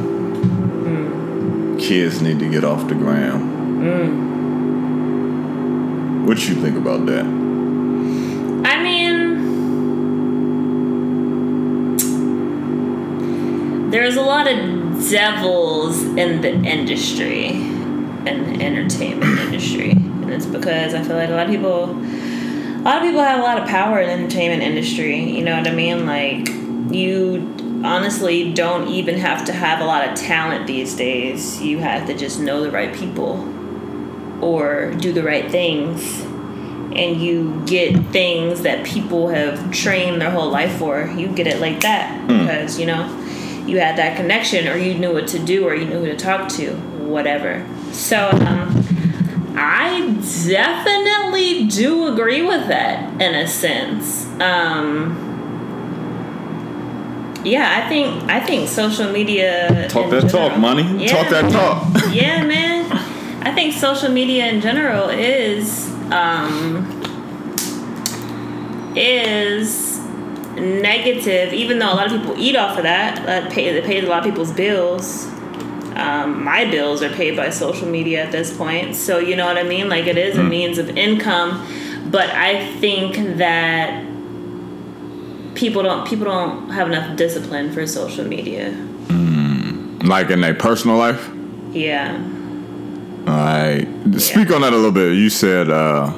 Mm. 0.85 1.81
Kids 1.81 2.21
need 2.21 2.39
to 2.41 2.51
get 2.51 2.65
off 2.65 2.89
the 2.89 2.95
ground. 2.95 3.45
Mm. 3.81 4.29
What 6.27 6.47
you 6.49 6.57
think 6.57 6.77
about 6.77 7.07
that? 7.07 7.48
There's 13.91 14.17
a 14.17 14.23
lot 14.23 14.47
of 14.47 15.11
devils 15.11 16.03
in 16.03 16.41
the 16.43 16.53
industry, 16.53 17.49
in 17.49 18.25
the 18.25 18.65
entertainment 18.65 19.39
industry, 19.41 19.93
and 19.93 20.31
it's 20.31 20.47
because 20.47 20.95
I 20.95 21.03
feel 21.03 21.17
like 21.17 21.31
a 21.31 21.33
lot 21.33 21.47
of 21.47 21.53
people, 21.53 21.85
a 21.85 22.83
lot 22.83 22.97
of 22.99 23.03
people 23.03 23.23
have 23.23 23.41
a 23.41 23.43
lot 23.43 23.59
of 23.59 23.69
power 23.69 24.01
in 24.01 24.09
the 24.09 24.13
entertainment 24.13 24.63
industry. 24.63 25.19
You 25.19 25.43
know 25.43 25.57
what 25.57 25.67
I 25.67 25.73
mean? 25.73 26.07
Like 26.07 26.49
you 26.95 27.83
honestly 27.85 28.53
don't 28.53 28.89
even 28.89 29.17
have 29.19 29.45
to 29.47 29.53
have 29.53 29.81
a 29.81 29.85
lot 29.85 30.07
of 30.09 30.15
talent 30.15 30.67
these 30.67 30.95
days. 30.95 31.63
You 31.63 31.79
have 31.79 32.07
to 32.09 32.15
just 32.15 32.41
know 32.41 32.63
the 32.63 32.71
right 32.71 32.95
people 32.95 33.55
or 34.43 34.93
do 34.95 35.13
the 35.13 35.23
right 35.23 35.51
things 35.51 36.23
and 36.95 37.21
you 37.21 37.63
get 37.67 37.95
things 38.07 38.63
that 38.63 38.85
people 38.85 39.29
have 39.29 39.71
trained 39.71 40.21
their 40.21 40.31
whole 40.31 40.51
life 40.51 40.79
for. 40.79 41.07
You 41.07 41.29
get 41.29 41.47
it 41.47 41.61
like 41.61 41.81
that 41.81 42.19
hmm. 42.21 42.39
because 42.39 42.79
you 42.79 42.87
know 42.87 43.18
you 43.69 43.79
had 43.79 43.97
that 43.99 44.17
connection, 44.17 44.67
or 44.67 44.77
you 44.77 44.95
knew 44.95 45.13
what 45.13 45.29
to 45.29 45.39
do, 45.39 45.67
or 45.67 45.75
you 45.75 45.85
knew 45.85 46.01
who 46.01 46.07
to 46.07 46.17
talk 46.17 46.49
to, 46.51 46.75
whatever. 47.05 47.67
So 47.93 48.31
um, 48.31 48.85
I 49.57 50.17
definitely 50.47 51.67
do 51.67 52.07
agree 52.13 52.43
with 52.43 52.69
that 52.69 53.21
in 53.21 53.35
a 53.35 53.47
sense. 53.47 54.27
Um, 54.41 55.25
yeah, 57.45 57.83
I 57.85 57.89
think 57.89 58.31
I 58.31 58.41
think 58.41 58.69
social 58.69 59.13
media. 59.13 59.89
Talk 59.89 60.11
that 60.11 60.31
talk, 60.31 60.59
money. 60.59 61.05
Yeah, 61.05 61.09
Talk 61.09 61.29
that 61.31 61.51
talk. 61.51 61.87
yeah, 62.13 62.45
man. 62.47 62.91
I 63.43 63.55
think 63.55 63.75
social 63.75 64.11
media 64.11 64.47
in 64.47 64.61
general 64.61 65.09
is 65.09 65.89
um, 66.11 66.85
is 68.97 69.98
negative, 70.61 71.53
even 71.53 71.79
though 71.79 71.93
a 71.93 71.95
lot 71.95 72.13
of 72.13 72.21
people 72.21 72.39
eat 72.39 72.57
off 72.57 72.77
of 72.77 72.85
that. 72.85 73.25
That 73.27 73.53
pay 73.53 73.73
that 73.73 73.85
pays 73.85 74.05
a 74.05 74.09
lot 74.09 74.19
of 74.19 74.25
people's 74.25 74.53
bills. 74.53 75.27
Um, 75.95 76.45
my 76.45 76.65
bills 76.71 77.03
are 77.03 77.11
paid 77.11 77.37
by 77.37 77.51
social 77.51 77.89
media 77.89 78.25
at 78.25 78.33
this 78.33 78.57
point, 78.57 78.95
so 78.95 79.19
you 79.19 79.35
know 79.35 79.47
what 79.47 79.59
I 79.59 79.65
mean. 79.65 79.89
Like 79.89 80.07
it 80.07 80.17
is 80.17 80.39
a 80.39 80.43
means 80.45 80.79
of 80.79 80.97
income, 80.97 81.67
but 82.11 82.31
I 82.31 82.73
think 82.79 83.39
that 83.39 84.05
people 85.55 85.83
don't 85.83 86.07
people 86.07 86.27
don't 86.27 86.71
have 86.71 86.87
enough 86.87 87.17
discipline 87.17 87.73
for 87.73 87.87
social 87.87 88.25
media. 88.25 88.71
Like 90.05 90.31
in 90.31 90.41
their 90.41 90.55
personal 90.55 90.97
life. 90.97 91.29
Yeah. 91.73 92.17
All 93.27 93.35
right. 93.35 93.87
Speak 94.17 94.51
on 94.53 94.63
that 94.63 94.73
a 94.73 94.77
little 94.77 94.93
bit. 94.93 95.15
You 95.15 95.29
said 95.29 95.71
uh, 95.71 96.11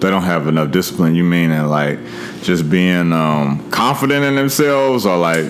they 0.00 0.10
don't 0.10 0.22
have 0.22 0.46
enough 0.46 0.70
discipline. 0.70 1.14
You 1.14 1.24
mean 1.24 1.50
in 1.50 1.68
like 1.68 1.98
just 2.42 2.70
being 2.70 3.12
um, 3.12 3.70
confident 3.70 4.24
in 4.24 4.36
themselves, 4.36 5.06
or 5.06 5.16
like 5.16 5.46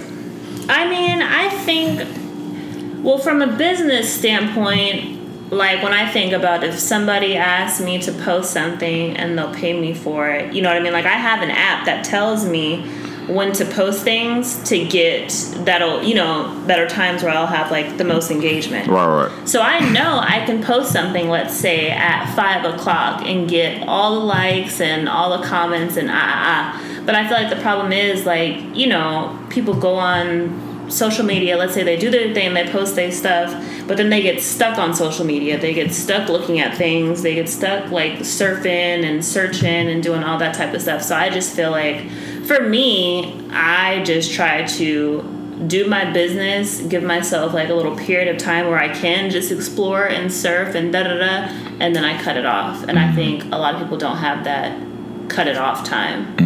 I 0.71 0.89
mean, 0.89 1.23
I 1.23 1.49
think, 1.65 3.05
well, 3.05 3.19
from 3.19 3.41
a 3.41 3.47
business 3.57 4.13
standpoint, 4.13 5.51
like 5.51 5.83
when 5.83 5.95
I 5.95 6.11
think 6.11 6.35
about 6.35 6.63
if 6.63 6.79
somebody 6.79 7.37
asks 7.37 7.81
me 7.81 7.99
to 8.03 8.13
post 8.13 8.53
something 8.53 9.17
and 9.17 9.39
they'll 9.39 9.55
pay 9.55 9.79
me 9.79 9.95
for 9.95 10.29
it, 10.29 10.53
you 10.53 10.61
know 10.61 10.69
what 10.69 10.77
I 10.77 10.81
mean? 10.81 10.93
Like 10.93 11.07
I 11.07 11.17
have 11.17 11.43
an 11.43 11.51
app 11.51 11.87
that 11.87 12.05
tells 12.05 12.45
me 12.45 12.83
when 13.29 13.53
to 13.53 13.65
post 13.65 14.03
things 14.03 14.63
to 14.69 14.85
get 14.87 15.31
that'll 15.59 16.03
you 16.03 16.15
know 16.15 16.59
that 16.67 16.79
are 16.79 16.89
times 16.89 17.23
where 17.23 17.33
I'll 17.33 17.47
have 17.47 17.71
like 17.71 17.99
the 17.99 18.05
most 18.05 18.31
engagement. 18.31 18.89
Right, 18.89 19.29
right. 19.29 19.49
So 19.49 19.61
I 19.61 19.81
know 19.91 20.19
I 20.19 20.45
can 20.47 20.63
post 20.63 20.93
something, 20.93 21.29
let's 21.29 21.55
say 21.55 21.91
at 21.91 22.35
five 22.35 22.65
o'clock, 22.65 23.23
and 23.25 23.49
get 23.49 23.87
all 23.87 24.21
the 24.21 24.25
likes 24.25 24.81
and 24.81 25.09
all 25.09 25.39
the 25.39 25.47
comments 25.47 25.97
and 25.97 26.11
ah 26.11 26.15
ah 26.15 26.75
ah. 26.81 27.03
But 27.05 27.15
I 27.15 27.29
feel 27.29 27.39
like 27.39 27.51
the 27.51 27.63
problem 27.63 27.93
is 27.93 28.27
like 28.27 28.77
you 28.77 28.87
know 28.87 29.39
people 29.51 29.75
go 29.75 29.95
on 29.95 30.91
social 30.91 31.25
media. 31.25 31.57
Let's 31.57 31.75
say 31.75 31.83
they 31.83 31.97
do 31.97 32.11
their 32.11 32.33
thing, 32.35 32.55
they 32.55 32.69
post 32.69 32.97
their 32.97 33.13
stuff, 33.13 33.53
but 33.87 33.97
then 33.97 34.11
they 34.11 34.23
get 34.23 34.43
stuck 34.43 34.79
on 34.79 34.95
social 34.95 35.25
media. 35.25 35.59
They 35.59 35.75
get 35.75 35.93
stuck 35.93 36.29
looking 36.29 36.61
at 36.61 36.77
things. 36.77 37.23
They 37.23 37.35
get 37.35 37.49
stuck 37.49 37.91
like 37.91 38.21
surfing 38.21 39.05
and 39.05 39.25
searching 39.25 39.89
and 39.89 40.03
doing 40.03 40.25
all 40.25 40.39
that 40.39 40.55
type 40.55 40.75
of 40.75 40.83
stuff. 40.83 41.03
So 41.03 41.17
I 41.17 41.31
just 41.31 41.55
feel 41.55 41.71
like 41.71 42.07
for 42.49 42.63
me, 42.63 43.47
I 43.51 44.03
just 44.05 44.33
try 44.33 44.65
to 44.65 45.23
do 45.67 45.87
my 45.87 46.11
business, 46.11 46.81
give 46.81 47.03
myself 47.03 47.53
like 47.53 47.69
a 47.69 47.75
little 47.75 47.95
period 47.95 48.35
of 48.35 48.41
time 48.41 48.69
where 48.69 48.79
I 48.79 48.89
can 48.89 49.29
just 49.29 49.53
explore 49.53 50.07
and 50.07 50.33
surf 50.33 50.75
and 50.75 50.91
da 50.91 51.03
da 51.03 51.19
da, 51.19 51.53
and 51.79 51.95
then 51.95 52.05
I 52.05 52.21
cut 52.23 52.39
it 52.39 52.47
off. 52.47 52.85
And 52.85 52.99
I 52.99 53.13
think 53.13 53.45
a 53.53 53.59
lot 53.59 53.75
of 53.75 53.83
people 53.83 53.99
don't 53.99 54.17
have 54.17 54.45
that 54.45 54.81
cut 55.29 55.47
it 55.47 55.59
off 55.59 55.85
time. 55.87 56.37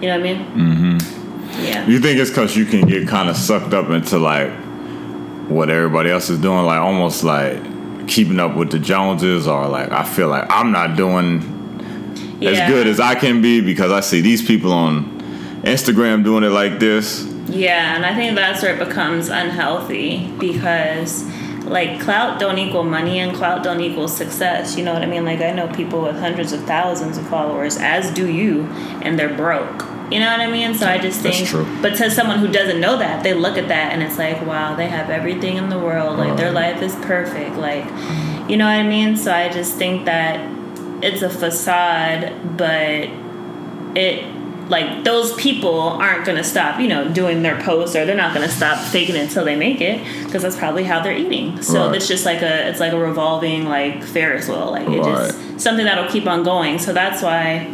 You 0.00 0.08
know 0.08 0.18
what 0.18 0.26
I 0.26 0.32
mean? 0.32 0.46
Mm-hmm. 0.46 1.62
Yeah. 1.62 1.86
You 1.86 2.00
think 2.00 2.18
it's 2.18 2.30
because 2.30 2.56
you 2.56 2.64
can 2.64 2.86
get 2.86 3.06
kind 3.06 3.28
of 3.28 3.36
sucked 3.36 3.74
up 3.74 3.90
into 3.90 4.18
like 4.18 4.50
what 5.50 5.68
everybody 5.68 6.08
else 6.10 6.30
is 6.30 6.38
doing, 6.38 6.64
like 6.64 6.80
almost 6.80 7.22
like 7.22 8.08
keeping 8.08 8.40
up 8.40 8.56
with 8.56 8.70
the 8.70 8.78
Joneses, 8.78 9.46
or 9.46 9.68
like 9.68 9.90
I 9.90 10.04
feel 10.04 10.28
like 10.28 10.46
I'm 10.48 10.72
not 10.72 10.96
doing 10.96 11.59
as 12.42 12.70
good 12.70 12.86
as 12.86 13.00
I 13.00 13.14
can 13.14 13.42
be 13.42 13.60
because 13.60 13.90
I 13.90 14.00
see 14.00 14.20
these 14.20 14.46
people 14.46 14.72
on 14.72 15.20
Instagram 15.62 16.24
doing 16.24 16.44
it 16.44 16.50
like 16.50 16.78
this. 16.78 17.24
Yeah, 17.48 17.96
and 17.96 18.06
I 18.06 18.14
think 18.14 18.36
that's 18.36 18.62
where 18.62 18.74
it 18.74 18.78
becomes 18.78 19.28
unhealthy 19.28 20.30
because 20.38 21.24
like 21.64 22.00
clout 22.00 22.40
don't 22.40 22.58
equal 22.58 22.84
money 22.84 23.18
and 23.18 23.34
clout 23.34 23.62
don't 23.62 23.80
equal 23.80 24.08
success. 24.08 24.76
You 24.76 24.84
know 24.84 24.92
what 24.92 25.02
I 25.02 25.06
mean? 25.06 25.24
Like 25.24 25.40
I 25.40 25.52
know 25.52 25.68
people 25.68 26.02
with 26.02 26.18
hundreds 26.18 26.52
of 26.52 26.62
thousands 26.64 27.18
of 27.18 27.26
followers, 27.28 27.76
as 27.76 28.10
do 28.12 28.30
you, 28.30 28.64
and 29.02 29.18
they're 29.18 29.34
broke. 29.34 29.84
You 30.10 30.18
know 30.18 30.30
what 30.30 30.40
I 30.40 30.50
mean? 30.50 30.74
So 30.74 30.86
I 30.86 30.98
just 30.98 31.22
That's 31.22 31.36
think 31.36 31.48
true. 31.48 31.66
but 31.80 31.94
to 31.96 32.10
someone 32.10 32.40
who 32.40 32.48
doesn't 32.48 32.80
know 32.80 32.96
that, 32.98 33.22
they 33.22 33.32
look 33.32 33.56
at 33.56 33.68
that 33.68 33.92
and 33.92 34.02
it's 34.02 34.18
like, 34.18 34.44
wow, 34.44 34.74
they 34.74 34.88
have 34.88 35.08
everything 35.08 35.56
in 35.56 35.68
the 35.68 35.78
world. 35.78 36.18
Like 36.18 36.36
their 36.36 36.50
life 36.50 36.82
is 36.82 36.94
perfect. 36.96 37.56
Like 37.56 37.84
you 38.48 38.56
know 38.56 38.64
what 38.64 38.72
I 38.72 38.82
mean? 38.82 39.16
So 39.16 39.32
I 39.32 39.48
just 39.48 39.76
think 39.76 40.06
that 40.06 40.59
it's 41.02 41.22
a 41.22 41.30
facade, 41.30 42.56
but 42.56 43.08
it 43.96 44.24
like 44.68 45.02
those 45.02 45.34
people 45.34 45.80
aren't 45.80 46.24
going 46.24 46.38
to 46.38 46.44
stop 46.44 46.80
you 46.80 46.86
know 46.86 47.08
doing 47.12 47.42
their 47.42 47.60
posts 47.62 47.96
or 47.96 48.06
they're 48.06 48.16
not 48.16 48.32
going 48.32 48.48
to 48.48 48.54
stop 48.54 48.78
faking 48.78 49.16
it 49.16 49.22
until 49.22 49.44
they 49.44 49.56
make 49.56 49.80
it 49.80 50.02
because 50.24 50.42
that's 50.42 50.56
probably 50.56 50.84
how 50.84 51.00
they're 51.02 51.16
eating. 51.16 51.60
So 51.60 51.86
Right. 51.88 51.96
it's 51.96 52.06
just 52.06 52.24
like 52.24 52.40
a 52.40 52.68
it's 52.68 52.80
like 52.80 52.92
a 52.92 52.98
revolving 52.98 53.66
like 53.66 54.04
ferris 54.04 54.48
wheel 54.48 54.70
like 54.70 54.88
it 54.88 55.02
just 55.02 55.60
something 55.60 55.84
that'll 55.84 56.10
keep 56.10 56.26
on 56.26 56.44
going. 56.44 56.78
So 56.78 56.92
that's 56.92 57.22
why 57.22 57.68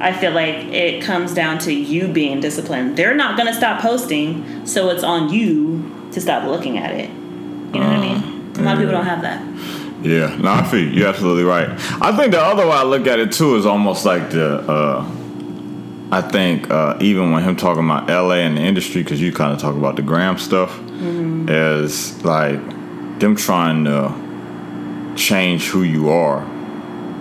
i 0.00 0.12
feel 0.12 0.32
like 0.32 0.56
it 0.72 1.02
comes 1.02 1.32
down 1.32 1.58
to 1.60 1.72
you 1.72 2.08
being 2.08 2.40
disciplined. 2.40 2.96
They're 2.96 3.14
not 3.14 3.36
going 3.36 3.48
to 3.48 3.54
stop 3.54 3.80
posting 3.80 4.66
so 4.66 4.90
it's 4.90 5.04
on 5.04 5.32
you 5.32 6.08
to 6.12 6.20
stop 6.20 6.44
looking 6.44 6.76
at 6.78 6.92
it. 6.92 7.08
You 7.08 7.80
know 7.80 7.88
what 7.88 7.96
i 7.96 7.96
uh, 7.96 8.00
mean? 8.00 8.56
A 8.58 8.62
lot 8.62 8.74
of 8.74 8.80
people 8.80 8.92
don't 8.92 9.06
have 9.06 9.22
that 9.22 9.42
Yeah, 10.02 10.36
no, 10.36 10.50
I 10.52 10.64
feel 10.64 10.80
you. 10.80 10.90
You're 10.90 11.08
absolutely 11.08 11.44
right. 11.44 11.68
I 12.02 12.16
think 12.16 12.32
the 12.32 12.40
other 12.40 12.66
way 12.66 12.72
I 12.72 12.82
look 12.82 13.06
at 13.06 13.18
it 13.18 13.32
too 13.32 13.56
is 13.56 13.66
almost 13.66 14.04
like 14.04 14.30
the. 14.30 14.56
Uh, 14.68 15.10
I 16.10 16.20
think 16.20 16.70
uh, 16.70 16.98
even 17.00 17.32
when 17.32 17.42
him 17.42 17.56
talking 17.56 17.84
about 17.84 18.06
LA 18.08 18.34
and 18.34 18.56
the 18.58 18.60
industry, 18.60 19.02
because 19.02 19.20
you 19.20 19.32
kind 19.32 19.52
of 19.52 19.58
talk 19.58 19.74
about 19.74 19.96
the 19.96 20.02
gram 20.02 20.36
stuff, 20.36 20.78
is 21.48 22.22
like 22.24 22.60
them 23.18 23.34
trying 23.34 23.84
to 23.84 25.14
change 25.16 25.66
who 25.68 25.82
you 25.82 26.10
are. 26.10 26.40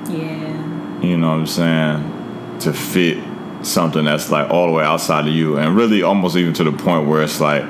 yeah 0.10 1.02
You 1.02 1.18
know 1.18 1.30
what 1.30 1.40
I'm 1.40 1.48
saying? 1.48 2.58
To 2.62 2.74
fit 2.74 3.18
something 3.64 4.04
that's 4.06 4.30
like 4.32 4.50
all 4.50 4.68
the 4.68 4.74
way 4.74 4.84
outside 4.84 5.28
of 5.28 5.34
you, 5.34 5.58
and 5.58 5.76
really 5.76 6.02
almost 6.04 6.36
even 6.36 6.54
to 6.56 6.64
the 6.64 6.72
point 6.72 7.08
where 7.08 7.22
it's 7.22 7.40
like 7.40 7.64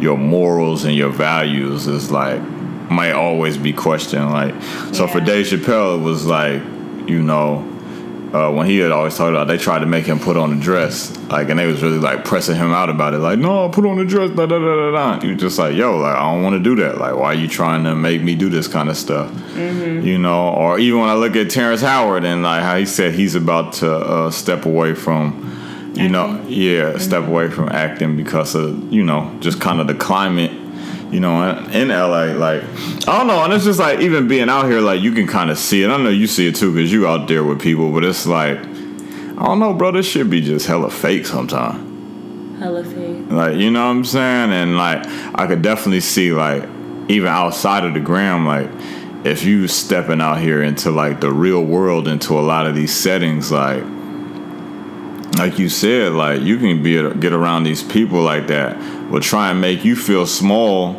your 0.00 0.16
morals 0.16 0.84
and 0.84 0.94
your 0.94 1.10
values 1.10 1.86
is 1.88 2.10
like 2.10 2.40
might 2.90 3.12
always 3.12 3.56
be 3.56 3.72
questioned. 3.72 4.30
Like, 4.30 4.54
so 4.92 5.06
for 5.06 5.20
Dave 5.20 5.46
Chappelle, 5.46 5.98
it 5.98 6.02
was 6.02 6.26
like, 6.26 6.62
you 7.08 7.22
know, 7.22 7.64
uh, 8.32 8.52
when 8.52 8.66
he 8.66 8.78
had 8.78 8.92
always 8.92 9.16
talked 9.16 9.30
about, 9.30 9.48
they 9.48 9.56
tried 9.56 9.78
to 9.78 9.86
make 9.86 10.04
him 10.04 10.18
put 10.18 10.36
on 10.36 10.52
a 10.52 10.60
dress, 10.60 11.16
like, 11.28 11.48
and 11.48 11.58
they 11.58 11.66
was 11.66 11.82
really 11.82 11.98
like 11.98 12.24
pressing 12.24 12.56
him 12.56 12.72
out 12.72 12.90
about 12.90 13.14
it, 13.14 13.18
like, 13.18 13.38
no, 13.38 13.68
put 13.70 13.86
on 13.86 13.98
a 13.98 14.04
dress, 14.04 14.30
da 14.30 14.44
da 14.44 14.58
da 14.58 14.90
da 14.90 15.18
da. 15.18 15.26
You 15.26 15.34
just 15.34 15.58
like, 15.58 15.74
yo, 15.74 15.96
like, 15.96 16.14
I 16.14 16.30
don't 16.30 16.42
want 16.42 16.54
to 16.54 16.60
do 16.60 16.76
that. 16.82 16.98
Like, 16.98 17.16
why 17.16 17.26
are 17.26 17.34
you 17.34 17.48
trying 17.48 17.84
to 17.84 17.94
make 17.94 18.22
me 18.22 18.34
do 18.34 18.50
this 18.50 18.68
kind 18.68 18.90
of 18.90 18.96
stuff? 18.98 19.32
You 20.04 20.18
know, 20.18 20.50
or 20.50 20.78
even 20.78 21.00
when 21.00 21.08
I 21.08 21.14
look 21.14 21.36
at 21.36 21.50
Terrence 21.50 21.80
Howard 21.80 22.24
and 22.24 22.42
like 22.42 22.62
how 22.62 22.76
he 22.76 22.84
said 22.84 23.14
he's 23.14 23.34
about 23.34 23.72
to 23.74 23.94
uh, 23.94 24.30
step 24.30 24.66
away 24.66 24.94
from, 24.94 25.92
you 25.94 26.08
know, 26.10 26.44
yeah, 26.48 26.98
step 26.98 27.26
away 27.26 27.48
from 27.48 27.70
acting 27.70 28.16
because 28.16 28.54
of 28.54 28.92
you 28.92 29.02
know 29.02 29.34
just 29.40 29.60
kind 29.60 29.80
of 29.80 29.86
the 29.86 29.94
climate 29.94 30.52
you 31.10 31.20
know, 31.20 31.50
in, 31.72 31.88
LA, 31.88 32.32
like 32.36 32.62
I 33.08 33.18
don't 33.18 33.26
know, 33.26 33.42
and 33.44 33.52
it's 33.52 33.64
just 33.64 33.78
like 33.78 34.00
even 34.00 34.28
being 34.28 34.48
out 34.48 34.66
here, 34.66 34.80
like 34.80 35.00
you 35.00 35.12
can 35.12 35.26
kind 35.26 35.50
of 35.50 35.58
see 35.58 35.82
it. 35.82 35.90
I 35.90 35.96
know 35.96 36.10
you 36.10 36.26
see 36.26 36.46
it 36.48 36.56
too 36.56 36.72
because 36.72 36.92
you 36.92 37.06
out 37.06 37.28
there 37.28 37.44
with 37.44 37.60
people, 37.60 37.92
but 37.92 38.04
it's 38.04 38.26
like 38.26 38.58
I 38.58 39.44
don't 39.44 39.58
know, 39.58 39.72
bro. 39.72 39.92
This 39.92 40.06
should 40.06 40.30
be 40.30 40.40
just 40.40 40.66
hella 40.66 40.90
fake 40.90 41.24
sometimes. 41.26 42.58
hella 42.58 42.84
fake 42.84 43.30
Like 43.30 43.56
you 43.56 43.70
know 43.70 43.84
what 43.86 43.92
I'm 43.92 44.04
saying, 44.04 44.52
and 44.52 44.76
like 44.76 45.06
I 45.34 45.46
could 45.46 45.62
definitely 45.62 46.00
see 46.00 46.32
like 46.32 46.64
even 47.08 47.28
outside 47.28 47.84
of 47.84 47.94
the 47.94 48.00
gram, 48.00 48.46
like 48.46 48.68
if 49.24 49.44
you 49.44 49.66
stepping 49.66 50.20
out 50.20 50.38
here 50.38 50.62
into 50.62 50.90
like 50.90 51.20
the 51.20 51.32
real 51.32 51.64
world, 51.64 52.06
into 52.06 52.38
a 52.38 52.42
lot 52.42 52.66
of 52.66 52.74
these 52.74 52.94
settings, 52.94 53.50
like 53.50 53.82
like 55.38 55.58
you 55.58 55.68
said, 55.68 56.12
like 56.12 56.42
you 56.42 56.58
can 56.58 56.82
be 56.82 56.94
get 57.20 57.32
around 57.32 57.64
these 57.64 57.82
people 57.82 58.20
like 58.22 58.48
that 58.48 58.76
will 59.10 59.20
try 59.20 59.50
and 59.50 59.60
make 59.60 59.84
you 59.84 59.96
feel 59.96 60.26
small, 60.26 60.92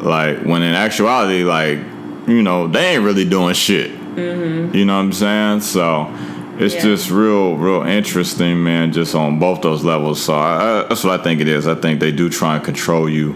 like 0.00 0.38
when 0.44 0.62
in 0.62 0.74
actuality, 0.74 1.44
like 1.44 1.78
you 2.26 2.42
know 2.42 2.66
they 2.66 2.94
ain't 2.94 3.04
really 3.04 3.28
doing 3.28 3.54
shit. 3.54 3.90
You 4.16 4.84
know 4.86 4.96
what 4.96 5.02
I'm 5.04 5.12
saying? 5.12 5.60
So 5.60 6.10
it's 6.58 6.74
Yeah. 6.74 6.80
just 6.80 7.10
real, 7.10 7.54
real 7.56 7.82
interesting, 7.82 8.62
man. 8.64 8.90
Just 8.92 9.14
on 9.14 9.38
both 9.38 9.60
those 9.60 9.84
levels. 9.84 10.22
So 10.22 10.34
I, 10.34 10.54
I, 10.84 10.86
that's 10.88 11.04
what 11.04 11.20
I 11.20 11.22
think 11.22 11.42
it 11.42 11.48
is. 11.48 11.66
I 11.66 11.74
think 11.74 12.00
they 12.00 12.12
do 12.12 12.30
try 12.30 12.56
and 12.56 12.64
control 12.64 13.10
you 13.10 13.32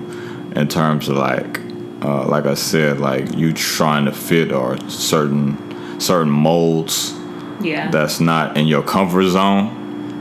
in 0.56 0.68
terms 0.68 1.08
of 1.10 1.18
like, 1.18 1.60
uh, 2.02 2.26
like 2.26 2.46
I 2.46 2.54
said, 2.54 2.98
like 2.98 3.36
you 3.36 3.52
trying 3.52 4.06
to 4.06 4.12
fit 4.12 4.52
or 4.52 4.78
certain 4.88 5.58
certain 6.00 6.30
molds 6.30 7.14
yeah 7.60 7.90
that's 7.90 8.20
not 8.20 8.56
in 8.56 8.66
your 8.66 8.82
comfort 8.82 9.26
zone. 9.28 9.68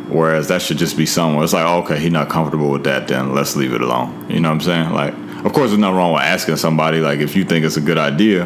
Whereas 0.10 0.48
that 0.48 0.62
should 0.62 0.78
just 0.78 0.98
be 0.98 1.06
somewhere. 1.06 1.44
It's 1.44 1.54
like, 1.54 1.66
oh, 1.66 1.80
okay, 1.84 2.00
he's 2.00 2.12
not 2.12 2.30
comfortable 2.30 2.70
with 2.72 2.84
that, 2.86 3.08
then 3.08 3.34
let's 3.34 3.56
leave 3.56 3.74
it 3.74 3.82
alone. 3.82 4.26
You 4.30 4.40
know 4.40 4.50
what 4.50 4.56
I'm 4.56 4.62
saying? 4.62 4.94
Like, 4.94 5.14
of 5.46 5.54
course, 5.54 5.70
there's 5.70 5.78
nothing 5.78 5.96
wrong 5.98 6.14
with 6.14 6.24
asking 6.24 6.58
somebody, 6.58 7.00
like, 7.00 7.20
if 7.20 7.36
you 7.36 7.46
think 7.46 7.64
it's 7.66 7.78
a 7.78 7.82
good 7.82 7.98
idea. 7.98 8.46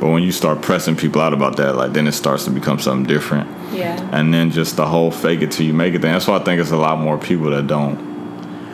But 0.00 0.08
when 0.10 0.22
you 0.24 0.32
start 0.32 0.62
pressing 0.62 0.96
people 0.96 1.20
out 1.20 1.32
about 1.32 1.56
that, 1.58 1.76
like, 1.76 1.92
then 1.92 2.08
it 2.08 2.12
starts 2.12 2.44
to 2.46 2.50
become 2.50 2.78
something 2.80 3.06
different. 3.06 3.48
yeah 3.72 4.08
And 4.12 4.34
then 4.34 4.50
just 4.50 4.74
the 4.76 4.86
whole 4.86 5.10
fake 5.12 5.42
it 5.42 5.52
till 5.52 5.64
you 5.66 5.72
make 5.74 5.94
it 5.94 6.02
thing. 6.02 6.12
That's 6.12 6.26
why 6.26 6.36
I 6.36 6.42
think 6.44 6.60
it's 6.60 6.72
a 6.72 6.76
lot 6.76 6.98
more 6.98 7.18
people 7.18 7.50
that 7.50 7.66
don't. 7.68 7.96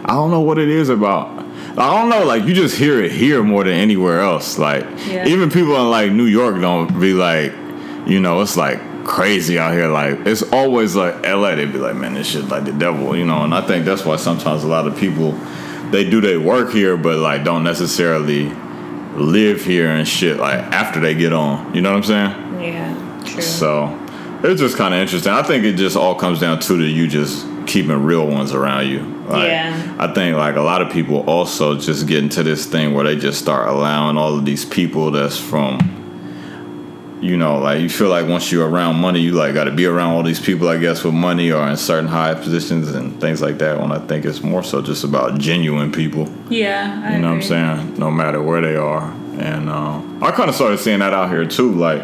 I 0.06 0.14
don't 0.14 0.30
know 0.30 0.40
what 0.40 0.58
it 0.58 0.68
is 0.70 0.88
about. 0.88 1.28
I 1.76 1.94
don't 2.00 2.08
know. 2.08 2.24
Like 2.24 2.44
you 2.44 2.54
just 2.54 2.76
hear 2.78 2.98
it 3.02 3.12
here 3.12 3.42
more 3.42 3.62
than 3.64 3.74
anywhere 3.74 4.20
else. 4.20 4.58
Like 4.58 4.84
Yeah. 5.06 5.26
even 5.28 5.50
people 5.50 5.76
in 5.76 5.90
like 5.90 6.10
New 6.12 6.24
York 6.24 6.58
don't 6.62 6.98
be 6.98 7.12
like, 7.12 7.52
you 8.06 8.18
know, 8.20 8.40
it's 8.40 8.56
like 8.56 8.80
crazy 9.08 9.58
out 9.58 9.72
here. 9.72 9.88
Like 9.88 10.26
it's 10.26 10.42
always 10.52 10.94
like 10.94 11.22
LA. 11.26 11.56
They'd 11.56 11.72
be 11.72 11.78
like, 11.78 11.96
man, 11.96 12.14
this 12.14 12.28
shit 12.28 12.44
like 12.46 12.64
the 12.64 12.72
devil, 12.72 13.16
you 13.16 13.24
know. 13.24 13.42
And 13.42 13.54
I 13.54 13.62
think 13.66 13.84
that's 13.84 14.04
why 14.04 14.16
sometimes 14.16 14.62
a 14.62 14.68
lot 14.68 14.86
of 14.86 14.96
people 14.96 15.32
they 15.90 16.08
do 16.08 16.20
their 16.20 16.38
work 16.38 16.70
here, 16.70 16.96
but 16.96 17.18
like 17.18 17.42
don't 17.44 17.64
necessarily 17.64 18.50
live 19.16 19.64
here 19.64 19.88
and 19.90 20.06
shit. 20.06 20.36
Like 20.36 20.58
after 20.58 21.00
they 21.00 21.14
get 21.14 21.32
on, 21.32 21.74
you 21.74 21.80
know 21.80 21.90
what 21.90 21.96
I'm 21.96 22.04
saying? 22.04 22.62
yeah 22.62 23.22
true 23.24 23.42
So 23.42 23.98
it's 24.42 24.60
just 24.60 24.76
kind 24.76 24.94
of 24.94 25.00
interesting. 25.00 25.32
I 25.32 25.42
think 25.42 25.64
it 25.64 25.74
just 25.74 25.96
all 25.96 26.14
comes 26.14 26.38
down 26.40 26.60
to 26.60 26.74
the 26.74 26.84
you 26.84 27.08
just 27.08 27.46
keeping 27.66 28.02
real 28.04 28.26
ones 28.26 28.52
around 28.52 28.88
you. 28.88 29.00
Like, 29.28 29.48
Yeah. 29.48 29.96
I 29.98 30.12
think 30.12 30.36
like 30.36 30.56
a 30.56 30.60
lot 30.62 30.80
of 30.82 30.90
people 30.92 31.18
also 31.28 31.78
just 31.78 32.06
get 32.06 32.22
into 32.22 32.42
this 32.42 32.66
thing 32.66 32.94
where 32.94 33.04
they 33.04 33.16
just 33.16 33.40
start 33.40 33.68
allowing 33.68 34.16
all 34.16 34.36
of 34.38 34.44
these 34.44 34.64
people 34.64 35.10
that's 35.10 35.38
from, 35.38 35.78
you 37.20 37.36
know, 37.36 37.58
like 37.58 37.80
you 37.80 37.88
feel 37.88 38.08
like 38.08 38.26
once 38.28 38.52
you're 38.52 38.68
around 38.68 38.96
money, 38.96 39.20
you 39.20 39.32
like 39.32 39.54
got 39.54 39.64
to 39.64 39.72
be 39.72 39.86
around 39.86 40.12
all 40.14 40.22
these 40.22 40.40
people, 40.40 40.68
I 40.68 40.78
guess, 40.78 41.02
with 41.04 41.14
money 41.14 41.50
or 41.50 41.66
in 41.68 41.76
certain 41.76 42.06
high 42.08 42.34
positions 42.34 42.88
and 42.94 43.20
things 43.20 43.42
like 43.42 43.58
that. 43.58 43.80
When 43.80 43.90
I 43.92 43.98
think 43.98 44.24
it's 44.24 44.42
more 44.42 44.62
so 44.62 44.80
just 44.82 45.04
about 45.04 45.38
genuine 45.38 45.90
people. 45.92 46.28
yeah 46.48 47.02
I 47.04 47.14
You 47.14 47.18
know 47.18 47.28
agree. 47.34 47.48
what 47.48 47.52
I'm 47.58 47.76
saying? 47.78 47.98
No 47.98 48.10
matter 48.10 48.40
where 48.42 48.60
they 48.60 48.76
are. 48.76 49.12
and 49.38 49.68
uh, 49.68 50.00
I 50.24 50.30
kind 50.32 50.48
of 50.48 50.54
started 50.54 50.78
seeing 50.78 50.98
that 51.00 51.12
out 51.12 51.28
here 51.30 51.44
too. 51.46 51.72
Like, 51.74 52.02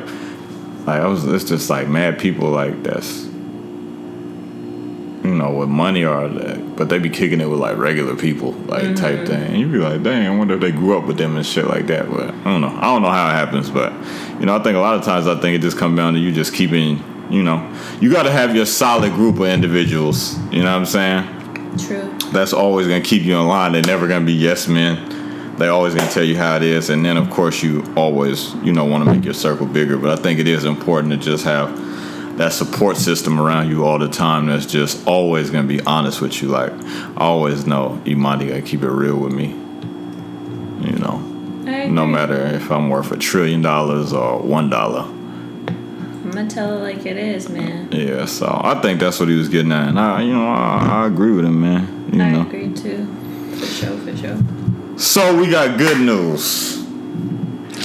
like 0.86 1.00
I 1.00 1.06
was, 1.06 1.24
it's 1.24 1.44
just 1.44 1.70
like 1.70 1.88
mad 1.88 2.18
people 2.18 2.50
like 2.50 2.82
that's, 2.82 3.26
you 5.25 5.35
know, 5.35 5.51
with 5.51 5.70
money 5.70 6.05
or 6.05 6.29
that, 6.29 6.77
but 6.77 6.91
they 6.91 6.99
be 6.99 7.09
kicking 7.09 7.41
it 7.41 7.49
with 7.49 7.59
like 7.59 7.79
regular 7.79 8.14
people, 8.14 8.53
like 8.53 8.83
mm-hmm. 8.83 8.95
type 8.95 9.27
thing. 9.27 9.43
And 9.43 9.59
you 9.59 9.68
be 9.68 9.79
like, 9.79 10.03
dang, 10.03 10.27
I 10.27 10.37
wonder 10.37 10.55
if 10.55 10.61
they 10.61 10.70
grew 10.70 10.99
up 10.99 11.07
with 11.07 11.16
them 11.16 11.37
and 11.37 11.45
shit 11.45 11.66
like 11.66 11.87
that. 11.87 12.11
But 12.11 12.29
I 12.31 12.45
don't 12.45 12.61
know. 12.61 12.68
I 12.68 12.83
don't 12.83 13.01
know 13.01 13.11
how 13.11 13.29
it 13.31 13.33
happens, 13.33 13.70
but 13.70 13.93
you 14.39 14.47
know, 14.47 14.55
I 14.55 14.62
think 14.62 14.77
a 14.77 14.81
lot 14.81 14.95
of 14.97 15.03
times 15.03 15.27
I 15.27 15.41
think 15.41 15.57
it 15.57 15.62
just 15.62 15.79
comes 15.79 15.97
down 15.97 16.12
to 16.12 16.18
you 16.18 16.31
just 16.31 16.55
keeping, 16.55 17.03
you 17.31 17.43
know, 17.43 17.75
you 18.01 18.12
got 18.12 18.25
to 18.25 18.31
have 18.31 18.55
your 18.55 18.66
solid 18.66 19.14
group 19.14 19.37
of 19.37 19.47
individuals. 19.47 20.39
You 20.53 20.62
know 20.62 20.72
what 20.72 20.79
I'm 20.79 20.87
saying? 20.87 21.79
True. 21.79 22.16
That's 22.31 22.53
always 22.53 22.87
gonna 22.87 23.01
keep 23.01 23.22
you 23.22 23.37
in 23.37 23.49
line. 23.49 23.72
They're 23.72 23.83
never 23.83 24.07
gonna 24.07 24.27
be 24.27 24.35
yes 24.35 24.68
men 24.68 25.12
they 25.59 25.68
always 25.68 25.95
gonna 25.95 26.11
tell 26.11 26.25
you 26.25 26.37
how 26.37 26.57
it 26.57 26.62
is, 26.62 26.91
and 26.91 27.05
then 27.05 27.16
of 27.16 27.31
course 27.31 27.62
you 27.62 27.85
always 27.97 28.55
you 28.57 28.72
know 28.72 28.85
want 28.85 29.05
to 29.05 29.12
make 29.12 29.25
your 29.25 29.35
circle 29.35 29.66
bigger. 29.66 29.97
But 29.97 30.18
I 30.18 30.20
think 30.20 30.41
it 30.41 30.49
is 30.49 30.64
important 30.64 31.12
to 31.12 31.16
just 31.16 31.45
have 31.45 31.93
that 32.37 32.53
support 32.53 32.97
system 32.97 33.41
around 33.41 33.68
you 33.70 33.85
all 33.85 33.99
the 33.99 34.09
time. 34.09 34.47
That's 34.47 34.66
just 34.66 35.07
always 35.07 35.51
gonna 35.51 35.68
be 35.68 35.80
honest 35.82 36.20
with 36.20 36.43
you. 36.43 36.49
Like 36.49 36.72
I 36.72 37.20
always 37.20 37.66
know 37.66 38.01
Imani 38.07 38.49
gotta 38.49 38.62
keep 38.62 38.82
it 38.82 38.91
real 38.91 39.16
with 39.16 39.32
me. 39.32 39.49
You 40.85 40.99
know, 40.99 41.18
no 41.89 42.07
matter 42.07 42.35
if 42.47 42.70
I'm 42.70 42.91
worth 42.91 43.11
a 43.12 43.16
trillion 43.16 43.62
dollars 43.62 44.12
or 44.12 44.39
one 44.41 44.68
dollar. 44.68 45.03
I'm 45.03 46.30
gonna 46.30 46.51
tell 46.51 46.76
it 46.78 46.80
like 46.80 47.07
it 47.07 47.16
is, 47.16 47.49
man. 47.49 47.91
Yeah, 47.93 48.24
so 48.26 48.61
I 48.62 48.80
think 48.80 48.99
that's 49.01 49.20
what 49.20 49.28
he 49.28 49.37
was 49.37 49.49
getting 49.49 49.70
at, 49.72 49.89
and 49.89 50.01
I, 50.01 50.22
you 50.22 50.32
know, 50.35 50.49
I, 50.49 51.03
I 51.05 51.07
agree 51.07 51.32
with 51.32 51.45
him, 51.45 51.61
man. 51.61 52.11
You 52.12 52.22
I 52.22 52.30
know. 52.32 52.41
agree 52.43 52.72
too, 52.74 53.07
for 53.57 53.66
sure, 53.66 53.97
for 53.99 54.16
sure. 54.16 54.39
So 54.99 55.37
we 55.37 55.49
got 55.51 55.78
good 55.78 56.01
news. 56.01 56.82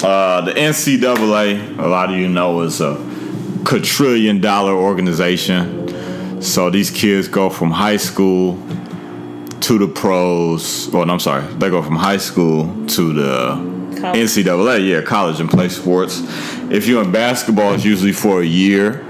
Uh, 0.03 0.41
the 0.41 0.51
NCAA, 0.53 1.77
a 1.77 1.87
lot 1.87 2.11
of 2.11 2.17
you 2.17 2.29
know, 2.29 2.61
is 2.61 2.81
a 2.81 2.95
quadrillion 3.65 4.41
dollar 4.41 4.73
organization. 4.73 6.41
So 6.41 6.69
these 6.69 6.89
kids 6.89 7.27
go 7.27 7.49
from 7.49 7.71
high 7.71 7.97
school 7.97 8.57
to 9.61 9.77
the 9.77 9.87
pros. 9.87 10.89
Well, 10.89 11.09
I'm 11.09 11.19
sorry, 11.19 11.45
they 11.55 11.69
go 11.69 11.81
from 11.81 11.95
high 11.95 12.17
school 12.17 12.87
to 12.87 13.13
the 13.13 13.79
college. 13.99 14.19
NCAA, 14.19 14.87
yeah, 14.87 15.01
college 15.01 15.39
and 15.39 15.49
play 15.49 15.69
sports. 15.69 16.21
If 16.71 16.87
you're 16.87 17.03
in 17.03 17.11
basketball, 17.11 17.73
it's 17.73 17.85
usually 17.85 18.13
for 18.13 18.41
a 18.41 18.45
year. 18.45 19.01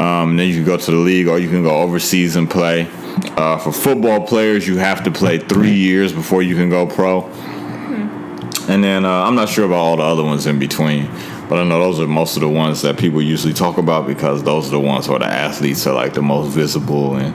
Um, 0.00 0.36
then 0.36 0.48
you 0.48 0.54
can 0.54 0.64
go 0.64 0.78
to 0.78 0.90
the 0.90 0.96
league 0.96 1.28
or 1.28 1.38
you 1.38 1.48
can 1.48 1.62
go 1.62 1.76
overseas 1.76 2.36
and 2.36 2.50
play. 2.50 2.88
Uh, 3.36 3.58
for 3.58 3.72
football 3.72 4.26
players, 4.26 4.66
you 4.66 4.78
have 4.78 5.04
to 5.04 5.10
play 5.10 5.38
three 5.38 5.74
years 5.74 6.12
before 6.12 6.42
you 6.42 6.54
can 6.54 6.70
go 6.70 6.86
pro. 6.86 7.20
Hmm. 7.20 8.70
And 8.70 8.82
then 8.82 9.04
uh, 9.04 9.24
I'm 9.24 9.34
not 9.34 9.48
sure 9.48 9.66
about 9.66 9.76
all 9.76 9.96
the 9.96 10.02
other 10.02 10.24
ones 10.24 10.46
in 10.46 10.58
between, 10.58 11.06
but 11.50 11.58
I 11.58 11.64
know 11.64 11.80
those 11.80 11.98
are 11.98 12.06
most 12.06 12.36
of 12.36 12.42
the 12.42 12.48
ones 12.48 12.82
that 12.82 12.96
people 12.96 13.20
usually 13.20 13.52
talk 13.52 13.76
about 13.76 14.06
because 14.06 14.44
those 14.44 14.68
are 14.68 14.70
the 14.70 14.80
ones 14.80 15.08
where 15.08 15.18
the 15.18 15.26
athletes 15.26 15.84
are 15.84 15.92
like 15.92 16.14
the 16.14 16.22
most 16.22 16.54
visible 16.54 17.16
and 17.16 17.34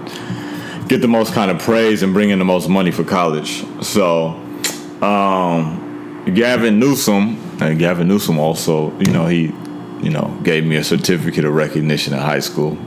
get 0.87 1.01
the 1.01 1.07
most 1.09 1.33
kind 1.33 1.51
of 1.51 1.59
praise 1.59 2.01
and 2.01 2.13
bring 2.13 2.29
in 2.29 2.39
the 2.39 2.45
most 2.45 2.69
money 2.69 2.91
for 2.91 3.03
college. 3.03 3.65
So, 3.83 4.29
um, 5.01 6.23
Gavin 6.33 6.79
Newsom, 6.79 7.37
and 7.61 7.77
Gavin 7.77 8.07
Newsom 8.07 8.39
also, 8.39 8.97
you 8.99 9.11
know, 9.11 9.27
he, 9.27 9.53
you 10.01 10.11
know, 10.11 10.39
gave 10.43 10.65
me 10.65 10.77
a 10.77 10.83
certificate 10.83 11.43
of 11.43 11.53
recognition 11.53 12.13
in 12.13 12.19
high 12.19 12.39
school 12.39 12.77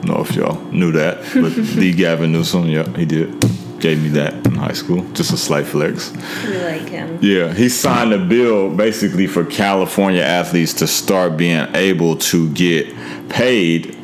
I 0.00 0.06
don't 0.06 0.16
know 0.16 0.22
if 0.22 0.34
y'all 0.34 0.58
knew 0.72 0.92
that, 0.92 1.18
but 1.34 1.54
the 1.76 1.92
Gavin 1.92 2.32
Newsom, 2.32 2.66
yeah, 2.66 2.88
he 2.96 3.04
did. 3.04 3.39
Gave 3.80 4.02
me 4.02 4.10
that 4.10 4.34
in 4.46 4.54
high 4.54 4.74
school. 4.74 5.04
Just 5.12 5.32
a 5.32 5.38
slight 5.38 5.66
flex. 5.66 6.12
We 6.46 6.58
like 6.58 6.88
him. 6.88 7.18
Yeah, 7.22 7.52
he 7.52 7.70
signed 7.70 8.12
a 8.12 8.18
bill 8.18 8.74
basically 8.76 9.26
for 9.26 9.42
California 9.44 10.20
athletes 10.20 10.74
to 10.74 10.86
start 10.86 11.38
being 11.38 11.66
able 11.74 12.16
to 12.16 12.50
get 12.52 12.94
paid 13.30 13.96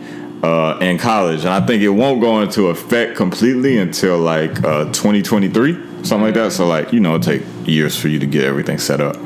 uh, 0.43 0.79
in 0.81 0.97
college, 0.99 1.41
and 1.41 1.51
I 1.51 1.65
think 1.67 1.83
it 1.83 1.91
won't 1.91 2.23
go 2.23 2.41
into 2.41 2.69
effect 2.69 3.17
completely 3.17 3.79
until 3.79 4.19
like 4.19 4.65
uh, 4.65 4.85
2023, 4.93 6.05
something 6.05 6.23
like 6.23 6.35
that. 6.35 6.53
So 6.53 6.67
like 6.67 6.93
you 6.93 7.01
know, 7.01 7.17
it 7.17 7.23
take 7.23 7.43
years 7.67 7.99
for 7.99 8.09
you 8.09 8.19
to 8.19 8.27
get 8.27 8.45
everything 8.45 8.79
set 8.79 9.03
up. 9.03 9.17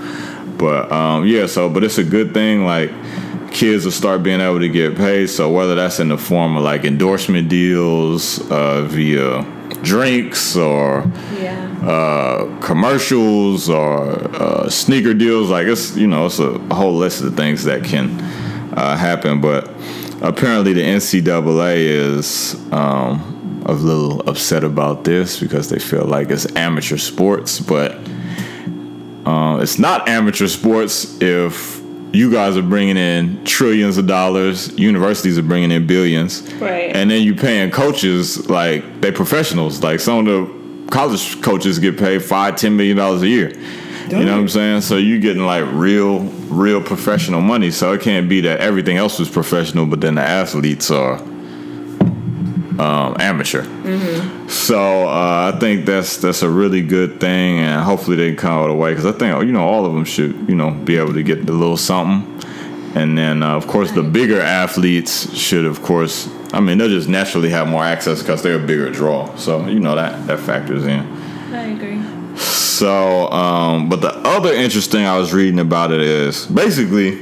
But 0.59 0.91
um, 0.91 1.27
yeah, 1.27 1.47
so 1.47 1.69
but 1.69 1.85
it's 1.85 1.99
a 1.99 2.05
good 2.05 2.35
thing. 2.35 2.65
Like 2.65 2.91
kids 3.53 3.85
will 3.85 3.93
start 3.93 4.23
being 4.23 4.41
able 4.41 4.61
to 4.61 4.69
get 4.69 4.97
paid. 4.97 5.29
So 5.29 5.51
whether 5.51 5.75
that's 5.75 6.01
in 6.01 6.09
the 6.09 6.19
form 6.19 6.57
of 6.57 6.65
like 6.65 6.85
endorsement 6.85 7.49
deals 7.49 8.41
uh, 8.51 8.83
via 8.83 9.43
drinks 9.83 10.57
or 10.57 11.11
yeah. 11.35 11.79
uh, 11.83 12.61
commercials 12.61 13.69
or 13.69 14.11
uh, 14.37 14.69
sneaker 14.69 15.15
deals, 15.15 15.51
like 15.51 15.67
it's 15.67 15.97
you 15.97 16.07
know 16.07 16.27
it's 16.27 16.39
a 16.39 16.59
whole 16.75 16.95
list 16.95 17.23
of 17.23 17.37
things 17.37 17.65
that 17.65 17.85
can 17.85 18.21
uh, 18.77 18.97
happen. 18.97 19.41
But 19.41 19.71
apparently 20.23 20.73
the 20.73 20.83
NCAA 20.83 21.77
is. 21.77 22.73
Um, 22.73 23.37
a 23.67 23.75
little 23.75 24.29
upset 24.29 24.65
about 24.65 25.05
this 25.05 25.39
because 25.39 25.69
they 25.69 25.79
feel 25.79 26.05
like 26.05 26.31
it's 26.31 26.47
amateur 26.57 26.97
sports, 26.97 27.61
but 27.61 27.93
uh, 29.27 29.59
it's 29.63 29.79
not 29.79 30.09
amateur 30.09 30.49
sports 30.49 31.21
if 31.21 31.80
you 32.13 32.31
guys 32.31 32.57
are 32.57 32.63
bringing 32.63 32.97
in 32.97 33.45
trillions 33.45 33.99
of 33.99 34.07
dollars. 34.07 34.77
Universities 34.79 35.39
are 35.39 35.43
bringing 35.43 35.71
in 35.71 35.87
billions. 35.87 36.43
Right. 36.55 36.95
And 36.95 37.11
then 37.11 37.23
you're 37.23 37.37
paying 37.37 37.71
coaches 37.71 38.49
like 38.49 39.01
they're 39.01 39.13
professionals. 39.13 39.83
Like 39.83 40.01
some 40.01 40.27
of 40.27 40.27
the 40.27 40.91
college 40.91 41.41
coaches 41.43 41.79
get 41.79 41.99
paid 41.99 42.23
five, 42.23 42.57
ten 42.57 42.77
million 42.77 42.97
dollars 42.97 43.23
a 43.23 43.29
year. 43.29 43.53
Don't 44.09 44.21
you 44.21 44.27
know 44.27 44.33
what 44.33 44.41
I'm 44.41 44.49
saying? 44.49 44.81
So 44.81 44.97
you're 44.97 45.21
getting 45.21 45.45
like 45.45 45.65
real, 45.73 46.21
real 46.49 46.83
professional 46.83 47.41
money. 47.41 47.71
So 47.71 47.93
it 47.93 48.01
can't 48.01 48.29
be 48.29 48.41
that 48.41 48.59
everything 48.59 48.97
else 48.97 49.21
was 49.21 49.31
professional, 49.31 49.87
but 49.87 50.01
then 50.01 50.17
the 50.17 50.23
athletes 50.23 50.91
are 50.91 51.23
um, 52.81 53.15
amateur. 53.21 53.63
Mm-hmm. 53.63 54.49
So 54.49 55.07
uh, 55.07 55.53
I 55.55 55.59
think 55.59 55.85
that's 55.85 56.17
that's 56.17 56.43
a 56.43 56.49
really 56.49 56.81
good 56.81 57.21
thing, 57.21 57.59
and 57.59 57.83
hopefully 57.83 58.17
they 58.17 58.29
can 58.29 58.37
come 58.37 58.53
out 58.53 58.65
of 58.65 58.71
the 58.71 58.77
way 58.77 58.91
because 58.93 59.05
I 59.05 59.13
think 59.13 59.45
you 59.45 59.53
know 59.53 59.65
all 59.65 59.85
of 59.85 59.93
them 59.93 60.05
should 60.05 60.49
you 60.49 60.55
know 60.55 60.71
be 60.71 60.97
able 60.97 61.13
to 61.13 61.23
get 61.23 61.39
a 61.41 61.53
little 61.53 61.77
something, 61.77 62.25
and 62.95 63.19
then 63.19 63.43
uh, 63.43 63.55
of 63.57 63.67
course 63.67 63.93
the 63.93 64.03
bigger 64.03 64.41
athletes 64.41 65.37
should 65.37 65.67
of 65.67 65.83
course 65.83 66.31
I 66.55 66.61
mean 66.61 66.79
they'll 66.79 66.89
just 66.89 67.09
naturally 67.09 67.51
have 67.51 67.69
more 67.69 67.85
access 67.85 68.21
because 68.21 68.43
they're 68.43 68.63
a 68.63 68.67
bigger 68.67 68.91
draw. 68.91 69.35
So 69.37 69.67
you 69.67 69.81
know 69.81 69.95
that 69.95 70.27
that 70.27 70.41
factors 70.41 70.87
in. 70.87 71.01
I 71.53 71.67
agree. 71.67 72.01
So, 72.39 73.31
um, 73.31 73.91
but 73.91 74.01
the 74.01 74.17
other 74.21 74.55
interesting 74.55 75.05
I 75.05 75.19
was 75.19 75.35
reading 75.35 75.59
about 75.59 75.93
it 75.93 76.01
is 76.01 76.47
basically 76.47 77.21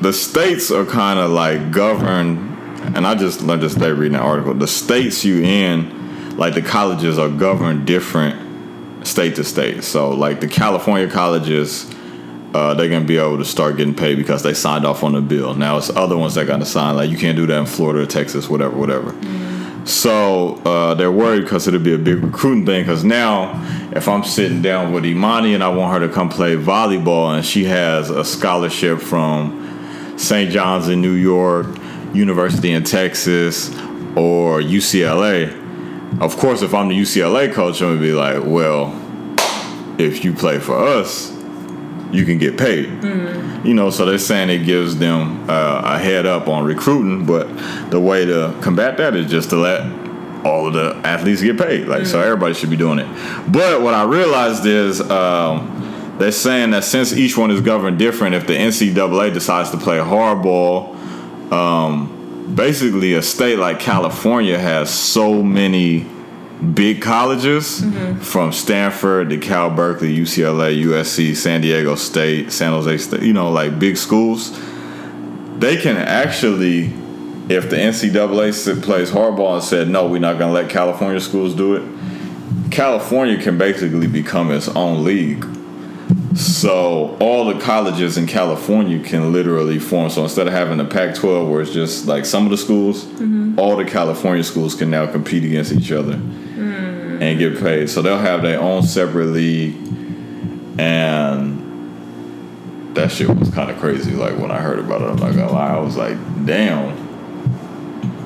the 0.00 0.12
states 0.12 0.70
are 0.70 0.84
kind 0.84 1.18
of 1.18 1.30
like 1.30 1.72
governed 1.72 2.55
and 2.94 3.06
I 3.06 3.14
just 3.14 3.42
learned 3.42 3.62
this 3.62 3.74
day 3.74 3.90
reading 3.90 4.16
an 4.16 4.22
article. 4.22 4.54
The 4.54 4.68
states 4.68 5.24
you 5.24 5.42
in, 5.42 6.36
like 6.36 6.54
the 6.54 6.62
colleges, 6.62 7.18
are 7.18 7.28
governed 7.28 7.86
different 7.86 9.06
state 9.06 9.36
to 9.36 9.44
state. 9.44 9.84
So, 9.84 10.10
like 10.10 10.40
the 10.40 10.48
California 10.48 11.08
colleges, 11.08 11.92
uh, 12.54 12.74
they're 12.74 12.88
gonna 12.88 13.04
be 13.04 13.18
able 13.18 13.38
to 13.38 13.44
start 13.44 13.76
getting 13.76 13.94
paid 13.94 14.16
because 14.16 14.42
they 14.42 14.54
signed 14.54 14.86
off 14.86 15.02
on 15.02 15.12
the 15.12 15.20
bill. 15.20 15.54
Now 15.54 15.76
it's 15.76 15.90
other 15.90 16.16
ones 16.16 16.34
that 16.34 16.46
got 16.46 16.58
to 16.58 16.66
sign. 16.66 16.96
Like 16.96 17.10
you 17.10 17.18
can't 17.18 17.36
do 17.36 17.46
that 17.46 17.58
in 17.58 17.66
Florida 17.66 18.02
or 18.02 18.06
Texas, 18.06 18.48
whatever, 18.48 18.76
whatever. 18.76 19.14
So 19.86 20.54
uh, 20.64 20.94
they're 20.94 21.12
worried 21.12 21.42
because 21.42 21.68
it'll 21.68 21.80
be 21.80 21.94
a 21.94 21.98
big 21.98 22.22
recruiting 22.22 22.66
thing. 22.66 22.82
Because 22.82 23.04
now, 23.04 23.62
if 23.94 24.08
I'm 24.08 24.24
sitting 24.24 24.60
down 24.60 24.92
with 24.92 25.06
Imani 25.06 25.54
and 25.54 25.62
I 25.62 25.68
want 25.68 25.92
her 25.92 26.08
to 26.08 26.12
come 26.12 26.28
play 26.28 26.56
volleyball, 26.56 27.36
and 27.36 27.44
she 27.44 27.64
has 27.64 28.10
a 28.10 28.24
scholarship 28.24 29.00
from 29.00 30.14
St. 30.16 30.50
John's 30.50 30.88
in 30.88 31.00
New 31.00 31.12
York 31.12 31.66
University 32.16 32.72
in 32.72 32.82
Texas 32.84 33.70
or 34.16 34.60
UCLA, 34.60 35.64
of 36.20 36.36
course, 36.38 36.62
if 36.62 36.72
I'm 36.72 36.88
the 36.88 36.98
UCLA 36.98 37.52
coach, 37.52 37.82
I'm 37.82 37.88
gonna 37.88 38.00
be 38.00 38.12
like, 38.12 38.42
well, 38.44 38.94
if 39.98 40.24
you 40.24 40.32
play 40.32 40.58
for 40.58 40.78
us, 40.78 41.30
you 42.10 42.24
can 42.24 42.38
get 42.38 42.56
paid. 42.56 42.86
Mm-hmm. 42.86 43.66
You 43.66 43.74
know, 43.74 43.90
so 43.90 44.06
they're 44.06 44.18
saying 44.18 44.48
it 44.48 44.64
gives 44.64 44.96
them 44.96 45.48
uh, 45.50 45.82
a 45.84 45.98
head 45.98 46.24
up 46.24 46.48
on 46.48 46.64
recruiting, 46.64 47.26
but 47.26 47.46
the 47.90 48.00
way 48.00 48.24
to 48.24 48.56
combat 48.62 48.96
that 48.96 49.14
is 49.14 49.30
just 49.30 49.50
to 49.50 49.56
let 49.56 49.82
all 50.46 50.68
of 50.68 50.74
the 50.74 50.94
athletes 51.06 51.42
get 51.42 51.58
paid. 51.58 51.86
Like, 51.86 52.02
mm-hmm. 52.02 52.10
so 52.10 52.20
everybody 52.20 52.54
should 52.54 52.70
be 52.70 52.76
doing 52.76 52.98
it. 52.98 53.06
But 53.52 53.82
what 53.82 53.94
I 53.94 54.04
realized 54.04 54.66
is. 54.66 55.00
Um, 55.00 55.72
they're 56.18 56.32
saying 56.32 56.70
that 56.70 56.82
since 56.82 57.12
each 57.12 57.36
one 57.36 57.50
is 57.50 57.60
governed 57.60 57.98
different, 57.98 58.34
if 58.34 58.46
the 58.46 58.54
NCAA 58.54 59.34
decides 59.34 59.70
to 59.72 59.76
play 59.76 59.98
hardball 59.98 60.95
um, 61.52 62.54
basically 62.54 63.14
a 63.14 63.22
state 63.22 63.58
like 63.58 63.80
California 63.80 64.58
has 64.58 64.90
so 64.90 65.42
many 65.42 66.06
big 66.74 67.02
colleges 67.02 67.82
mm-hmm. 67.82 68.18
from 68.20 68.52
Stanford 68.52 69.30
to 69.30 69.38
Cal 69.38 69.70
Berkeley, 69.70 70.16
UCLA, 70.16 70.82
USC, 70.84 71.36
San 71.36 71.60
Diego 71.60 71.94
State, 71.94 72.50
San 72.50 72.72
Jose 72.72 72.98
State, 72.98 73.22
you 73.22 73.32
know, 73.32 73.50
like 73.50 73.78
big 73.78 73.96
schools. 73.96 74.58
They 75.58 75.76
can 75.76 75.96
actually, 75.96 76.84
if 77.48 77.70
the 77.70 77.76
NCAA 77.76 78.82
plays 78.82 79.10
hardball 79.10 79.54
and 79.54 79.64
said, 79.64 79.88
no, 79.88 80.06
we're 80.06 80.18
not 80.18 80.38
going 80.38 80.54
to 80.54 80.60
let 80.62 80.70
California 80.70 81.20
schools 81.20 81.54
do 81.54 81.76
it, 81.76 82.70
California 82.70 83.40
can 83.40 83.58
basically 83.58 84.06
become 84.06 84.50
its 84.50 84.68
own 84.68 85.04
league 85.04 85.46
So 86.36 87.16
all 87.20 87.46
the 87.46 87.58
colleges 87.60 88.18
in 88.18 88.26
California 88.26 88.98
can 89.02 89.32
literally 89.32 89.78
form. 89.78 90.10
So 90.10 90.22
instead 90.22 90.46
of 90.46 90.52
having 90.52 90.76
the 90.78 90.84
Pac-12, 90.84 91.50
where 91.50 91.62
it's 91.62 91.72
just 91.72 92.06
like 92.06 92.24
some 92.26 92.44
of 92.44 92.50
the 92.50 92.58
schools, 92.58 93.04
Mm-hmm. 93.04 93.58
all 93.58 93.76
the 93.76 93.84
California 93.86 94.44
schools 94.44 94.74
can 94.74 94.90
now 94.90 95.06
compete 95.10 95.44
against 95.44 95.72
each 95.72 95.90
other 95.92 96.14
Mm. 96.14 97.22
and 97.22 97.38
get 97.38 97.58
paid. 97.58 97.88
So 97.88 98.02
they'll 98.02 98.18
have 98.18 98.42
their 98.42 98.60
own 98.60 98.82
separate 98.82 99.26
league, 99.28 99.76
and 100.78 101.62
that 102.94 103.10
shit 103.12 103.28
was 103.28 103.50
kind 103.50 103.70
of 103.70 103.78
crazy. 103.78 104.12
Like 104.12 104.36
when 104.38 104.50
I 104.50 104.58
heard 104.60 104.78
about 104.78 105.00
it, 105.02 105.08
I'm 105.08 105.16
not 105.16 105.34
gonna 105.34 105.52
lie, 105.52 105.74
I 105.74 105.78
was 105.80 105.96
like, 105.96 106.16
damn, 106.44 106.94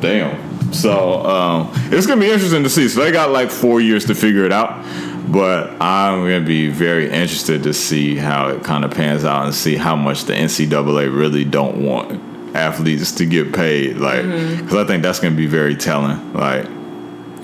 damn. 0.00 0.72
So 0.72 1.24
um, 1.26 1.70
it's 1.92 2.06
gonna 2.06 2.20
be 2.20 2.30
interesting 2.30 2.62
to 2.64 2.70
see. 2.70 2.88
So 2.88 3.00
they 3.04 3.10
got 3.12 3.30
like 3.30 3.50
four 3.50 3.80
years 3.80 4.04
to 4.06 4.14
figure 4.14 4.44
it 4.44 4.52
out. 4.52 4.84
But 5.32 5.80
I'm 5.80 6.22
gonna 6.22 6.40
be 6.40 6.68
very 6.68 7.04
interested 7.06 7.62
to 7.64 7.72
see 7.74 8.16
how 8.16 8.48
it 8.48 8.64
kind 8.64 8.84
of 8.84 8.90
pans 8.90 9.24
out 9.24 9.44
and 9.44 9.54
see 9.54 9.76
how 9.76 9.94
much 9.94 10.24
the 10.24 10.32
NCAA 10.32 11.14
really 11.14 11.44
don't 11.44 11.84
want 11.84 12.20
athletes 12.56 13.12
to 13.12 13.26
get 13.26 13.52
paid. 13.52 13.96
Like, 13.98 14.22
mm-hmm. 14.22 14.62
because 14.64 14.76
I 14.78 14.84
think 14.86 15.02
that's 15.02 15.20
gonna 15.20 15.36
be 15.36 15.46
very 15.46 15.76
telling. 15.76 16.32
Like, 16.32 16.66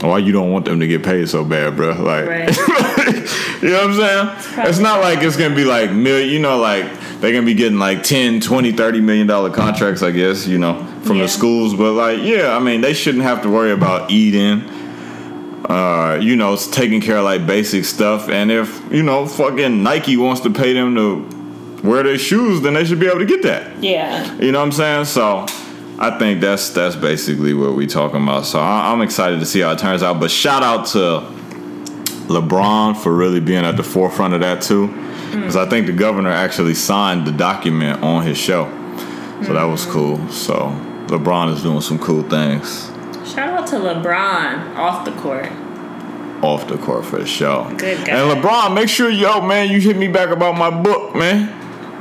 why 0.02 0.18
you 0.18 0.32
don't 0.32 0.50
want 0.50 0.64
them 0.64 0.80
to 0.80 0.86
get 0.86 1.04
paid 1.04 1.28
so 1.28 1.44
bad, 1.44 1.76
bro? 1.76 1.90
Like, 2.02 2.26
Right. 2.26 2.56
you 3.62 3.68
know 3.70 3.86
what 3.86 3.90
I'm 3.90 3.94
saying? 3.94 4.26
probably- 4.54 4.70
It's 4.70 4.78
not 4.80 5.00
like 5.00 5.22
it's 5.22 5.36
gonna 5.36 5.54
be 5.54 5.64
like 5.64 5.92
million. 5.92 6.28
You 6.30 6.40
know, 6.40 6.58
like 6.58 6.86
they're 7.20 7.32
gonna 7.32 7.46
be 7.46 7.54
getting 7.54 7.78
like 7.78 8.02
10, 8.02 8.40
20, 8.40 8.72
30 8.72 9.00
million 9.00 9.26
dollar 9.26 9.50
contracts. 9.50 10.02
I 10.02 10.10
guess 10.10 10.46
you 10.46 10.58
know 10.58 10.84
from 11.04 11.16
Yeah. 11.18 11.22
the 11.24 11.28
schools, 11.28 11.74
but 11.74 11.92
like, 11.92 12.20
yeah, 12.22 12.56
I 12.56 12.58
mean, 12.58 12.80
they 12.80 12.94
shouldn't 12.94 13.22
have 13.22 13.42
to 13.42 13.48
worry 13.48 13.70
about 13.70 14.10
eating 14.10 14.64
uh, 15.64 16.18
you 16.20 16.36
know, 16.36 16.54
it's 16.54 16.68
taking 16.68 17.00
care 17.00 17.18
of 17.18 17.24
like 17.24 17.46
basic 17.46 17.84
stuff. 17.84 18.28
And 18.28 18.50
if, 18.50 18.80
you 18.92 19.02
know, 19.02 19.26
fucking 19.26 19.82
Nike 19.82 20.16
wants 20.16 20.40
to 20.42 20.50
pay 20.50 20.72
them 20.72 20.94
to 20.94 21.80
wear 21.82 22.02
their 22.02 22.18
shoes, 22.18 22.60
then 22.60 22.74
they 22.74 22.84
should 22.84 23.00
be 23.00 23.06
able 23.06 23.18
to 23.18 23.26
get 23.26 23.42
that. 23.42 23.82
Yeah. 23.82 24.32
You 24.36 24.52
know 24.52 24.60
what 24.60 24.66
I'm 24.66 24.72
saying? 24.72 25.04
So 25.06 25.46
I 25.98 26.16
think 26.18 26.40
that's 26.40 26.70
that's 26.70 26.94
basically 26.94 27.54
what 27.54 27.74
we 27.74 27.86
talking 27.86 28.22
about. 28.22 28.46
So 28.46 28.60
I, 28.60 28.92
I'm 28.92 29.00
excited 29.00 29.40
to 29.40 29.46
see 29.46 29.60
how 29.60 29.72
it 29.72 29.78
turns 29.78 30.02
out. 30.02 30.20
But 30.20 30.30
shout 30.30 30.62
out 30.62 30.86
to 30.88 31.26
LeBron 32.28 32.96
for 32.96 33.12
really 33.12 33.40
being 33.40 33.64
at 33.64 33.76
the 33.76 33.82
forefront 33.82 34.34
of 34.34 34.40
that 34.40 34.62
too. 34.62 34.88
Because 35.32 35.56
I 35.56 35.68
think 35.68 35.86
the 35.86 35.92
governor 35.92 36.30
actually 36.30 36.74
signed 36.74 37.26
the 37.26 37.32
document 37.32 38.02
on 38.02 38.24
his 38.24 38.38
show. 38.38 38.64
So 39.44 39.52
that 39.52 39.64
was 39.64 39.84
cool. 39.84 40.16
So 40.28 40.70
LeBron 41.08 41.52
is 41.52 41.62
doing 41.62 41.80
some 41.80 41.98
cool 41.98 42.22
things 42.22 42.90
Shout 43.26 43.48
out 43.58 43.66
to 43.68 43.76
LeBron 43.76 44.76
off 44.76 45.04
the 45.04 45.12
court. 45.12 45.50
off 46.42 46.66
the 46.68 46.76
court 46.78 47.04
for 47.04 47.18
the 47.18 47.26
show. 47.26 47.64
Good 47.76 48.06
guy. 48.06 48.12
And 48.18 48.30
LeBron, 48.42 48.74
make 48.74 48.88
sure 48.88 49.10
yo 49.10 49.40
man, 49.40 49.68
you 49.70 49.80
hit 49.80 49.96
me 49.96 50.08
back 50.08 50.30
about 50.30 50.56
my 50.56 50.70
book, 50.70 51.14
man. 51.14 51.52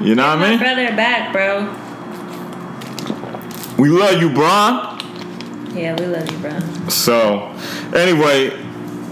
You 0.03 0.13
know 0.15 0.23
what 0.28 0.38
I 0.38 0.39
My 0.39 0.49
mean? 0.49 0.59
brother 0.59 0.88
back, 0.95 1.32
bro. 1.32 1.73
We 3.78 3.89
love 3.89 4.21
you, 4.21 4.30
Bron. 4.34 4.99
Yeah, 5.76 5.95
we 5.99 6.05
love 6.05 6.30
you, 6.32 6.38
bro. 6.38 6.59
So, 6.89 7.51
anyway, 7.93 8.49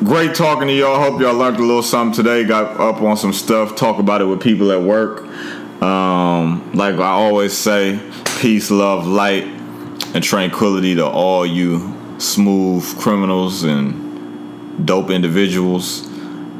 great 0.03 0.35
talking 0.35 0.67
to 0.67 0.73
y'all. 0.73 0.99
Hope 1.01 1.19
y'all 1.19 1.33
learned 1.35 1.57
a 1.57 1.61
little 1.61 1.83
something 1.83 2.15
today. 2.23 2.45
Got 2.45 2.79
up 2.79 3.01
on 3.01 3.17
some 3.17 3.33
stuff. 3.33 3.75
Talk 3.75 3.99
about 3.99 4.21
it 4.21 4.25
with 4.25 4.41
people 4.41 4.71
at 4.71 4.81
work. 4.81 5.23
Um, 5.81 6.71
like 6.73 6.95
I 6.95 7.09
always 7.11 7.51
say, 7.57 7.99
peace, 8.39 8.71
love, 8.71 9.05
light, 9.05 9.43
and 10.13 10.23
tranquility 10.23 10.95
to 10.95 11.05
all 11.05 11.45
you 11.45 11.92
smooth 12.23 12.97
criminals 12.99 13.63
and 13.63 14.85
dope 14.85 15.09
individuals. 15.09 16.09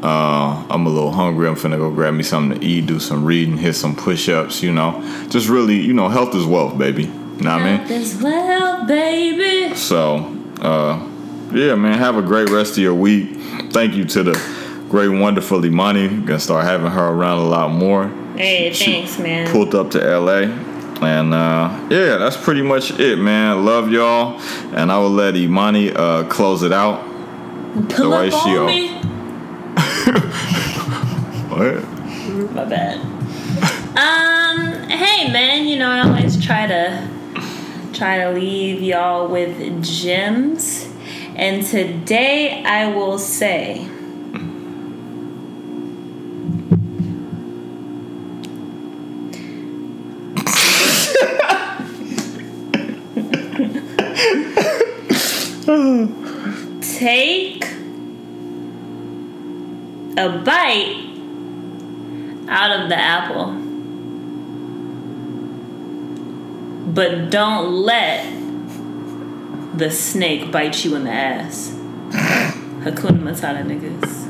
Uh, 0.03 0.65
I'm 0.69 0.85
a 0.85 0.89
little 0.89 1.11
hungry. 1.11 1.47
I'm 1.47 1.55
finna 1.55 1.77
go 1.77 1.89
grab 1.89 2.13
me 2.13 2.23
something 2.23 2.59
to 2.59 2.65
eat, 2.65 2.85
do 2.85 2.99
some 2.99 3.23
reading, 3.23 3.57
hit 3.57 3.73
some 3.73 3.95
push-ups. 3.95 4.61
You 4.61 4.73
know, 4.73 5.01
just 5.29 5.47
really, 5.47 5.79
you 5.79 5.93
know, 5.93 6.09
health 6.09 6.35
is 6.35 6.45
wealth, 6.45 6.77
baby. 6.77 7.03
You 7.03 7.09
know 7.09 7.51
what 7.51 7.61
I 7.61 7.63
mean? 7.63 7.77
Health 7.77 7.91
is 7.91 8.21
well, 8.21 8.85
baby. 8.85 9.75
So, 9.75 10.17
uh, 10.61 11.09
yeah, 11.53 11.75
man, 11.75 11.97
have 11.97 12.17
a 12.17 12.21
great 12.21 12.49
rest 12.49 12.73
of 12.73 12.79
your 12.79 12.93
week. 12.93 13.37
Thank 13.71 13.95
you 13.95 14.03
to 14.05 14.23
the 14.23 14.85
great, 14.89 15.07
wonderful 15.07 15.65
Imani. 15.65 16.07
Gonna 16.09 16.39
start 16.39 16.65
having 16.65 16.91
her 16.91 17.07
around 17.07 17.39
a 17.39 17.47
lot 17.47 17.71
more. 17.71 18.09
Hey, 18.35 18.73
She 18.73 18.85
thanks, 18.85 19.17
man. 19.19 19.49
Pulled 19.51 19.73
up 19.73 19.91
to 19.91 19.99
LA. 19.99 20.72
And 21.05 21.33
uh, 21.33 21.87
yeah, 21.89 22.17
that's 22.17 22.37
pretty 22.37 22.61
much 22.61 22.91
it, 22.99 23.17
man. 23.17 23.65
Love 23.65 23.91
y'all. 23.91 24.39
And 24.73 24.91
I 24.91 24.97
will 24.99 25.09
let 25.09 25.35
Imani 25.35 25.91
uh, 25.91 26.23
close 26.25 26.63
it 26.63 26.71
out. 26.71 27.03
Pull 27.89 28.09
the 28.09 28.09
way 28.09 28.31
up 28.31 28.43
she 28.43 28.57
on 28.57 28.65
me. 28.67 28.99
What? 31.53 31.83
My 32.51 32.65
bad. 32.65 32.99
um, 33.95 34.89
hey 34.89 35.31
man, 35.31 35.67
you 35.67 35.77
know 35.77 35.87
I 35.87 36.01
always 36.07 36.43
try 36.43 36.65
to 36.65 37.07
try 37.93 38.17
to 38.23 38.31
leave 38.31 38.81
y'all 38.81 39.27
with 39.27 39.83
gems. 39.83 40.89
And 41.35 41.63
today 41.63 42.63
I 42.63 42.87
will 42.87 43.19
say 43.19 43.87
take 57.03 57.63
a 60.17 60.29
bite 60.43 60.95
out 62.47 62.79
of 62.79 62.89
the 62.89 62.97
apple. 62.97 63.59
But 66.93 67.31
don't 67.31 67.71
let 67.71 68.25
the 69.77 69.89
snake 69.89 70.51
bite 70.51 70.85
you 70.85 70.95
in 70.95 71.05
the 71.05 71.11
ass. 71.11 71.71
Hakuna 72.83 73.19
Matata 73.19 73.63
niggas. 73.65 74.23